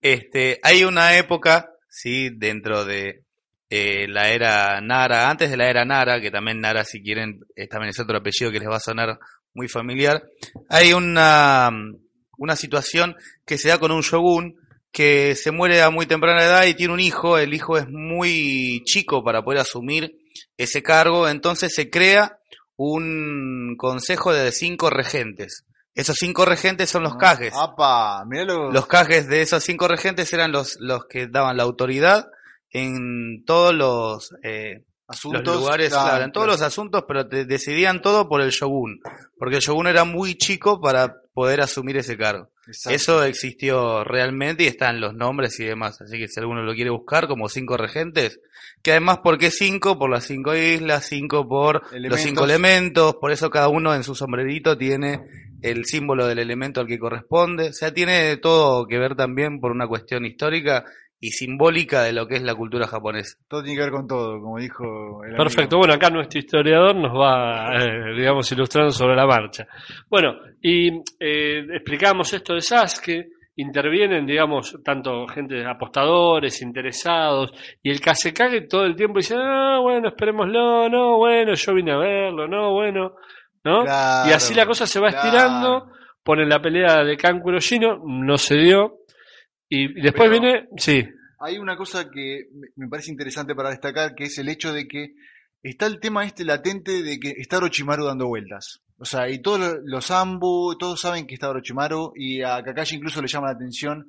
Este, 0.00 0.58
hay 0.64 0.82
una 0.82 1.16
época, 1.16 1.70
sí, 1.88 2.30
dentro 2.30 2.84
de 2.84 3.22
eh, 3.70 4.08
la 4.08 4.30
era 4.30 4.80
Nara, 4.80 5.30
antes 5.30 5.48
de 5.48 5.56
la 5.56 5.70
era 5.70 5.84
Nara, 5.84 6.20
que 6.20 6.32
también 6.32 6.58
Nara, 6.60 6.84
si 6.84 7.00
quieren, 7.00 7.38
eh, 7.54 7.68
también 7.68 7.90
es 7.90 8.00
otro 8.00 8.18
apellido 8.18 8.50
que 8.50 8.58
les 8.58 8.68
va 8.68 8.78
a 8.78 8.80
sonar 8.80 9.16
muy 9.54 9.68
familiar. 9.68 10.24
Hay 10.68 10.92
una, 10.92 11.70
una 12.36 12.56
situación 12.56 13.14
que 13.46 13.58
se 13.58 13.68
da 13.68 13.78
con 13.78 13.92
un 13.92 14.00
shogun 14.02 14.56
que 14.90 15.36
se 15.36 15.52
muere 15.52 15.82
a 15.82 15.90
muy 15.90 16.06
temprana 16.06 16.42
edad 16.42 16.64
y 16.66 16.74
tiene 16.74 16.94
un 16.94 17.00
hijo, 17.00 17.38
el 17.38 17.54
hijo 17.54 17.78
es 17.78 17.86
muy 17.88 18.82
chico 18.84 19.22
para 19.22 19.42
poder 19.42 19.60
asumir 19.60 20.16
ese 20.56 20.82
cargo, 20.82 21.28
entonces 21.28 21.72
se 21.74 21.88
crea 21.88 22.38
un 22.76 23.76
consejo 23.76 24.32
de 24.32 24.52
cinco 24.52 24.90
regentes. 24.90 25.64
Esos 25.94 26.16
cinco 26.18 26.44
regentes 26.44 26.88
son 26.88 27.02
los 27.02 27.16
cajes. 27.16 27.52
Los 28.72 28.86
cajes 28.86 29.28
de 29.28 29.42
esos 29.42 29.62
cinco 29.62 29.88
regentes 29.88 30.32
eran 30.32 30.50
los, 30.50 30.76
los 30.80 31.04
que 31.06 31.26
daban 31.26 31.56
la 31.58 31.64
autoridad 31.64 32.28
en 32.70 33.44
todos 33.44 33.74
los, 33.74 34.34
eh, 34.42 34.84
asuntos. 35.06 35.44
los 35.44 35.56
lugares, 35.56 35.90
claro, 35.90 36.08
claro, 36.08 36.24
en 36.24 36.32
todos 36.32 36.46
claro. 36.46 36.58
los 36.58 36.66
asuntos, 36.66 37.04
pero 37.06 37.28
te 37.28 37.44
decidían 37.44 38.00
todo 38.00 38.28
por 38.28 38.40
el 38.40 38.50
shogun, 38.50 39.00
porque 39.38 39.56
el 39.56 39.62
shogun 39.62 39.86
era 39.86 40.04
muy 40.04 40.36
chico 40.36 40.80
para 40.80 41.14
poder 41.34 41.60
asumir 41.60 41.98
ese 41.98 42.16
cargo. 42.16 42.48
Exacto. 42.66 42.94
Eso 42.94 43.24
existió 43.24 44.04
realmente 44.04 44.64
y 44.64 44.68
están 44.68 45.00
los 45.00 45.14
nombres 45.14 45.58
y 45.58 45.64
demás, 45.64 46.00
así 46.00 46.18
que 46.18 46.28
si 46.28 46.38
alguno 46.38 46.62
lo 46.62 46.74
quiere 46.74 46.90
buscar 46.90 47.26
como 47.26 47.48
cinco 47.48 47.76
regentes, 47.76 48.40
que 48.82 48.92
además, 48.92 49.18
¿por 49.18 49.38
qué 49.38 49.50
cinco? 49.50 49.98
Por 49.98 50.10
las 50.10 50.24
cinco 50.24 50.54
islas, 50.54 51.06
cinco 51.06 51.48
por 51.48 51.82
los 51.92 52.20
cinco 52.20 52.44
elementos, 52.44 53.16
por 53.20 53.32
eso 53.32 53.50
cada 53.50 53.68
uno 53.68 53.94
en 53.94 54.04
su 54.04 54.14
sombrerito 54.14 54.78
tiene 54.78 55.20
el 55.60 55.84
símbolo 55.84 56.26
del 56.26 56.38
elemento 56.38 56.80
al 56.80 56.86
que 56.86 56.98
corresponde, 56.98 57.68
o 57.68 57.72
sea, 57.72 57.92
tiene 57.92 58.36
todo 58.36 58.86
que 58.86 58.98
ver 58.98 59.14
también 59.16 59.60
por 59.60 59.70
una 59.70 59.86
cuestión 59.86 60.24
histórica 60.24 60.84
y 61.22 61.30
simbólica 61.30 62.02
de 62.02 62.12
lo 62.12 62.26
que 62.26 62.34
es 62.34 62.42
la 62.42 62.56
cultura 62.56 62.88
japonesa. 62.88 63.38
Todo 63.46 63.62
tiene 63.62 63.76
que 63.76 63.84
ver 63.84 63.92
con 63.92 64.08
todo, 64.08 64.40
como 64.40 64.58
dijo 64.58 65.22
el 65.24 65.36
Perfecto, 65.36 65.76
amigo. 65.76 65.78
bueno, 65.78 65.94
acá 65.94 66.10
nuestro 66.10 66.40
historiador 66.40 66.96
nos 66.96 67.12
va, 67.12 67.76
eh, 67.76 68.12
digamos, 68.16 68.50
ilustrando 68.50 68.90
sobre 68.90 69.14
la 69.14 69.24
marcha. 69.24 69.64
Bueno, 70.10 70.34
y 70.60 70.88
eh, 71.20 71.64
explicamos 71.74 72.32
esto 72.32 72.54
de 72.54 72.60
Sasuke, 72.60 73.28
intervienen, 73.54 74.26
digamos, 74.26 74.76
tanto 74.84 75.28
gente, 75.28 75.64
apostadores, 75.64 76.60
interesados, 76.60 77.52
y 77.80 77.90
el 77.90 78.00
Kasekage 78.00 78.62
todo 78.62 78.84
el 78.84 78.96
tiempo 78.96 79.18
dice, 79.18 79.36
ah, 79.38 79.78
bueno, 79.80 80.08
esperémoslo, 80.08 80.88
no, 80.88 81.18
bueno, 81.18 81.54
yo 81.54 81.72
vine 81.72 81.92
a 81.92 81.98
verlo, 81.98 82.48
no, 82.48 82.72
bueno, 82.72 83.12
¿no? 83.62 83.84
Claro, 83.84 84.28
y 84.28 84.32
así 84.32 84.54
la 84.54 84.66
cosa 84.66 84.88
se 84.88 84.98
va 84.98 85.10
claro. 85.10 85.24
estirando, 85.24 85.92
ponen 86.24 86.48
la 86.48 86.60
pelea 86.60 87.04
de 87.04 87.16
Kankuro 87.16 87.60
Shino, 87.60 88.02
no 88.04 88.36
se 88.38 88.56
dio, 88.56 89.01
y 89.74 90.00
después 90.02 90.28
Pero- 90.28 90.40
viene, 90.40 90.68
sí, 90.76 91.04
Hay 91.44 91.58
una 91.58 91.76
cosa 91.76 92.08
que 92.08 92.46
me- 92.76 92.88
parece 92.88 93.10
interesante 93.10 93.54
para 93.56 93.70
destacar, 93.70 94.14
que 94.14 94.24
es 94.24 94.38
el 94.38 94.48
hecho 94.48 94.72
de 94.72 94.86
que 94.86 95.14
está 95.62 95.86
el 95.86 95.98
tema 95.98 96.24
este 96.24 96.44
latente 96.44 97.02
de 97.02 97.18
que 97.18 97.30
está 97.36 97.56
Orochimaru 97.56 98.04
dando 98.04 98.28
vueltas. 98.28 98.80
O 98.98 99.04
sea, 99.04 99.28
y 99.28 99.40
todos 99.42 99.78
los- 99.84 100.10
Ambu, 100.12 100.76
todos 100.78 101.00
saben 101.00 101.26
que 101.26 101.34
está 101.34 101.48
Orochimaru, 101.50 102.12
y 102.14 102.42
a 102.42 102.62
Kakashi 102.62 102.94
incluso 102.96 103.20
le 103.20 103.26
llama 103.26 103.48
la 103.48 103.54
atención 103.54 104.06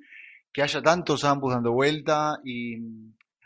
que 0.52 0.62
haya 0.62 0.80
tantos 0.84 1.24
Ambus 1.24 1.54
dando 1.54 1.72
vuelta, 1.72 2.38
y 2.46 2.78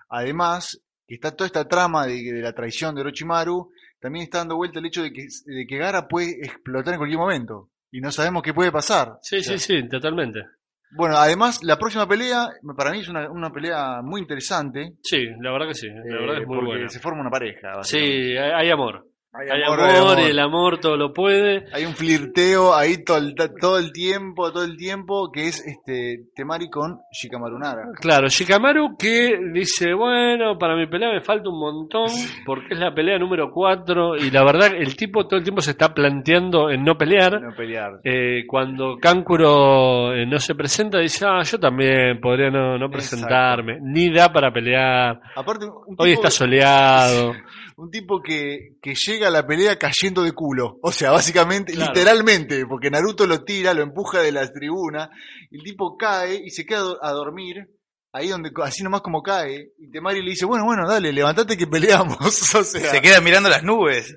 además 0.09 0.81
que 1.07 1.15
está 1.15 1.31
toda 1.35 1.45
esta 1.47 1.67
trama 1.67 2.05
de, 2.05 2.21
de 2.33 2.41
la 2.41 2.53
traición 2.53 2.93
de 2.93 3.01
Orochimaru, 3.01 3.71
también 3.99 4.23
está 4.23 4.39
dando 4.39 4.57
vuelta 4.57 4.79
el 4.79 4.85
hecho 4.87 5.01
de 5.03 5.13
que, 5.13 5.27
de 5.45 5.65
que 5.65 5.77
Gara 5.77 6.07
puede 6.07 6.31
explotar 6.45 6.93
en 6.93 6.99
cualquier 6.99 7.19
momento, 7.19 7.69
y 7.91 8.01
no 8.01 8.11
sabemos 8.11 8.43
qué 8.43 8.53
puede 8.53 8.71
pasar. 8.71 9.17
sí, 9.21 9.37
O 9.37 9.43
sea, 9.43 9.57
sí, 9.57 9.81
sí, 9.81 9.87
totalmente. 9.89 10.41
Bueno, 10.91 11.17
además, 11.17 11.59
la 11.63 11.77
próxima 11.77 12.07
pelea, 12.07 12.47
para 12.75 12.91
mí 12.91 12.99
es 12.99 13.09
una, 13.09 13.29
una 13.29 13.49
pelea 13.51 14.01
muy 14.01 14.21
interesante. 14.21 14.93
Sí, 15.03 15.25
la 15.41 15.51
verdad 15.51 15.67
que 15.67 15.73
sí, 15.73 15.87
la 15.87 15.93
eh, 16.15 16.19
verdad 16.19 16.41
es 16.41 16.47
muy 16.47 16.55
porque 16.57 16.71
buena. 16.71 16.89
se 16.89 16.99
forma 16.99 17.21
una 17.21 17.29
pareja. 17.29 17.83
Sí, 17.83 17.97
hay, 17.97 18.51
hay 18.55 18.69
amor. 18.69 19.05
Hay 19.39 19.49
Hay 19.49 19.63
amor, 19.63 19.79
amor, 19.79 19.89
hay 19.89 19.97
amor. 19.97 20.19
y 20.19 20.23
el 20.23 20.39
amor 20.39 20.79
todo 20.79 20.97
lo 20.97 21.13
puede. 21.13 21.65
Hay 21.73 21.85
un 21.85 21.93
flirteo 21.93 22.73
ahí 22.73 23.03
todo 23.03 23.17
el, 23.17 23.35
todo 23.59 23.77
el 23.77 23.91
tiempo, 23.91 24.51
todo 24.51 24.63
el 24.63 24.77
tiempo, 24.77 25.31
que 25.31 25.47
es 25.47 25.65
este 25.65 26.29
Temari 26.35 26.69
con 26.69 26.99
Shikamaru 27.11 27.59
Nara. 27.59 27.83
Claro, 27.99 28.27
Shikamaru 28.27 28.97
que 28.97 29.37
dice, 29.53 29.93
bueno, 29.93 30.57
para 30.57 30.75
mi 30.75 30.87
pelea 30.87 31.11
me 31.11 31.21
falta 31.21 31.49
un 31.49 31.59
montón, 31.59 32.07
porque 32.45 32.73
es 32.73 32.79
la 32.79 32.93
pelea 32.93 33.17
número 33.17 33.51
4, 33.51 34.17
y 34.17 34.31
la 34.31 34.43
verdad 34.43 34.71
el 34.75 34.95
tipo 34.95 35.27
todo 35.27 35.37
el 35.37 35.43
tiempo 35.43 35.61
se 35.61 35.71
está 35.71 35.93
planteando 35.93 36.69
en 36.69 36.83
no 36.83 36.97
pelear. 36.97 37.41
No 37.41 37.55
pelear. 37.55 37.99
Eh, 38.03 38.43
cuando 38.47 38.97
Kankuro 38.97 40.13
eh, 40.13 40.25
no 40.25 40.39
se 40.39 40.55
presenta, 40.55 40.99
dice, 40.99 41.25
ah, 41.27 41.41
yo 41.43 41.59
también 41.59 42.19
podría 42.19 42.49
no, 42.49 42.77
no 42.77 42.89
presentarme, 42.89 43.79
ni 43.81 44.11
da 44.11 44.31
para 44.31 44.51
pelear, 44.51 45.19
Aparte, 45.35 45.65
un 45.65 45.91
tipo, 45.91 46.03
hoy 46.03 46.13
está 46.13 46.29
soleado. 46.29 47.33
un 47.77 47.91
tipo 47.91 48.21
que, 48.21 48.75
que 48.81 48.95
llega 48.95 49.27
a 49.27 49.31
la 49.31 49.45
pelea 49.45 49.77
cayendo 49.77 50.23
de 50.23 50.31
culo. 50.33 50.79
O 50.81 50.91
sea, 50.91 51.11
básicamente, 51.11 51.73
Claro. 51.73 51.93
literalmente, 51.93 52.65
porque 52.65 52.89
Naruto 52.89 53.25
lo 53.27 53.43
tira, 53.43 53.73
lo 53.73 53.83
empuja 53.83 54.19
de 54.21 54.31
la 54.31 54.51
tribuna, 54.51 55.09
el 55.51 55.61
tipo 55.63 55.95
cae 55.95 56.41
y 56.43 56.49
se 56.49 56.65
queda 56.65 56.83
a 57.01 57.11
dormir. 57.11 57.69
Ahí 58.11 58.29
donde, 58.29 58.49
así 58.63 58.83
nomás 58.83 59.01
como 59.01 59.21
cae, 59.21 59.73
y 59.77 59.91
Temari 59.91 60.23
le 60.23 60.31
dice, 60.31 60.45
bueno, 60.45 60.65
bueno, 60.65 60.87
dale, 60.89 61.13
levantate 61.13 61.55
que 61.55 61.67
peleamos. 61.67 62.17
o 62.55 62.63
sea, 62.63 62.63
Se 62.63 63.01
queda 63.01 63.21
mirando 63.21 63.47
las 63.49 63.63
nubes. 63.63 64.15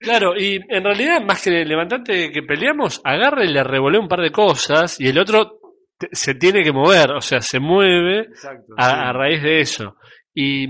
Claro, 0.00 0.36
y 0.36 0.56
en 0.68 0.82
realidad, 0.84 1.20
más 1.24 1.42
que 1.42 1.50
levantante 1.64 2.30
que 2.32 2.42
peleamos, 2.42 3.00
agarra 3.04 3.44
y 3.44 3.52
le 3.52 3.62
revolea 3.62 4.00
un 4.00 4.08
par 4.08 4.20
de 4.20 4.32
cosas, 4.32 5.00
y 5.00 5.08
el 5.08 5.18
otro 5.18 5.60
se 6.12 6.34
tiene 6.34 6.62
que 6.62 6.72
mover, 6.72 7.10
o 7.12 7.20
sea, 7.20 7.40
se 7.40 7.60
mueve 7.60 8.20
Exacto, 8.22 8.66
sí. 8.68 8.74
a, 8.76 9.12
raíz 9.12 9.42
de 9.42 9.60
eso. 9.60 9.96
Y 10.34 10.66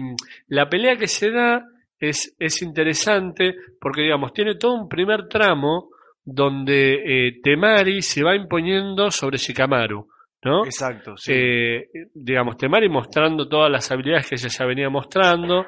la 0.49 0.68
pelea 0.68 0.97
que 0.97 1.07
se 1.07 1.31
da 1.31 1.62
es, 1.99 2.34
es 2.38 2.62
interesante 2.62 3.55
porque, 3.80 4.03
digamos, 4.03 4.32
tiene 4.32 4.57
todo 4.57 4.74
un 4.74 4.88
primer 4.88 5.28
tramo 5.28 5.90
donde 6.24 7.28
eh, 7.28 7.40
Temari 7.42 8.03
se 8.03 8.22
va 8.22 8.36
imponiendo 8.36 9.11
sobre 9.11 9.38
Shikamaru, 9.38 10.07
¿no? 10.44 10.64
Exacto, 10.64 11.16
sí. 11.16 11.32
Eh, 11.34 11.88
digamos, 12.14 12.57
Temari 12.57 12.88
mostrando 12.88 13.49
todas 13.49 13.70
las 13.70 13.90
habilidades 13.90 14.28
que 14.28 14.34
ella 14.34 14.49
ya 14.49 14.66
venía 14.66 14.90
mostrando 14.90 15.64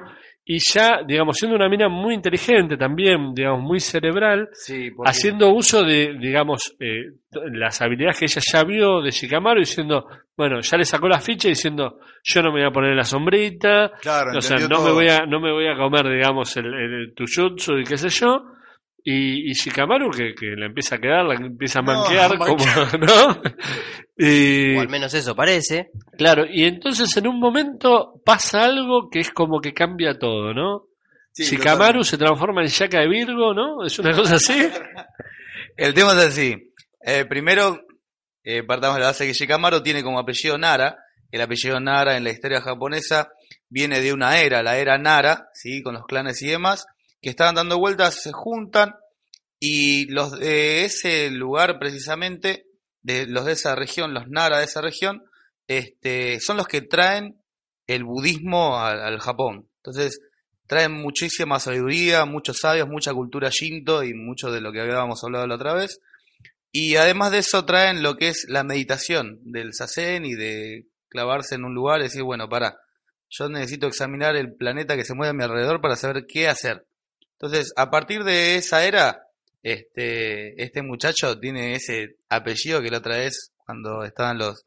y 0.52 0.58
ya, 0.58 1.02
digamos, 1.06 1.36
siendo 1.36 1.54
una 1.54 1.68
mina 1.68 1.88
muy 1.88 2.12
inteligente 2.12 2.76
también, 2.76 3.32
digamos, 3.32 3.62
muy 3.62 3.78
cerebral, 3.78 4.48
Sí, 4.52 4.90
haciendo 5.04 5.54
uso 5.54 5.84
de, 5.84 6.16
digamos, 6.18 6.74
eh, 6.80 7.12
las 7.52 7.80
habilidades 7.80 8.18
que 8.18 8.24
ella 8.24 8.42
ya 8.52 8.64
vio 8.64 9.00
de 9.00 9.12
Shikamaru, 9.12 9.60
diciendo, 9.60 10.08
bueno, 10.36 10.58
ya 10.60 10.76
le 10.76 10.84
sacó 10.84 11.06
la 11.06 11.20
ficha 11.20 11.48
diciendo, 11.48 12.00
yo 12.24 12.42
no 12.42 12.48
me 12.50 12.62
voy 12.62 12.68
a 12.68 12.72
poner 12.72 12.96
la 12.96 13.04
sombrita, 13.04 13.92
Claro, 14.02 14.36
o 14.36 14.40
sea, 14.40 14.56
no 14.56 14.82
me 14.82 14.90
voy 14.90 15.08
a, 15.08 15.24
no 15.24 15.38
me 15.38 15.52
voy 15.52 15.68
a 15.68 15.76
comer, 15.76 16.08
digamos, 16.10 16.56
el, 16.56 16.66
el 16.66 17.14
Tuyutsu 17.14 17.78
y 17.78 17.84
qué 17.84 17.96
sé 17.96 18.08
yo. 18.08 18.42
Y, 19.02 19.50
y 19.50 19.52
Shikamaru 19.54 20.10
que, 20.10 20.34
que 20.34 20.46
la 20.56 20.66
empieza 20.66 20.96
a 20.96 20.98
quedar, 21.00 21.24
la 21.24 21.34
empieza 21.34 21.78
a 21.78 21.82
No, 21.82 21.92
manquear, 21.94 22.32
a 22.34 22.38
como. 22.38 22.64
¿no? 22.98 23.42
Y, 24.18 24.76
O 24.76 24.80
al 24.80 24.88
menos 24.88 25.14
eso 25.14 25.34
parece. 25.34 25.90
claro, 26.18 26.44
y 26.50 26.64
entonces 26.64 27.16
en 27.16 27.26
un 27.26 27.40
momento 27.40 28.20
pasa 28.24 28.64
algo 28.64 29.08
que 29.10 29.20
es 29.20 29.30
como 29.30 29.60
que 29.60 29.72
cambia 29.72 30.18
todo, 30.18 30.52
¿no? 30.52 30.86
Sí, 31.32 31.44
Shikamaru 31.44 32.02
se 32.04 32.18
transforma 32.18 32.60
en 32.62 32.68
Shaka 32.68 33.00
de 33.00 33.08
Virgo, 33.08 33.54
¿no? 33.54 33.84
Es 33.86 33.98
una 33.98 34.12
cosa 34.14 34.34
así. 34.34 34.68
El 35.76 35.94
tema 35.94 36.12
es 36.12 36.18
así. 36.18 36.56
Eh, 37.02 37.24
primero, 37.24 37.80
eh, 38.42 38.62
partamos 38.64 38.96
de 38.96 39.00
la 39.00 39.06
base 39.08 39.26
que 39.26 39.32
Shikamaru 39.32 39.82
tiene 39.82 40.02
como 40.02 40.18
apellido 40.18 40.58
Nara. 40.58 40.96
El 41.30 41.40
apellido 41.40 41.78
Nara 41.80 42.16
en 42.16 42.24
la 42.24 42.30
historia 42.30 42.60
japonesa 42.60 43.28
viene 43.68 44.00
de 44.00 44.12
una 44.12 44.38
era, 44.40 44.62
la 44.62 44.76
era 44.78 44.98
Nara, 44.98 45.46
¿sí? 45.54 45.80
con 45.82 45.94
los 45.94 46.04
clanes 46.06 46.42
y 46.42 46.48
demás, 46.48 46.84
que 47.20 47.30
estaban 47.30 47.54
dando 47.54 47.78
vueltas, 47.78 48.22
se 48.22 48.32
juntan 48.32 48.94
y 49.58 50.06
los 50.06 50.38
de 50.38 50.84
ese 50.86 51.30
lugar 51.30 51.78
precisamente, 51.78 52.66
de 53.02 53.26
los 53.26 53.44
de 53.44 53.52
esa 53.52 53.74
región, 53.74 54.14
los 54.14 54.28
Nara 54.28 54.58
de 54.58 54.64
esa 54.64 54.80
región, 54.80 55.22
este, 55.68 56.40
son 56.40 56.56
los 56.56 56.66
que 56.66 56.80
traen 56.80 57.40
el 57.86 58.04
budismo 58.04 58.78
al, 58.78 59.20
Japón. 59.20 59.68
Entonces, 59.76 60.20
traen 60.66 60.92
muchísima 60.92 61.60
sabiduría, 61.60 62.24
muchos 62.24 62.58
sabios, 62.58 62.88
mucha 62.88 63.12
cultura 63.12 63.50
shinto 63.50 64.02
y 64.02 64.14
mucho 64.14 64.50
de 64.50 64.60
lo 64.60 64.72
que 64.72 64.80
habíamos 64.80 65.22
hablado 65.22 65.46
la 65.46 65.56
otra 65.56 65.74
vez. 65.74 66.00
Y 66.72 66.96
además 66.96 67.32
de 67.32 67.38
eso 67.38 67.64
traen 67.64 68.02
lo 68.02 68.16
que 68.16 68.28
es 68.28 68.46
la 68.48 68.64
meditación 68.64 69.40
del 69.42 69.74
sasen 69.74 70.24
y 70.24 70.34
de 70.34 70.86
clavarse 71.08 71.56
en 71.56 71.64
un 71.64 71.74
lugar 71.74 72.00
y 72.00 72.04
decir, 72.04 72.22
bueno, 72.22 72.48
para, 72.48 72.78
yo 73.28 73.48
necesito 73.48 73.88
examinar 73.88 74.36
el 74.36 74.54
planeta 74.54 74.96
que 74.96 75.04
se 75.04 75.14
mueve 75.14 75.30
a 75.30 75.34
mi 75.34 75.42
alrededor 75.42 75.80
para 75.80 75.96
saber 75.96 76.26
qué 76.26 76.48
hacer. 76.48 76.86
Entonces, 77.40 77.72
a 77.76 77.90
partir 77.90 78.22
de 78.24 78.56
esa 78.56 78.84
era, 78.84 79.22
este, 79.62 80.62
este 80.62 80.82
muchacho 80.82 81.38
tiene 81.38 81.74
ese 81.74 82.16
apellido 82.28 82.82
que 82.82 82.90
la 82.90 82.98
otra 82.98 83.16
vez, 83.16 83.52
cuando 83.64 84.04
estaban 84.04 84.36
los, 84.38 84.64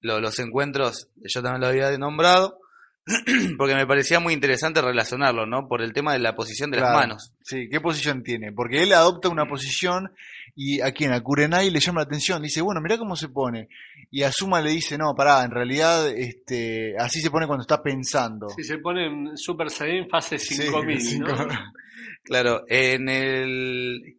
los, 0.00 0.20
los 0.22 0.38
encuentros, 0.38 1.08
yo 1.16 1.42
también 1.42 1.60
lo 1.60 1.66
había 1.68 1.96
nombrado, 1.98 2.58
porque 3.58 3.74
me 3.74 3.86
parecía 3.86 4.20
muy 4.20 4.32
interesante 4.32 4.80
relacionarlo, 4.80 5.44
¿no? 5.44 5.68
Por 5.68 5.82
el 5.82 5.92
tema 5.92 6.14
de 6.14 6.18
la 6.20 6.34
posición 6.34 6.70
de 6.70 6.78
Claro. 6.78 6.92
las 6.92 7.00
manos. 7.02 7.32
Sí, 7.42 7.68
¿qué 7.70 7.80
posición 7.80 8.22
tiene? 8.22 8.50
Porque 8.52 8.82
él 8.82 8.92
adopta 8.94 9.28
una 9.28 9.46
posición 9.46 10.10
y 10.56 10.80
a 10.80 10.92
quien, 10.92 11.12
a 11.12 11.20
Kurenai 11.20 11.68
le 11.70 11.80
llama 11.80 12.00
la 12.00 12.04
atención. 12.06 12.40
Dice, 12.42 12.62
bueno, 12.62 12.80
mirá 12.80 12.96
cómo 12.96 13.16
se 13.16 13.28
pone. 13.28 13.68
Y 14.10 14.22
a 14.22 14.32
Suma 14.32 14.62
le 14.62 14.70
dice, 14.70 14.96
no, 14.96 15.14
pará, 15.14 15.44
en 15.44 15.50
realidad 15.50 16.08
este, 16.08 16.94
así 16.98 17.20
se 17.20 17.30
pone 17.30 17.46
cuando 17.46 17.62
está 17.62 17.82
pensando. 17.82 18.48
Si 18.48 18.62
se 18.64 18.78
pone 18.78 19.06
en 19.06 19.36
Super 19.36 19.68
Saiyan 19.68 20.08
fase 20.08 20.38
Sí, 20.38 20.54
5000, 20.54 21.00
cinco- 21.02 21.28
¿no? 21.32 21.48
Claro, 22.24 22.64
en 22.68 23.10
el, 23.10 24.18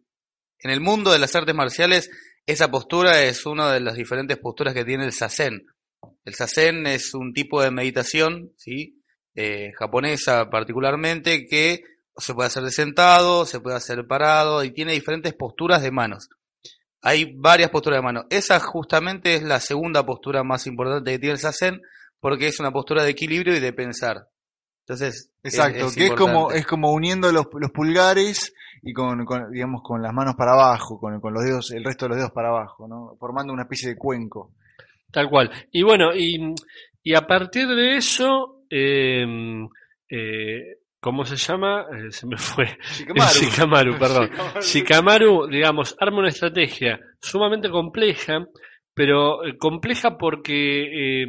en 0.60 0.70
el 0.70 0.80
mundo 0.80 1.12
de 1.12 1.18
las 1.18 1.34
artes 1.34 1.54
marciales, 1.54 2.08
esa 2.46 2.70
postura 2.70 3.24
es 3.24 3.44
una 3.46 3.72
de 3.72 3.80
las 3.80 3.96
diferentes 3.96 4.38
posturas 4.38 4.74
que 4.74 4.84
tiene 4.84 5.04
el 5.04 5.12
Sazen. 5.12 5.66
El 6.24 6.34
Sazen 6.34 6.86
es 6.86 7.14
un 7.14 7.32
tipo 7.32 7.60
de 7.60 7.72
meditación, 7.72 8.52
¿sí? 8.56 9.02
Eh, 9.34 9.72
japonesa 9.76 10.48
particularmente, 10.48 11.46
que 11.46 11.82
se 12.16 12.32
puede 12.32 12.46
hacer 12.46 12.62
de 12.62 12.70
sentado, 12.70 13.44
se 13.44 13.58
puede 13.58 13.76
hacer 13.76 14.06
parado 14.06 14.62
y 14.62 14.70
tiene 14.70 14.92
diferentes 14.92 15.34
posturas 15.34 15.82
de 15.82 15.90
manos. 15.90 16.28
Hay 17.02 17.34
varias 17.36 17.70
posturas 17.70 17.98
de 17.98 18.04
manos. 18.04 18.24
Esa 18.30 18.60
justamente 18.60 19.34
es 19.34 19.42
la 19.42 19.58
segunda 19.58 20.06
postura 20.06 20.44
más 20.44 20.68
importante 20.68 21.10
que 21.10 21.18
tiene 21.18 21.34
el 21.34 21.40
Sazen, 21.40 21.82
porque 22.20 22.46
es 22.46 22.60
una 22.60 22.70
postura 22.70 23.02
de 23.02 23.10
equilibrio 23.10 23.56
y 23.56 23.60
de 23.60 23.72
pensar. 23.72 24.28
Entonces, 24.88 25.32
Exacto, 25.42 25.86
que 25.92 26.06
es 26.06 26.12
como, 26.12 26.32
importante. 26.32 26.58
es 26.58 26.66
como 26.66 26.92
uniendo 26.92 27.32
los, 27.32 27.46
los 27.58 27.70
pulgares 27.72 28.54
y 28.82 28.92
con, 28.92 29.24
con, 29.24 29.50
digamos, 29.50 29.82
con 29.82 30.00
las 30.00 30.12
manos 30.12 30.36
para 30.36 30.52
abajo, 30.52 31.00
con, 31.00 31.20
con 31.20 31.34
los 31.34 31.42
dedos, 31.42 31.72
el 31.72 31.82
resto 31.82 32.04
de 32.04 32.10
los 32.10 32.18
dedos 32.18 32.30
para 32.30 32.50
abajo, 32.50 32.86
¿no? 32.86 33.16
Formando 33.18 33.52
una 33.52 33.62
especie 33.62 33.88
de 33.88 33.96
cuenco. 33.96 34.52
Tal 35.10 35.28
cual. 35.28 35.50
Y 35.72 35.82
bueno, 35.82 36.14
y, 36.14 36.54
y 37.02 37.14
a 37.14 37.26
partir 37.26 37.66
de 37.66 37.96
eso, 37.96 38.62
eh, 38.70 39.26
eh, 40.08 40.78
¿cómo 41.00 41.24
se 41.24 41.36
llama? 41.36 41.86
Eh, 41.92 42.10
se 42.10 42.26
me 42.26 42.36
fue. 42.36 42.78
Shikamaru. 42.96 43.32
Shikamaru, 43.40 43.98
perdón. 43.98 44.30
Shikamaru, 44.60 45.46
digamos, 45.48 45.96
arma 46.00 46.18
una 46.18 46.28
estrategia 46.28 47.00
sumamente 47.20 47.70
compleja, 47.70 48.46
pero 48.94 49.44
eh, 49.44 49.56
compleja 49.56 50.18
porque, 50.18 51.22
eh, 51.22 51.26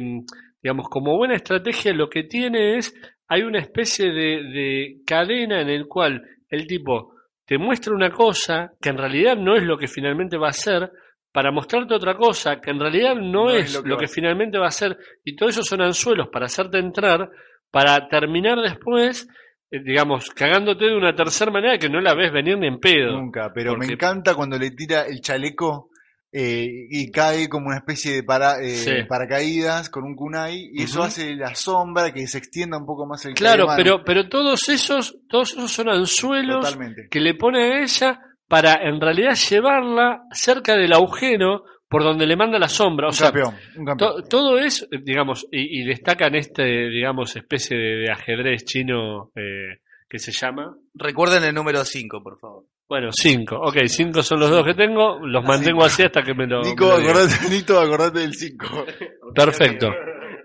digamos, 0.62 0.88
como 0.88 1.16
buena 1.16 1.34
estrategia 1.34 1.92
lo 1.92 2.08
que 2.08 2.24
tiene 2.24 2.78
es, 2.78 2.94
hay 3.28 3.42
una 3.42 3.60
especie 3.60 4.10
de, 4.10 4.42
de 4.42 4.96
cadena 5.06 5.60
en 5.60 5.68
el 5.68 5.86
cual 5.86 6.22
el 6.48 6.66
tipo 6.66 7.14
te 7.44 7.58
muestra 7.58 7.94
una 7.94 8.10
cosa 8.10 8.72
que 8.80 8.90
en 8.90 8.98
realidad 8.98 9.36
no 9.36 9.54
es 9.54 9.62
lo 9.62 9.78
que 9.78 9.86
finalmente 9.86 10.36
va 10.36 10.48
a 10.48 10.52
ser, 10.52 10.90
para 11.32 11.52
mostrarte 11.52 11.94
otra 11.94 12.16
cosa 12.16 12.60
que 12.60 12.70
en 12.70 12.80
realidad 12.80 13.14
no, 13.14 13.44
No 13.44 13.50
es, 13.50 13.80
lo 13.84 13.96
que, 13.96 14.08
finalmente 14.08 14.58
va 14.58 14.68
a 14.68 14.72
ser, 14.72 14.96
y 15.24 15.36
todo 15.36 15.48
eso 15.48 15.62
son 15.62 15.82
anzuelos 15.82 16.28
para 16.32 16.46
hacerte 16.46 16.78
entrar, 16.78 17.30
para 17.70 18.08
terminar 18.08 18.58
después, 18.60 19.28
eh, 19.70 19.80
digamos, 19.82 20.30
cagándote 20.30 20.86
de 20.86 20.96
una 20.96 21.14
tercera 21.14 21.50
manera 21.50 21.78
que 21.78 21.88
no 21.88 22.00
la 22.00 22.14
ves 22.14 22.32
venir 22.32 22.58
ni 22.58 22.66
en 22.66 22.80
pedo. 22.80 23.12
Nunca, 23.12 23.52
pero 23.54 23.76
me 23.76 23.86
encanta 23.86 24.34
cuando 24.34 24.58
le 24.58 24.70
tira 24.72 25.02
el 25.02 25.20
chaleco 25.20 25.90
eh, 26.32 26.66
y 26.90 27.10
cae 27.10 27.48
como 27.48 27.68
una 27.68 27.78
especie 27.78 28.12
de 28.12 28.22
para, 28.22 28.60
eh, 28.62 28.70
Sí. 28.76 28.90
paracaídas 29.08 29.88
con 29.90 30.04
un 30.04 30.14
kunai 30.14 30.70
y 30.72 30.82
eso 30.82 31.02
hace 31.02 31.34
la 31.34 31.54
sombra 31.54 32.12
que 32.12 32.26
se 32.26 32.38
extienda 32.38 32.76
un 32.78 32.84
poco 32.86 33.06
más 33.06 33.24
el 33.24 33.34
Claro, 33.34 33.66
pero, 33.76 34.02
pero 34.04 34.28
todos 34.28 34.68
esos, 34.68 35.16
todos 35.28 35.52
esos 35.52 35.72
son 35.72 35.88
anzuelos 35.88 36.64
Totalmente. 36.64 37.08
que 37.10 37.20
le 37.20 37.34
pone 37.34 37.62
a 37.62 37.82
ella 37.82 38.20
para 38.46 38.74
en 38.88 39.00
realidad 39.00 39.34
llevarla 39.34 40.22
cerca 40.32 40.76
del 40.76 40.92
agujero 40.92 41.64
por 41.88 42.02
donde 42.02 42.26
le 42.26 42.36
manda 42.36 42.58
la 42.58 42.68
sombra. 42.68 43.06
O 43.06 43.10
Un 43.10 43.14
sea, 43.14 43.32
campeón, 43.32 43.54
un 43.76 43.84
campeón. 43.86 44.16
to- 44.16 44.22
todo 44.28 44.58
es, 44.58 44.86
digamos, 45.04 45.46
y, 45.50 45.80
y 45.80 45.84
destacan 45.86 46.34
este, 46.34 46.62
digamos, 46.90 47.34
especie 47.36 47.76
de, 47.76 47.96
de 48.00 48.12
ajedrez 48.12 48.64
chino 48.66 49.30
eh, 49.34 49.80
que 50.08 50.18
se 50.18 50.32
llama. 50.32 50.76
Recuerden 50.94 51.44
el 51.44 51.54
número 51.54 51.82
5, 51.86 52.22
por 52.22 52.38
favor. 52.38 52.64
Bueno, 52.88 53.10
cinco. 53.12 53.56
Ok, 53.60 53.76
cinco 53.86 54.22
son 54.22 54.40
los 54.40 54.50
dos 54.50 54.64
que 54.64 54.74
tengo. 54.74 55.18
Los 55.20 55.44
mantengo 55.44 55.84
así 55.84 56.02
hasta 56.02 56.22
que 56.22 56.32
me 56.32 56.46
lo. 56.46 56.62
Nico, 56.62 56.86
me 56.86 56.90
lo 56.90 56.98
digan. 56.98 57.16
acordate, 57.16 57.50
Nito, 57.50 57.80
acordate 57.80 58.18
del 58.20 58.34
5. 58.34 58.86
Perfecto. 59.34 59.92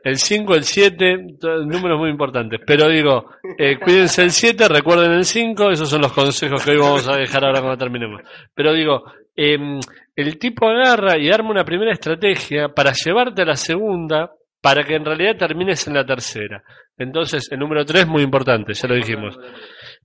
El 0.04 0.18
5, 0.18 0.56
el 0.56 0.64
7, 0.66 1.18
números 1.66 1.98
muy 1.98 2.10
importantes. 2.10 2.60
Pero 2.68 2.90
digo, 2.90 3.30
eh, 3.58 3.80
cuídense 3.80 4.22
el 4.24 4.32
7, 4.32 4.68
recuerden 4.68 5.14
el 5.14 5.24
5, 5.24 5.72
esos 5.72 5.90
son 5.90 6.02
los 6.02 6.12
consejos 6.12 6.62
que 6.62 6.72
hoy 6.72 6.78
vamos 6.78 7.08
a 7.08 7.16
dejar 7.16 7.46
ahora 7.46 7.62
cuando 7.62 7.78
terminemos. 7.78 8.22
Pero 8.54 8.74
digo, 8.74 9.06
em, 9.34 9.80
el 10.14 10.38
tipo 10.38 10.68
agarra 10.68 11.18
y 11.18 11.30
arma 11.30 11.52
una 11.52 11.64
primera 11.64 11.94
estrategia 11.94 12.68
para 12.68 12.92
llevarte 12.92 13.44
a 13.44 13.46
la 13.46 13.56
segunda, 13.56 14.32
para 14.62 14.84
que 14.84 14.96
en 14.96 15.06
realidad 15.06 15.38
termines 15.38 15.88
en 15.88 15.94
la 15.94 16.06
tercera. 16.06 16.62
Entonces, 16.98 17.50
el 17.50 17.60
número 17.60 17.86
3 17.86 18.06
muy 18.06 18.24
importante, 18.24 18.74
ya 18.74 18.88
lo 18.90 18.96
dijimos. 18.96 19.40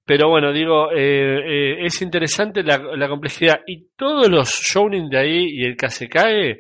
Pero 0.09 0.31
bueno, 0.31 0.55
digo, 0.55 0.91
eh, 0.91 1.77
eh, 1.77 1.85
es 1.85 2.01
interesante 2.01 2.63
la, 2.63 2.79
la 2.79 3.09
complejidad. 3.11 3.61
Y 3.67 3.89
todos 3.95 4.27
los 4.27 4.49
shounen 4.49 5.11
de 5.11 5.19
ahí 5.19 5.47
y 5.51 5.65
el 5.67 5.77
Kasekae 5.77 6.59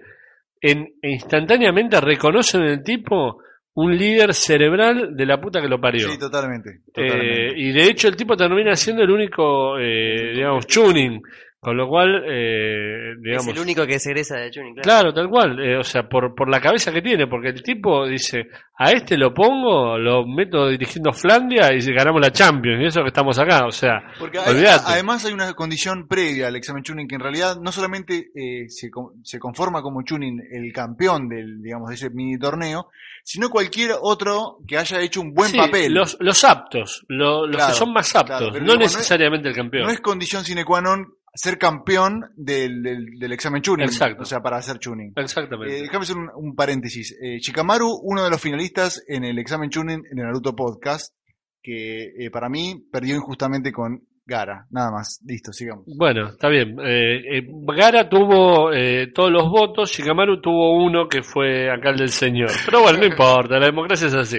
en, 0.61 0.86
instantáneamente 1.03 1.99
reconocen 1.99 2.61
en 2.64 2.68
el 2.68 2.82
tipo 2.82 3.38
un 3.72 3.96
líder 3.96 4.34
cerebral 4.34 5.16
de 5.16 5.24
la 5.24 5.40
puta 5.40 5.62
que 5.62 5.68
lo 5.68 5.80
parió. 5.80 6.11
Sí, 6.11 6.18
totalmente. 6.18 6.80
Eh, 6.94 7.55
y 7.57 7.72
de 7.72 7.84
hecho 7.84 8.09
el 8.09 8.16
tipo 8.16 8.36
termina 8.36 8.76
siendo 8.76 9.03
el 9.03 9.11
único, 9.11 9.78
eh, 9.78 10.32
digamos, 10.34 10.66
tuning. 10.66 11.22
Con 11.61 11.76
lo 11.76 11.88
cual, 11.88 12.22
eh, 12.28 13.14
digamos... 13.20 13.48
Es 13.48 13.54
el 13.56 13.61
único 13.61 13.84
que 13.84 13.98
se 13.98 14.11
egresa 14.11 14.36
de 14.36 14.48
Tuning, 14.50 14.74
claro. 14.74 14.84
Claro, 14.84 15.12
tal 15.14 15.28
cual. 15.28 15.59
eh, 15.59 15.76
o 15.76 15.82
sea, 15.82 16.09
por, 16.09 16.32
por 16.34 16.48
la 16.48 16.61
cabeza 16.61 16.92
que 16.92 17.02
tiene, 17.02 17.26
porque 17.26 17.48
el 17.48 17.62
tipo 17.64 18.06
dice, 18.06 18.46
a 18.78 18.92
este 18.92 19.16
lo 19.18 19.34
pongo, 19.34 19.98
lo 19.98 20.24
meto 20.24 20.68
dirigiendo 20.68 21.12
Flandia 21.12 21.72
y 21.72 21.80
ganamos 21.92 22.20
la 22.20 22.30
Champions, 22.30 22.80
y 22.82 22.86
eso 22.86 23.00
que 23.02 23.09
estamos 23.09 23.36
acá, 23.40 23.66
o 23.66 23.72
sea, 23.72 24.04
Porque 24.20 24.38
hay- 24.38 24.64
además 24.84 25.24
hay 25.24 25.32
una 25.32 25.52
condición 25.54 26.06
previa 26.06 26.46
al 26.46 26.54
examen 26.54 26.84
Chunin 26.84 27.09
que 27.09 27.16
en 27.16 27.22
realidad 27.22 27.56
no 27.61 27.72
solamente 27.72 28.30
eh, 28.36 28.68
se, 28.68 28.88
se 29.24 29.38
conforma 29.40 29.82
como 29.82 30.02
Chunin 30.04 30.40
el 30.52 30.72
campeón 30.72 31.28
del, 31.28 31.61
digamos, 31.61 31.88
de 31.88 31.96
ese 31.96 32.11
mini 32.11 32.38
torneo, 32.38 32.88
sino 33.24 33.50
cualquier 33.50 33.90
otro 34.00 34.59
que 34.66 34.78
haya 34.78 35.00
hecho 35.00 35.20
un 35.20 35.34
buen 35.34 35.50
Sí, 35.50 35.59
papel. 35.59 35.92
Los, 35.92 36.16
los 36.20 36.44
aptos, 36.44 37.04
lo- 37.09 37.46
los 37.48 37.56
Claro, 37.56 37.72
que 37.72 37.78
son 37.78 37.92
más 37.92 38.14
aptos, 38.14 38.40
no 38.40 38.46
digamos, 38.52 38.66
no 38.78 38.84
es- 38.84 38.92
necesariamente 38.96 39.48
el 39.48 39.56
campeón. 39.56 39.86
No 39.86 39.90
es 39.90 40.00
condición 40.00 40.44
sine 40.44 40.64
qua 40.64 40.80
non 40.80 41.18
ser 41.39 41.57
campeón 41.59 42.24
del, 42.36 42.82
del, 42.82 43.18
del 43.18 43.32
examen 43.32 43.62
Chunin. 43.62 43.86
Exacto. 43.86 44.22
O 44.22 44.26
sea, 44.26 44.41
para 44.41 44.57
hacer 44.57 44.78
Chunin. 44.78 45.12
Exactamente. 45.16 45.78
Eh, 45.78 45.82
déjame 45.82 46.03
hacer 46.03 46.16
un, 46.16 46.30
un 46.34 46.55
paréntesis. 46.57 47.16
Eh, 47.22 47.39
Shikamaru, 47.39 48.01
uno 48.03 48.24
de 48.24 48.30
los 48.30 48.41
finalistas 48.41 49.03
en 49.07 49.24
el 49.24 49.39
examen 49.39 49.70
Chunin 49.70 50.03
en 50.11 50.18
el 50.18 50.24
Naruto 50.24 50.55
Podcast. 50.57 51.14
que 51.62 52.05
eh, 52.18 52.30
para 52.30 52.49
mí 52.49 52.82
perdió 52.91 53.14
injustamente 53.16 53.70
con 53.72 54.03
Gara. 54.26 54.66
Nada 54.70 54.91
más, 54.91 55.20
listo, 55.26 55.53
sigamos. 55.55 55.84
Bueno, 55.97 56.28
está 56.28 56.49
bien. 56.49 56.76
Eh, 56.84 57.47
Gara 57.74 58.09
tuvo 58.11 58.72
eh, 58.74 59.07
todos 59.14 59.30
los 59.32 59.49
votos, 59.49 59.91
Shikamaru 59.91 60.41
tuvo 60.43 60.84
uno 60.84 61.09
que 61.09 61.22
fue 61.22 61.70
acá 61.70 61.91
el 61.91 61.97
del 61.99 62.11
señor. 62.11 62.51
Pero 62.66 62.82
bueno, 62.82 62.99
no 62.99 63.07
importa, 63.12 63.59
la 63.59 63.66
democracia 63.66 64.09
es 64.09 64.14
así. 64.14 64.39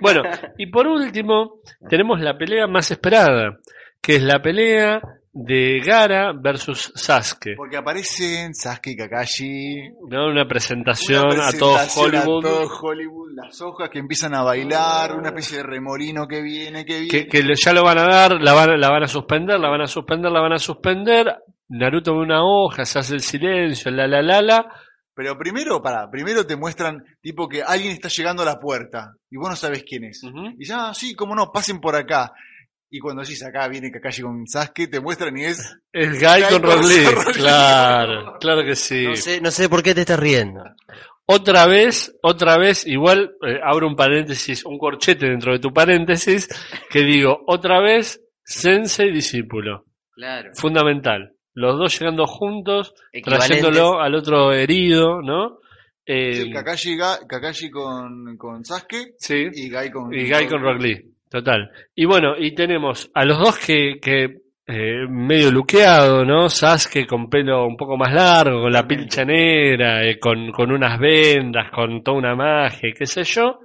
Bueno, 0.00 0.22
y 0.56 0.66
por 0.66 0.86
último, 0.86 1.60
tenemos 1.90 2.20
la 2.20 2.38
pelea 2.38 2.66
más 2.68 2.90
esperada, 2.92 3.58
que 4.00 4.16
es 4.16 4.22
la 4.22 4.40
pelea 4.40 5.00
de 5.34 5.80
Gara 5.84 6.32
versus 6.32 6.92
Sasuke. 6.94 7.56
Porque 7.56 7.76
aparecen 7.76 8.54
Sasuke 8.54 8.92
y 8.92 8.96
Kakashi. 8.96 9.90
¿no? 10.08 10.28
Una 10.28 10.46
presentación, 10.46 11.26
Una 11.26 11.48
a 11.48 11.52
todo 11.52 11.76
Hollywood. 11.96 12.46
A 12.46 12.48
todo 12.48 12.78
Hollywood, 12.80 13.32
las 13.34 13.60
hojas 13.60 13.90
que 13.90 13.98
empiezan 13.98 14.32
a 14.34 14.42
bailar, 14.42 15.16
una 15.16 15.30
especie 15.30 15.58
de 15.58 15.64
remolino 15.64 16.28
que 16.28 16.40
viene, 16.40 16.84
que 16.84 17.00
viene. 17.00 17.26
que, 17.26 17.54
ya 17.56 17.72
lo 17.72 17.82
van 17.82 17.98
a 17.98 18.06
dar, 18.06 18.40
la 18.40 18.52
van, 18.52 18.80
la 18.80 18.88
van 18.88 19.02
a 19.02 19.08
suspender, 19.08 19.58
la 19.58 19.68
van 19.68 19.82
a 19.82 19.86
suspender, 19.88 20.30
la 20.30 20.40
van 20.40 20.52
a 20.52 20.58
suspender. 20.58 21.36
Naruto 21.68 22.14
ve 22.14 22.20
una 22.20 22.44
hoja, 22.44 22.84
se 22.84 23.00
hace 23.00 23.14
el 23.14 23.20
silencio, 23.20 23.90
la 23.90 24.06
la 24.06 24.22
la 24.22 24.40
la. 24.40 24.68
Pero 25.14 25.36
primero, 25.36 25.82
para, 25.82 26.08
primero 26.10 26.46
te 26.46 26.56
muestran 26.56 27.04
tipo 27.20 27.48
que 27.48 27.62
alguien 27.62 27.92
está 27.92 28.08
llegando 28.08 28.42
a 28.42 28.46
la 28.46 28.60
puerta 28.60 29.14
y 29.30 29.36
vos 29.36 29.48
no 29.48 29.56
sabes 29.56 29.84
quién 29.84 30.04
es. 30.04 30.22
Y 30.58 30.64
ya, 30.64 30.88
ah, 30.88 30.94
sí, 30.94 31.14
cómo 31.14 31.34
no, 31.34 31.50
pasen 31.52 31.80
por 31.80 31.96
acá. 31.96 32.32
Y 32.96 33.00
cuando 33.00 33.22
decís 33.22 33.42
acá 33.42 33.66
viene 33.66 33.90
Kakashi 33.90 34.22
con 34.22 34.46
Sasuke, 34.46 34.86
te 34.86 35.00
muestran 35.00 35.36
y 35.36 35.44
es 35.46 35.76
Es 35.92 36.10
Guy 36.20 36.42
con 36.60 36.88
Lee. 36.88 37.32
claro, 37.34 38.36
claro 38.38 38.62
que 38.64 38.76
sí. 38.76 39.04
No 39.06 39.16
sé, 39.16 39.40
no 39.40 39.50
sé 39.50 39.68
por 39.68 39.82
qué 39.82 39.94
te 39.94 40.02
estás 40.02 40.18
riendo. 40.20 40.62
Otra 41.26 41.66
vez, 41.66 42.14
otra 42.22 42.56
vez, 42.58 42.86
igual 42.86 43.34
eh, 43.46 43.58
abro 43.64 43.88
un 43.88 43.96
paréntesis, 43.96 44.64
un 44.64 44.78
corchete 44.78 45.26
dentro 45.26 45.52
de 45.52 45.58
tu 45.58 45.72
paréntesis, 45.72 46.48
que 46.90 47.00
digo, 47.00 47.42
otra 47.46 47.80
vez, 47.80 48.20
sensei 48.44 49.10
discípulo, 49.10 49.86
Claro. 50.12 50.50
fundamental. 50.54 51.32
Los 51.54 51.78
dos 51.78 51.98
llegando 51.98 52.26
juntos, 52.26 52.94
trayéndolo 53.24 54.00
al 54.00 54.14
otro 54.14 54.52
herido, 54.52 55.22
¿no? 55.22 55.58
Eh, 56.06 56.42
sí, 56.44 56.50
Kakashi, 56.52 56.96
Ga- 56.96 57.26
Kakashi 57.26 57.70
con, 57.70 58.36
con 58.36 58.64
Sasuke 58.64 59.14
sí. 59.18 59.46
y 59.52 59.70
Guy 59.70 59.90
con 59.90 60.12
Y 60.12 60.28
Guy 60.30 60.46
con 60.46 60.60
Rock 60.62 60.80
Lee, 60.82 61.13
total. 61.34 61.68
Y 61.96 62.04
bueno, 62.04 62.36
y 62.38 62.54
tenemos 62.54 63.10
a 63.12 63.24
los 63.24 63.38
dos 63.40 63.58
que, 63.58 63.98
que 64.00 64.42
eh, 64.68 65.04
medio 65.08 65.50
luqueado, 65.50 66.24
¿no? 66.24 66.48
Sasuke 66.48 67.08
con 67.08 67.28
pelo 67.28 67.66
un 67.66 67.76
poco 67.76 67.96
más 67.96 68.14
largo, 68.14 68.62
con 68.62 68.72
la 68.72 68.86
pilcha 68.86 69.24
negra, 69.24 70.04
eh, 70.04 70.20
con, 70.20 70.52
con 70.52 70.70
unas 70.70 70.96
vendas, 71.00 71.72
con 71.72 72.04
toda 72.04 72.18
una 72.18 72.36
magia, 72.36 72.94
qué 72.96 73.04
sé 73.04 73.24
yo. 73.24 73.58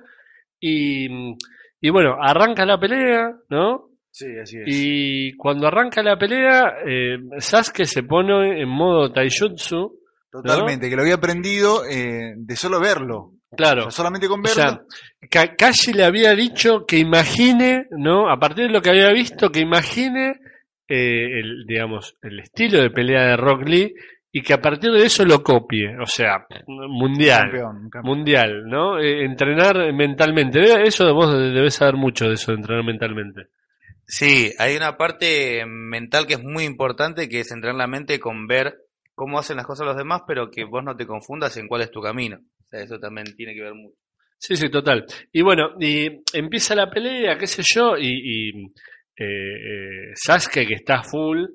Y, 0.60 1.36
y 1.80 1.90
bueno, 1.92 2.18
arranca 2.20 2.66
la 2.66 2.80
pelea, 2.80 3.36
¿no? 3.50 3.90
Sí, 4.10 4.26
así 4.42 4.58
es. 4.58 4.64
Y 4.66 5.34
cuando 5.38 5.68
arranca 5.68 6.02
la 6.02 6.18
pelea, 6.18 6.74
eh, 6.88 7.20
Sasuke 7.38 7.86
se 7.86 8.02
pone 8.02 8.64
en 8.64 8.68
modo 8.68 9.12
taijutsu, 9.12 9.96
Totalmente, 10.32 10.90
que 10.90 10.96
lo 10.96 11.02
había 11.02 11.16
aprendido 11.16 11.86
eh, 11.86 12.34
de 12.36 12.56
solo 12.56 12.80
verlo. 12.80 13.34
O 13.52 13.56
claro. 13.56 13.82
sea, 13.84 13.92
solamente 13.92 14.28
con 14.28 14.40
O 14.40 14.44
verlo. 14.44 14.54
sea, 14.56 14.82
Kakashi 15.30 15.94
le 15.94 16.04
había 16.04 16.36
dicho 16.36 16.86
que 16.86 16.98
imagine, 16.98 17.88
¿no? 17.92 18.30
A 18.30 18.40
partir 18.40 18.68
de 18.68 18.72
lo 18.74 18.82
que 18.82 18.90
había 18.92 19.12
visto, 19.12 19.52
que 19.52 19.60
imagine, 19.60 20.40
eh, 20.88 21.40
el, 21.40 21.66
digamos, 21.68 22.16
el 22.22 22.40
estilo 22.40 22.82
de 22.82 22.92
pelea 22.92 23.22
de 23.30 23.38
Rock 23.38 23.64
Lee 23.68 23.94
y 24.32 24.42
que 24.44 24.54
a 24.54 24.62
partir 24.62 24.92
de 24.92 25.04
eso 25.06 25.26
lo 25.26 25.42
copie. 25.42 25.98
O 26.00 26.06
sea, 26.06 26.46
mundial. 26.68 27.42
campeón, 27.50 27.90
campeón. 27.90 28.04
Mundial, 28.18 28.64
¿no? 28.68 29.00
Eh, 29.00 29.26
entrenar 29.26 29.92
mentalmente. 29.94 30.86
Eso 30.88 31.12
vos 31.14 31.32
debes 31.34 31.74
saber 31.74 31.96
mucho 31.96 32.28
de 32.28 32.36
eso, 32.36 32.52
de 32.52 32.58
entrenar 32.60 32.84
mentalmente. 32.86 33.48
Sí, 34.06 34.52
hay 34.58 34.76
una 34.76 34.98
parte 34.98 35.64
mental 35.68 36.26
que 36.28 36.34
es 36.36 36.44
muy 36.44 36.64
importante, 36.64 37.30
que 37.30 37.42
es 37.42 37.52
entrenar 37.52 37.78
la 37.78 37.88
mente 37.88 38.20
con 38.20 38.48
ver 38.48 38.76
cómo 39.14 39.38
hacen 39.38 39.58
las 39.58 39.66
cosas 39.68 39.86
los 39.86 39.98
demás, 39.98 40.22
pero 40.28 40.50
que 40.50 40.64
vos 40.64 40.84
no 40.84 40.96
te 40.96 41.06
confundas 41.06 41.58
en 41.58 41.68
cuál 41.68 41.82
es 41.82 41.92
tu 41.92 42.02
camino. 42.02 42.40
O 42.70 42.76
sea, 42.76 42.82
eso 42.84 43.00
también 43.00 43.36
tiene 43.36 43.54
que 43.56 43.62
ver 43.62 43.74
mucho. 43.74 43.96
Sí, 44.38 44.56
sí, 44.56 44.70
total. 44.70 45.06
Y 45.34 45.42
bueno, 45.42 45.72
y 45.80 46.22
empieza 46.34 46.76
la 46.76 46.90
pelea, 46.90 47.38
qué 47.38 47.48
sé 47.48 47.62
yo, 47.76 47.98
y, 47.98 48.08
y 48.08 48.50
eh, 49.18 49.24
eh, 49.24 50.12
Sasuke 50.16 50.66
que 50.68 50.76
está 50.76 51.02
full, 51.04 51.46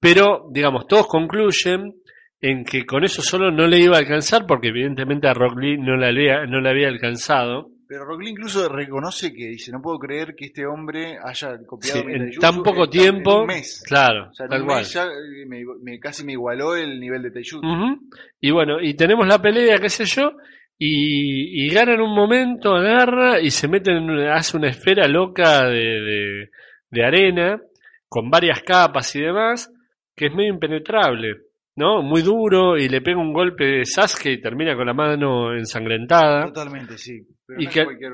pero 0.00 0.48
digamos, 0.50 0.86
todos 0.86 1.06
concluyen 1.06 1.94
en 2.40 2.64
que 2.64 2.84
con 2.84 3.04
eso 3.04 3.22
solo 3.22 3.50
no 3.50 3.66
le 3.66 3.78
iba 3.78 3.96
a 3.96 4.00
alcanzar, 4.00 4.46
porque 4.46 4.68
evidentemente 4.68 5.28
a 5.28 5.34
Rock 5.34 5.58
Lee 5.60 5.78
no 5.78 5.96
le 5.96 6.08
había, 6.08 6.44
no 6.46 6.60
le 6.60 6.70
había 6.70 6.88
alcanzado. 6.88 7.70
Pero 7.86 8.04
Rock 8.04 8.22
Lee 8.22 8.30
incluso 8.30 8.68
reconoce 8.68 9.32
que 9.32 9.46
dice, 9.50 9.70
no 9.70 9.80
puedo 9.80 9.98
creer 9.98 10.34
que 10.34 10.46
este 10.46 10.66
hombre 10.66 11.16
haya 11.22 11.56
copiado 11.66 12.00
Sí, 12.00 12.06
mi 12.06 12.14
en 12.14 12.30
tan 12.40 12.62
poco 12.62 12.84
en 12.84 12.90
tiempo, 12.90 13.34
en 13.36 13.40
un 13.42 13.46
mes. 13.46 13.82
claro, 13.86 14.30
O 14.30 14.34
sea, 14.34 14.44
en 14.46 14.50
tal 14.50 14.60
un 14.62 14.66
cual. 14.66 14.78
mes 14.80 14.92
ya 14.92 15.04
eh, 15.04 15.46
me, 15.46 15.62
me- 15.82 16.00
casi 16.00 16.24
me 16.24 16.32
igualó 16.32 16.74
el 16.74 16.98
nivel 16.98 17.22
de 17.22 17.30
taijutsu. 17.30 17.58
Ujú. 17.66 18.00
Y 18.40 18.50
bueno, 18.50 18.80
y 18.80 18.94
tenemos 18.94 19.26
la 19.28 19.40
pelea, 19.40 19.78
qué 19.78 19.88
sé 19.88 20.04
yo, 20.06 20.32
y, 20.78 21.64
y 21.66 21.68
Gara 21.68 21.94
en 21.94 22.00
un 22.00 22.14
momento 22.14 22.74
agarra 22.74 23.40
y 23.40 23.50
se 23.50 23.68
mete 23.68 23.92
en, 23.92 24.10
una- 24.10 24.34
hace 24.34 24.56
una 24.56 24.68
esfera 24.68 25.06
loca 25.08 25.64
de, 25.68 25.78
de, 26.00 26.50
de 26.90 27.04
arena, 27.04 27.60
con 28.08 28.30
varias 28.30 28.62
capas 28.62 29.14
y 29.16 29.20
demás, 29.22 29.72
que 30.16 30.26
es 30.26 30.34
medio 30.34 30.52
impenetrable, 30.54 31.36
¿no? 31.76 32.02
Muy 32.02 32.22
duro, 32.22 32.76
y 32.76 32.88
le 32.88 33.00
pega 33.00 33.18
un 33.18 33.32
golpe 33.32 33.64
de 33.64 33.84
Sasuke 33.84 34.32
y 34.32 34.40
termina 34.40 34.76
con 34.76 34.86
la 34.86 34.94
mano 34.94 35.52
ensangrentada, 35.54 36.46
Totalmente, 36.46 36.96
sí. 36.98 37.20
Pero 37.46 37.60
Y 37.60 37.64
no 37.64 37.68
es 37.70 37.74
que- 37.74 37.84
cualquier- 37.84 38.12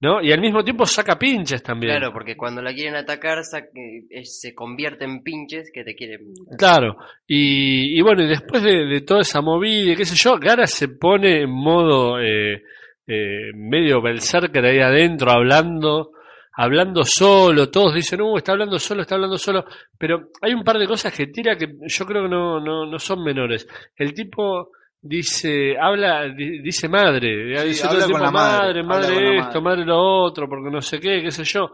¿no? 0.00 0.22
Y 0.22 0.32
al 0.32 0.40
mismo 0.40 0.62
tiempo 0.62 0.84
saca 0.84 1.18
pinches 1.18 1.62
también. 1.62 1.96
Claro, 1.96 2.12
porque 2.12 2.36
cuando 2.36 2.60
la 2.62 2.74
quieren 2.74 2.96
atacar 2.96 3.38
eh, 3.38 4.24
se 4.24 4.54
convierte 4.54 5.04
en 5.04 5.22
pinches 5.22 5.70
que 5.72 5.84
te 5.84 5.94
quieren. 5.94 6.20
Claro, 6.58 6.96
y, 7.26 7.98
y 7.98 8.00
bueno, 8.02 8.22
y 8.22 8.28
después 8.28 8.62
de, 8.62 8.84
de 8.86 9.00
toda 9.02 9.22
esa 9.22 9.40
movida, 9.40 9.96
qué 9.96 10.04
sé 10.04 10.16
yo, 10.16 10.38
Gara 10.38 10.66
se 10.66 10.88
pone 10.88 11.42
en 11.42 11.50
modo 11.50 12.20
eh, 12.20 12.62
eh, 13.06 13.52
medio 13.54 14.02
berserker 14.02 14.64
ahí 14.64 14.80
adentro, 14.80 15.30
hablando, 15.30 16.12
hablando 16.52 17.04
solo, 17.04 17.70
todos 17.70 17.94
dicen, 17.94 18.20
uh, 18.20 18.36
está 18.36 18.52
hablando 18.52 18.78
solo, 18.78 19.02
está 19.02 19.14
hablando 19.14 19.38
solo, 19.38 19.64
pero 19.96 20.30
hay 20.42 20.52
un 20.52 20.64
par 20.64 20.78
de 20.78 20.86
cosas 20.86 21.14
que 21.14 21.28
tira 21.28 21.56
que 21.56 21.76
yo 21.86 22.04
creo 22.04 22.24
que 22.24 22.28
no, 22.28 22.60
no, 22.60 22.84
no 22.84 22.98
son 22.98 23.22
menores. 23.22 23.66
El 23.96 24.12
tipo 24.12 24.72
dice, 25.08 25.76
habla, 25.80 26.24
di- 26.28 26.60
dice 26.60 26.88
madre, 26.88 27.58
Sí, 27.60 27.68
dice 27.68 27.82
todo 27.88 27.94
el 27.96 28.00
con 28.02 28.08
tiempo 28.10 28.24
la 28.24 28.30
madre, 28.30 28.82
madre, 28.82 29.36
esto, 29.38 29.60
madre. 29.60 29.60
madre 29.60 29.84
lo 29.86 29.98
otro, 30.24 30.48
porque 30.48 30.70
no 30.70 30.80
sé 30.80 31.00
qué, 31.00 31.22
qué 31.22 31.30
sé 31.30 31.44
yo. 31.44 31.70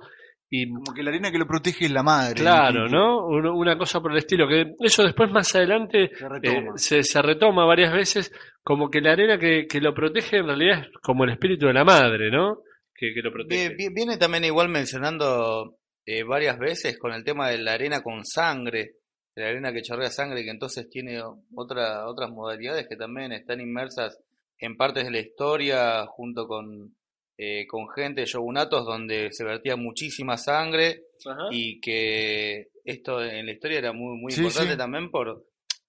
Y 0.54 0.68
Como 0.70 0.92
que 0.94 1.02
la 1.02 1.08
arena 1.10 1.30
que 1.32 1.38
lo 1.38 1.46
protege 1.46 1.86
es 1.86 1.90
la 1.92 2.02
madre. 2.02 2.34
Claro, 2.34 2.86
¿no? 2.88 3.26
Uno- 3.26 3.54
Una 3.56 3.78
cosa 3.78 4.00
por 4.02 4.12
el 4.12 4.18
estilo, 4.18 4.46
que 4.46 4.74
eso 4.80 5.02
después 5.02 5.30
más 5.30 5.54
adelante 5.56 6.10
Se 6.14 6.24
eh, 6.24 6.28
retoma. 6.28 6.72
se, 6.76 7.02
se 7.02 7.22
retoma 7.22 7.64
varias 7.64 7.92
veces, 7.92 8.30
como 8.62 8.90
que 8.90 9.00
la 9.00 9.12
arena 9.12 9.38
que, 9.38 9.66
que 9.66 9.80
lo 9.80 9.94
protege 9.94 10.36
en 10.38 10.46
realidad 10.46 10.80
es 10.80 10.88
como 11.02 11.24
el 11.24 11.30
espíritu 11.30 11.66
de 11.66 11.72
la 11.72 11.84
madre, 11.84 12.30
¿no? 12.30 12.58
Que, 12.94 13.14
que 13.14 13.22
lo 13.22 13.32
protege. 13.32 13.70
Vie- 13.70 13.76
vie- 13.78 13.94
Viene 13.94 14.18
también 14.18 14.44
igual 14.44 14.68
mencionando 14.68 15.76
eh, 16.04 16.22
varias 16.22 16.58
veces 16.58 16.98
con 16.98 17.12
el 17.12 17.24
tema 17.24 17.48
de 17.48 17.58
la 17.58 17.72
arena 17.72 18.02
con 18.02 18.24
sangre, 18.24 18.96
de 19.34 19.42
la 19.42 19.48
arena 19.48 19.72
que 19.72 19.82
chorrea 19.82 20.10
sangre, 20.10 20.44
que 20.44 20.50
entonces 20.50 20.88
tiene 20.90 21.20
otra, 21.54 22.06
otras 22.08 22.30
modalidades 22.30 22.86
que 22.88 22.96
también 22.96 23.32
están 23.32 23.60
inmersas 23.60 24.18
en 24.58 24.76
partes 24.76 25.04
de 25.04 25.10
la 25.10 25.20
historia 25.20 26.06
junto 26.06 26.46
con, 26.46 26.94
eh, 27.38 27.66
con 27.66 27.88
gente 27.88 28.20
de 28.22 28.26
shogunatos 28.26 28.84
donde 28.84 29.32
se 29.32 29.44
vertía 29.44 29.76
muchísima 29.76 30.36
sangre 30.36 31.04
Ajá. 31.26 31.48
y 31.50 31.80
que 31.80 32.68
esto 32.84 33.22
en 33.22 33.46
la 33.46 33.52
historia 33.52 33.78
era 33.78 33.92
muy, 33.92 34.18
muy 34.18 34.32
Sí, 34.32 34.40
importante 34.40 34.72
sí. 34.72 34.78
también 34.78 35.10
por 35.10 35.44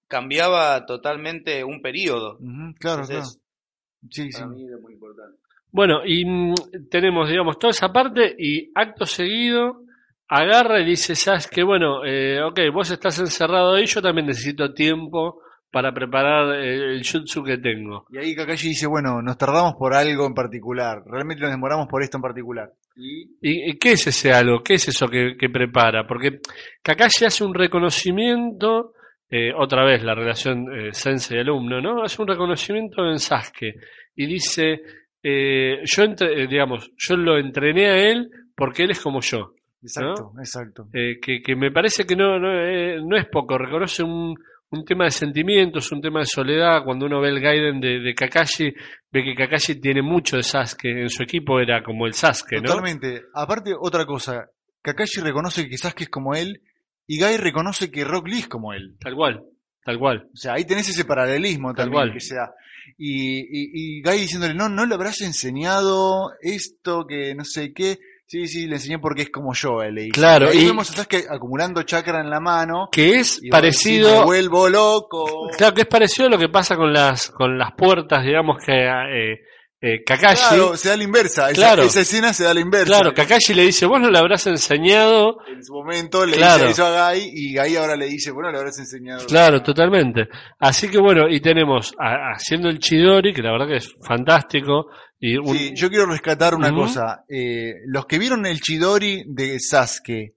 cambiaba 0.08 0.86
totalmente 0.86 1.64
un 1.64 1.82
periodo. 1.82 2.38
Claro, 2.80 3.02
Entonces, 3.04 3.40
claro. 3.40 4.10
Sí, 4.10 4.32
sí. 4.32 4.34
para 4.34 4.48
mí 4.48 4.64
era 4.66 4.78
muy 4.78 4.94
importante. 4.94 5.40
Bueno, 5.72 6.02
y 6.06 6.24
mm, 6.26 6.54
tenemos, 6.90 7.28
digamos, 7.30 7.58
toda 7.58 7.72
esa 7.72 7.92
parte 7.92 8.36
y 8.38 8.72
acto 8.76 9.06
seguido 9.06 9.83
agarra 10.28 10.80
y 10.82 10.86
dice, 10.86 11.16
sabes 11.16 11.48
que 11.48 11.64
bueno, 11.64 12.06
eh, 12.06 12.42
ok, 12.44 12.60
vos 12.74 12.90
estás 12.92 13.20
encerrado 13.20 13.76
ahí, 13.76 13.86
yo 13.86 14.02
también 14.02 14.28
necesito 14.28 14.74
tiempo 14.74 15.42
para 15.72 15.92
preparar 15.92 16.54
eh, 16.56 16.94
el 16.96 17.02
jutsu 17.04 17.44
que 17.44 17.58
tengo. 17.58 18.06
Y 18.12 18.18
ahí 18.20 18.36
Kakashi 18.36 18.70
dice, 18.70 18.86
bueno, 18.88 19.22
nos 19.24 19.38
tardamos 19.38 19.74
por 19.74 19.94
algo 19.96 20.28
en 20.28 20.36
particular. 20.36 21.02
Realmente 21.06 21.42
nos 21.42 21.52
demoramos 21.52 21.88
por 21.88 22.04
esto 22.04 22.18
en 22.18 22.22
particular. 22.22 22.70
Y 22.96 23.24
¿Y 23.42 23.72
y 23.72 23.78
qué 23.80 23.94
es 23.94 24.06
ese 24.06 24.32
algo? 24.32 24.62
¿Qué 24.62 24.76
es 24.76 24.88
eso 24.88 25.08
que, 25.08 25.36
que 25.36 25.50
prepara? 25.50 26.06
Porque 26.06 26.40
Kakashi 26.84 27.26
hace 27.26 27.44
un 27.44 27.56
reconocimiento, 27.56 28.94
eh, 29.30 29.52
otra 29.58 29.84
vez 29.84 30.04
la 30.04 30.14
relación 30.14 30.66
eh, 30.74 30.94
sensei-alumno, 30.94 31.82
¿no? 31.82 32.04
Hace 32.04 32.22
un 32.22 32.28
reconocimiento 32.28 33.04
en 33.10 33.18
Sasuke 33.18 33.74
y 34.16 34.26
dice, 34.28 34.80
eh, 35.24 35.82
yo, 35.86 36.04
entre- 36.04 36.44
eh, 36.44 36.48
digamos, 36.48 36.92
yo 36.98 37.16
lo 37.18 37.38
entrené 37.40 37.88
a 37.88 37.98
él 38.12 38.30
porque 38.56 38.84
él 38.84 38.92
es 38.92 39.02
como 39.02 39.22
yo. 39.22 39.54
Exacto, 39.84 40.32
exacto. 40.40 40.88
Eh, 40.94 41.20
que, 41.22 41.42
que 41.42 41.56
me 41.56 41.72
parece 41.72 42.06
que 42.06 42.16
no, 42.16 42.40
no, 42.40 42.52
eh, 42.52 43.00
no 43.04 43.18
es 43.18 43.26
poco, 43.28 43.58
reconoce 43.58 44.02
un, 44.04 44.34
un 44.70 44.86
tema 44.86 45.04
de 45.06 45.12
sentimientos, 45.12 45.92
un 45.92 46.02
tema 46.02 46.22
de 46.22 46.26
soledad. 46.26 46.84
Cuando 46.84 47.06
uno 47.06 47.22
ve 47.22 47.30
el 47.30 47.40
Gaiden 47.42 47.80
de, 47.80 48.00
de 48.00 48.16
Kakashi, 48.16 48.74
ve 49.12 49.24
que 49.24 49.36
Kakashi 49.36 49.76
tiene 49.82 50.02
mucho 50.02 50.38
de 50.38 50.44
Sasuke. 50.44 50.86
En 51.02 51.10
su 51.10 51.22
equipo 51.24 51.60
era 51.60 51.84
como 51.84 52.08
el 52.08 52.14
Sasuke, 52.14 52.56
¿no? 52.56 52.64
Totalmente. 52.64 53.24
Aparte, 53.34 53.74
otra 53.80 54.06
cosa. 54.06 54.50
Kakashi 54.82 55.22
reconoce 55.22 55.68
que 55.70 55.78
Sasuke 55.78 56.02
es 56.04 56.10
como 56.10 56.34
él 56.34 56.62
y 57.06 57.20
Guy 57.20 57.38
reconoce 57.38 57.92
que 57.92 58.04
Rock 58.06 58.28
Lee 58.30 58.40
es 58.40 58.48
como 58.48 58.74
él. 58.74 58.96
Tal 59.00 59.14
cual, 59.16 59.44
tal 59.84 60.00
cual. 60.00 60.28
O 60.34 60.36
sea, 60.38 60.54
ahí 60.54 60.66
tenés 60.66 60.90
ese 60.90 61.06
paralelismo 61.06 61.74
Tal 61.74 61.86
también 61.86 62.04
cual. 62.04 62.14
que 62.14 62.20
sea. 62.22 62.50
Y, 62.98 63.40
y, 63.42 63.98
y 64.00 64.02
Guy 64.02 64.18
diciéndole, 64.22 64.54
no, 64.54 64.70
no 64.70 64.86
le 64.86 64.96
habrás 64.96 65.22
enseñado 65.22 66.32
esto, 66.42 67.06
que 67.08 67.36
no 67.36 67.44
sé 67.46 67.74
qué. 67.74 68.00
Sí, 68.34 68.48
sí, 68.48 68.66
le 68.66 68.78
enseñé 68.78 68.98
porque 68.98 69.22
es 69.22 69.30
como 69.30 69.54
yo, 69.54 69.84
le 69.84 70.02
dice. 70.06 70.14
Claro, 70.14 70.48
y 70.52 70.58
ahí 70.58 70.64
y- 70.64 70.66
vemos 70.66 70.90
a 70.90 70.94
Sasuke 70.96 71.28
acumulando 71.30 71.84
chakra 71.84 72.20
en 72.20 72.32
la 72.32 72.40
mano. 72.40 72.90
Que 72.92 73.20
es 73.20 73.40
y 73.44 73.56
a 73.56 73.62
decir, 73.62 74.02
me 74.02 74.08
parecido, 74.10 74.26
vuelvo 74.26 74.70
loco. 74.70 75.50
claro 75.56 75.76
que 75.76 75.82
es 75.82 75.88
parecido 75.88 76.26
a 76.26 76.32
lo 76.32 76.40
que 76.40 76.50
pasa 76.50 76.76
con 76.76 76.92
las, 76.92 77.30
con 77.30 77.60
las 77.60 77.74
puertas, 77.78 78.24
digamos 78.26 78.58
que 78.66 78.74
eh, 78.74 79.40
eh, 79.86 80.02
Kakashi. 80.06 80.48
Claro, 80.48 80.78
se 80.78 80.88
da 80.90 80.96
la 80.98 81.04
inversa. 81.04 81.48
Esa, 81.52 81.54
Claro. 81.56 81.84
esa 81.84 82.00
escena 82.00 82.32
se 82.32 82.46
da 82.46 82.54
la 82.54 82.62
inversa. 82.62 82.86
Claro, 82.86 83.14
Kakashi 83.14 83.54
le 83.54 83.64
dice, 83.64 83.86
vos 83.86 84.00
no 84.00 84.10
le 84.10 84.18
habrás 84.18 84.48
enseñado. 84.48 85.40
En 85.46 85.62
su 85.62 85.74
momento 85.74 86.26
le 86.26 86.38
Claro. 86.38 86.68
dice 86.68 86.72
eso 86.72 86.86
a 86.86 87.12
Guy 87.12 87.32
y 87.34 87.58
Guy 87.58 87.76
ahora 87.76 87.98
le 87.98 88.06
dice, 88.06 88.32
bueno, 88.32 88.50
le 88.50 88.60
habrás 88.60 88.80
enseñado. 88.80 89.26
Claro, 89.26 89.62
totalmente. 89.62 90.30
Así 90.58 90.88
que 90.88 90.98
bueno, 91.00 91.28
y 91.30 91.42
tenemos 91.42 91.94
a- 92.00 92.32
haciendo 92.34 92.70
el 92.70 92.80
Chidori, 92.80 93.34
que 93.34 93.42
la 93.42 93.52
verdad 93.52 93.68
que 93.68 93.76
es 93.78 93.94
fantástico. 94.08 94.86
Y 95.20 95.36
un- 95.38 95.58
Sí, 95.58 95.74
yo 95.76 95.90
quiero 95.90 96.06
rescatar 96.06 96.56
una 96.56 96.72
cosa. 96.72 97.24
Eh, 97.30 97.74
los 97.88 98.06
que 98.06 98.20
vieron 98.20 98.46
el 98.46 98.62
Chidori 98.62 99.24
de 99.28 99.60
Sasuke, 99.60 100.34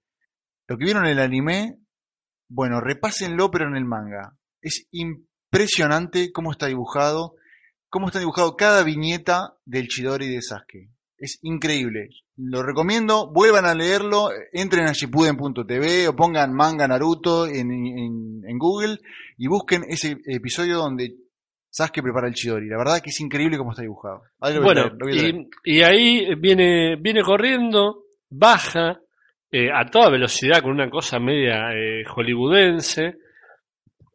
los 0.67 0.77
que 0.79 0.85
vieron 0.85 1.07
el 1.07 1.21
anime, 1.21 1.77
bueno, 2.49 2.81
repásenlo 2.81 3.49
pero 3.51 3.69
en 3.69 3.77
el 3.77 3.85
manga. 3.85 4.33
Es 4.61 4.89
impresionante 5.53 6.31
cómo 6.33 6.51
está 6.51 6.67
dibujado, 6.67 7.35
cómo 7.97 8.09
está 8.09 8.19
dibujado 8.19 8.57
cada 8.57 8.83
viñeta 8.85 9.55
del 9.65 9.89
Chidori 9.89 10.29
de 10.29 10.43
Sasuke. 10.43 10.91
Es 11.19 11.39
increíble. 11.43 12.11
Lo 12.37 12.63
recomiendo, 12.63 13.33
vuelvan 13.33 13.65
a 13.65 13.75
leerlo, 13.75 14.29
entren 14.53 14.87
a 14.87 14.93
shippuden.tv 14.93 16.09
o 16.09 16.15
pongan 16.15 16.53
manga 16.53 16.87
Naruto 16.87 17.47
en, 17.47 17.71
en- 17.73 18.43
en 18.47 18.59
Google 18.59 18.99
y 19.39 19.47
busquen 19.49 19.83
ese 19.89 20.19
episodio 20.27 20.77
donde 20.77 21.15
Sasuke 21.71 22.03
prepara 22.03 22.29
el 22.29 22.35
Chidori. 22.35 22.69
La 22.69 22.77
verdad 22.77 23.01
que 23.01 23.09
es 23.11 23.21
increíble 23.21 23.57
cómo 23.57 23.71
está 23.71 23.83
dibujado. 23.83 24.23
Ahí 24.41 24.55
lo 24.55 24.61
voy 24.61 24.71
a 24.71 24.75
Bueno, 24.75 24.83
traer, 24.83 24.99
lo 24.99 25.07
voy 25.07 25.19
a 25.19 25.21
traer. 25.21 25.35
y, 25.65 25.77
y 25.79 25.83
ahí 25.83 26.35
viene, 26.37 26.97
viene 26.97 27.23
corriendo, 27.23 28.03
baja 28.29 29.01
eh, 29.51 29.71
a 29.73 29.87
toda 29.91 30.11
velocidad 30.11 30.61
con 30.61 30.73
una 30.73 30.91
cosa 30.91 31.19
media 31.19 31.73
eh, 31.73 32.05
hollywoodense, 32.15 33.15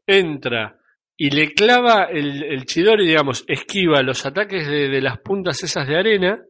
entra 0.06 0.78
y 1.24 1.30
le 1.30 1.54
clava 1.54 2.06
el, 2.06 2.42
el 2.42 2.66
Chidori, 2.66 3.06
digamos, 3.06 3.46
esquiva 3.48 4.02
los 4.02 4.26
ataques 4.26 4.68
de, 4.68 5.00
las 5.02 5.20
puntas 5.20 5.62
esas 5.62 5.88
de 5.88 5.96
arena 5.96 6.42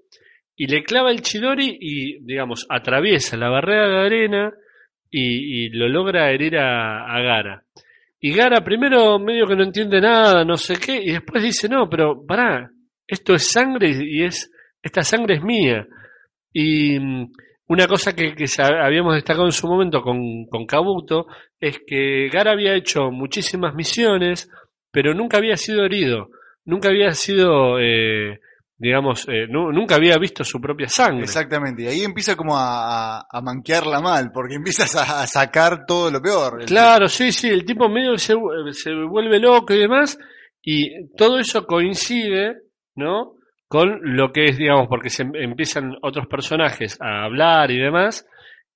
y 0.55 0.67
le 0.67 0.81
clava 0.81 1.11
el 1.11 1.21
Chidori 1.21 1.77
y, 1.77 2.23
digamos, 2.23 2.65
atraviesa 2.69 3.35
la 3.35 3.49
barrera 3.49 3.89
de 3.89 4.05
arena 4.05 4.53
y, 5.09 5.67
lo 5.71 5.89
logra 5.89 6.31
herir 6.31 6.57
a, 6.57 7.21
Gara. 7.21 7.65
Y 8.21 8.33
Gara 8.33 8.63
primero 8.63 9.19
medio 9.19 9.45
que 9.45 9.57
no 9.57 9.63
entiende 9.63 9.99
nada, 9.99 10.45
no 10.45 10.55
sé 10.55 10.75
qué, 10.77 11.03
y 11.03 11.11
después 11.11 11.43
dice, 11.43 11.67
no, 11.67 11.89
pero 11.89 12.25
pará, 12.25 12.71
esto 13.05 13.33
es 13.33 13.51
sangre 13.51 13.89
y 13.89 14.23
es, 14.23 14.49
esta 14.81 15.01
sangre 15.01 15.35
es 15.35 15.43
mía. 15.43 15.85
Y 16.53 16.97
mm, 16.97 17.29
una 17.67 17.87
cosa 17.87 18.15
que, 18.15 18.35
que 18.35 18.45
habíamos 18.61 19.15
destacado 19.15 19.47
en 19.47 19.51
su 19.51 19.67
momento 19.67 20.01
con, 20.01 20.45
con 20.45 20.65
Kabuto 20.65 21.27
es 21.59 21.81
que 21.85 22.29
Gara 22.29 22.53
había 22.53 22.73
hecho 22.73 23.11
muchísimas 23.11 23.75
misiones, 23.75 24.49
pero 24.91 25.13
nunca 25.13 25.37
había 25.37 25.57
sido 25.57 25.85
herido, 25.85 26.29
nunca 26.65 26.89
había 26.89 27.11
sido, 27.13 27.79
eh, 27.79 28.39
digamos, 28.77 29.27
eh, 29.29 29.45
nu- 29.47 29.71
nunca 29.71 29.95
había 29.95 30.17
visto 30.17 30.43
su 30.43 30.59
propia 30.59 30.87
sangre. 30.89 31.23
Exactamente, 31.23 31.83
y 31.83 31.87
ahí 31.87 32.01
empieza 32.03 32.35
como 32.35 32.57
a, 32.57 33.19
a, 33.21 33.41
manquearla 33.41 33.99
mal, 34.01 34.31
porque 34.33 34.55
empiezas 34.55 34.95
a, 34.95 35.21
a 35.21 35.27
sacar 35.27 35.85
todo 35.85 36.09
lo 36.11 36.21
peor. 36.21 36.65
Claro, 36.65 37.07
sí, 37.07 37.31
sí, 37.31 37.49
el 37.49 37.63
tipo 37.65 37.87
medio 37.89 38.17
se, 38.17 38.35
se 38.71 38.93
vuelve 38.93 39.39
loco 39.39 39.73
y 39.73 39.79
demás, 39.79 40.17
y 40.63 41.07
todo 41.15 41.39
eso 41.39 41.65
coincide, 41.65 42.57
¿no? 42.95 43.33
Con 43.67 43.99
lo 44.17 44.31
que 44.33 44.45
es, 44.45 44.57
digamos, 44.57 44.87
porque 44.89 45.09
se 45.09 45.23
em- 45.23 45.35
empiezan 45.35 45.95
otros 46.01 46.27
personajes 46.27 46.97
a 46.99 47.23
hablar 47.23 47.71
y 47.71 47.77
demás, 47.77 48.25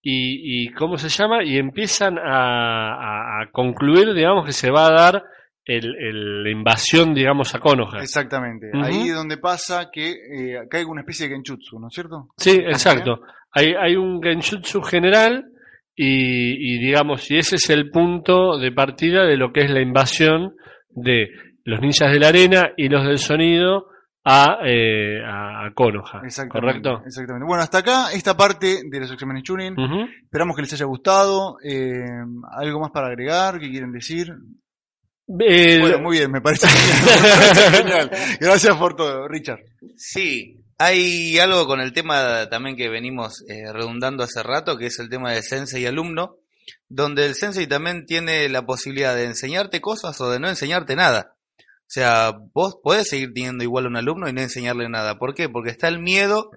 y, 0.01 0.65
y 0.67 0.71
¿cómo 0.71 0.97
se 0.97 1.09
llama? 1.09 1.43
Y 1.43 1.57
empiezan 1.57 2.17
a, 2.19 2.93
a- 2.93 3.41
a 3.41 3.51
concluir, 3.51 4.13
digamos, 4.13 4.45
que 4.45 4.53
se 4.53 4.69
va 4.71 4.85
a 4.87 4.91
dar 4.93 5.23
el, 5.65 5.95
el- 5.95 6.43
la 6.43 6.49
invasión, 6.51 7.13
digamos, 7.13 7.53
a 7.55 7.59
Konoha. 7.59 7.99
Exactamente, 8.01 8.71
ahí 8.73 9.09
es 9.09 9.15
donde 9.15 9.37
pasa 9.37 9.89
que 9.91 10.11
eh, 10.11 10.57
acá 10.59 10.77
hay 10.77 10.83
una 10.85 11.01
especie 11.01 11.27
de 11.27 11.35
genjutsu, 11.35 11.79
¿no 11.79 11.87
es 11.87 11.93
cierto? 11.93 12.27
Sí, 12.37 12.51
exacto. 12.51 13.21
Hay, 13.51 13.73
hay 13.73 13.95
un 13.95 14.21
genjutsu 14.21 14.81
general 14.81 15.45
y, 15.95 16.75
y 16.75 16.79
digamos, 16.79 17.29
y 17.31 17.37
ese 17.37 17.55
es 17.55 17.69
el 17.69 17.89
punto 17.89 18.57
de 18.57 18.71
partida 18.71 19.23
de 19.25 19.37
lo 19.37 19.51
que 19.53 19.61
es 19.61 19.71
la 19.71 19.81
invasión 19.81 20.55
de 20.89 21.29
los 21.63 21.79
ninjas 21.81 22.11
de 22.11 22.19
la 22.19 22.27
arena 22.27 22.71
y 22.77 22.89
los 22.89 23.05
del 23.05 23.17
sonido 23.17 23.87
a, 24.25 24.57
eh, 24.65 25.21
a, 25.25 25.65
a 25.67 25.71
Konoha. 25.73 26.21
Exactamente, 26.25 26.81
¿Correcto? 26.81 27.03
Exactamente. 27.05 27.45
Bueno, 27.47 27.63
hasta 27.63 27.77
acá 27.79 28.11
esta 28.11 28.35
parte 28.35 28.81
de 28.89 28.99
los 28.99 29.11
exámenes 29.11 29.43
tuning. 29.43 29.73
Ujú. 29.73 30.05
Esperamos 30.23 30.55
que 30.55 30.63
les 30.63 30.73
haya 30.73 30.85
gustado. 30.85 31.57
Eh, 31.63 32.03
¿Algo 32.57 32.79
más 32.81 32.91
para 32.91 33.07
agregar? 33.07 33.59
¿Qué 33.59 33.69
quieren 33.69 33.91
decir? 33.91 34.33
Eh, 35.27 35.79
Bueno, 35.81 35.99
muy 35.99 36.17
bien, 36.17 36.31
me 36.31 36.41
parece 36.41 36.67
genial. 36.69 37.21
me 37.21 37.29
parece 37.29 37.77
genial. 37.77 38.11
Gracias 38.39 38.77
por 38.77 38.95
todo, 38.95 39.27
Richard. 39.27 39.59
Sí, 39.97 40.61
hay 40.77 41.37
algo 41.39 41.65
con 41.67 41.79
el 41.81 41.93
tema 41.93 42.47
también 42.49 42.75
que 42.75 42.89
venimos 42.89 43.43
eh, 43.47 43.71
redundando 43.73 44.23
hace 44.23 44.43
rato, 44.43 44.77
que 44.77 44.87
es 44.87 44.99
el 44.99 45.09
tema 45.09 45.31
de 45.31 45.41
sensei 45.41 45.83
y 45.83 45.85
alumno, 45.87 46.37
donde 46.89 47.25
el 47.25 47.35
sensei 47.35 47.65
también 47.67 48.05
tiene 48.05 48.47
la 48.49 48.65
posibilidad 48.65 49.15
de 49.15 49.23
enseñarte 49.25 49.81
cosas 49.81 50.19
o 50.21 50.29
de 50.29 50.39
no 50.39 50.47
enseñarte 50.49 50.95
nada. 50.95 51.33
O 51.57 51.87
sea, 51.87 52.33
vos 52.53 52.77
podés 52.83 53.07
seguir 53.09 53.31
teniendo 53.33 53.63
igual 53.63 53.85
a 53.85 53.89
un 53.89 53.97
alumno 53.97 54.27
y 54.27 54.33
no 54.33 54.41
enseñarle 54.41 54.89
nada. 54.89 55.17
¿Por 55.17 55.33
qué? 55.35 55.49
Porque 55.49 55.69
está 55.69 55.87
el 55.87 55.99
miedo 55.99 56.49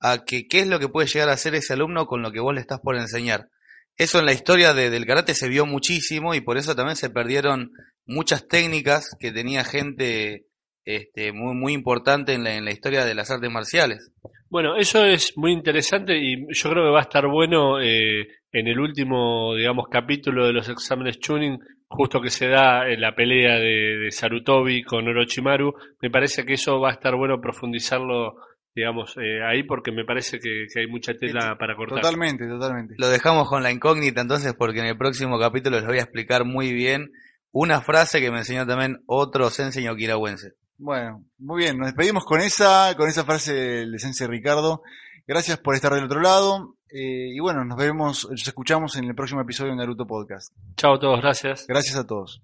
a 0.00 0.24
que 0.24 0.48
qué 0.48 0.60
es 0.60 0.66
lo 0.66 0.80
que 0.80 0.88
puede 0.88 1.06
llegar 1.06 1.28
a 1.28 1.34
hacer 1.34 1.54
ese 1.54 1.72
alumno 1.74 2.06
con 2.06 2.22
lo 2.22 2.32
que 2.32 2.40
vos 2.40 2.52
le 2.54 2.60
estás 2.60 2.80
por 2.80 2.96
enseñar. 2.96 3.48
Eso 3.96 4.18
en 4.18 4.26
la 4.26 4.32
historia 4.32 4.74
de- 4.74 4.90
del 4.90 5.06
karate 5.06 5.34
se 5.34 5.48
vio 5.48 5.66
muchísimo 5.66 6.34
y 6.34 6.40
por 6.40 6.56
eso 6.58 6.74
también 6.74 6.96
se 6.96 7.10
perdieron 7.10 7.70
muchas 8.06 8.46
técnicas 8.48 9.16
que 9.18 9.32
tenía 9.32 9.64
gente 9.64 10.46
este, 10.84 11.32
muy, 11.32 11.54
muy 11.54 11.72
importante 11.72 12.34
en 12.34 12.44
la, 12.44 12.54
en 12.54 12.64
la 12.64 12.72
historia 12.72 13.04
de 13.04 13.14
las 13.14 13.30
artes 13.30 13.50
marciales. 13.50 14.12
Bueno, 14.50 14.76
eso 14.76 15.04
es 15.04 15.32
muy 15.36 15.52
interesante 15.52 16.18
y 16.18 16.36
yo 16.52 16.70
creo 16.70 16.84
que 16.84 16.90
va 16.90 16.98
a 16.98 17.02
estar 17.02 17.26
bueno 17.26 17.80
eh, 17.80 18.26
en 18.52 18.66
el 18.66 18.78
último, 18.78 19.54
digamos, 19.56 19.86
capítulo 19.90 20.46
de 20.46 20.52
los 20.52 20.68
exámenes 20.68 21.18
tuning, 21.20 21.58
justo 21.86 22.20
que 22.20 22.30
se 22.30 22.48
da 22.48 22.86
en 22.88 23.00
la 23.00 23.14
pelea 23.14 23.54
de, 23.58 23.98
de 23.98 24.10
Sarutobi 24.10 24.82
con 24.82 25.08
Orochimaru. 25.08 25.72
Me 26.02 26.10
parece 26.10 26.44
que 26.44 26.54
eso 26.54 26.80
va 26.80 26.90
a 26.90 26.92
estar 26.92 27.14
bueno 27.16 27.40
profundizarlo, 27.40 28.34
digamos, 28.74 29.16
eh, 29.16 29.42
ahí 29.42 29.62
porque 29.62 29.90
me 29.90 30.04
parece 30.04 30.38
que, 30.38 30.66
que 30.72 30.80
hay 30.80 30.86
mucha 30.86 31.14
tela 31.14 31.56
para 31.58 31.74
cortar. 31.74 32.00
Totalmente, 32.00 32.46
totalmente. 32.46 32.94
Lo 32.98 33.08
dejamos 33.08 33.48
con 33.48 33.62
la 33.62 33.72
incógnita 33.72 34.20
entonces 34.20 34.52
porque 34.52 34.80
en 34.80 34.86
el 34.86 34.98
próximo 34.98 35.38
capítulo 35.38 35.78
les 35.78 35.86
voy 35.86 35.98
a 35.98 36.02
explicar 36.02 36.44
muy 36.44 36.74
bien 36.74 37.10
una 37.52 37.80
frase 37.82 38.20
que 38.20 38.30
me 38.30 38.38
enseñó 38.38 38.66
también 38.66 39.02
otro 39.06 39.50
sensei 39.50 39.86
okinawense. 39.88 40.54
Bueno, 40.78 41.24
muy 41.38 41.62
bien, 41.62 41.78
nos 41.78 41.86
despedimos 41.86 42.24
con 42.24 42.40
esa, 42.40 42.94
con 42.96 43.08
esa 43.08 43.24
frase 43.24 43.54
del 43.54 44.00
sensei 44.00 44.26
Ricardo. 44.26 44.82
Gracias 45.26 45.58
por 45.58 45.74
estar 45.74 45.94
del 45.94 46.04
otro 46.04 46.20
lado. 46.20 46.74
eh, 46.90 47.30
y 47.34 47.38
bueno, 47.40 47.64
nos 47.64 47.78
vemos, 47.78 48.28
nos 48.28 48.46
escuchamos 48.46 48.96
en 48.96 49.04
el 49.04 49.14
próximo 49.14 49.40
episodio 49.40 49.70
de 49.70 49.76
Naruto 49.76 50.06
Podcast. 50.06 50.52
Chao 50.76 50.94
a 50.96 50.98
todos, 50.98 51.20
gracias. 51.20 51.66
Gracias 51.68 51.96
a 51.96 52.06
todos. 52.06 52.42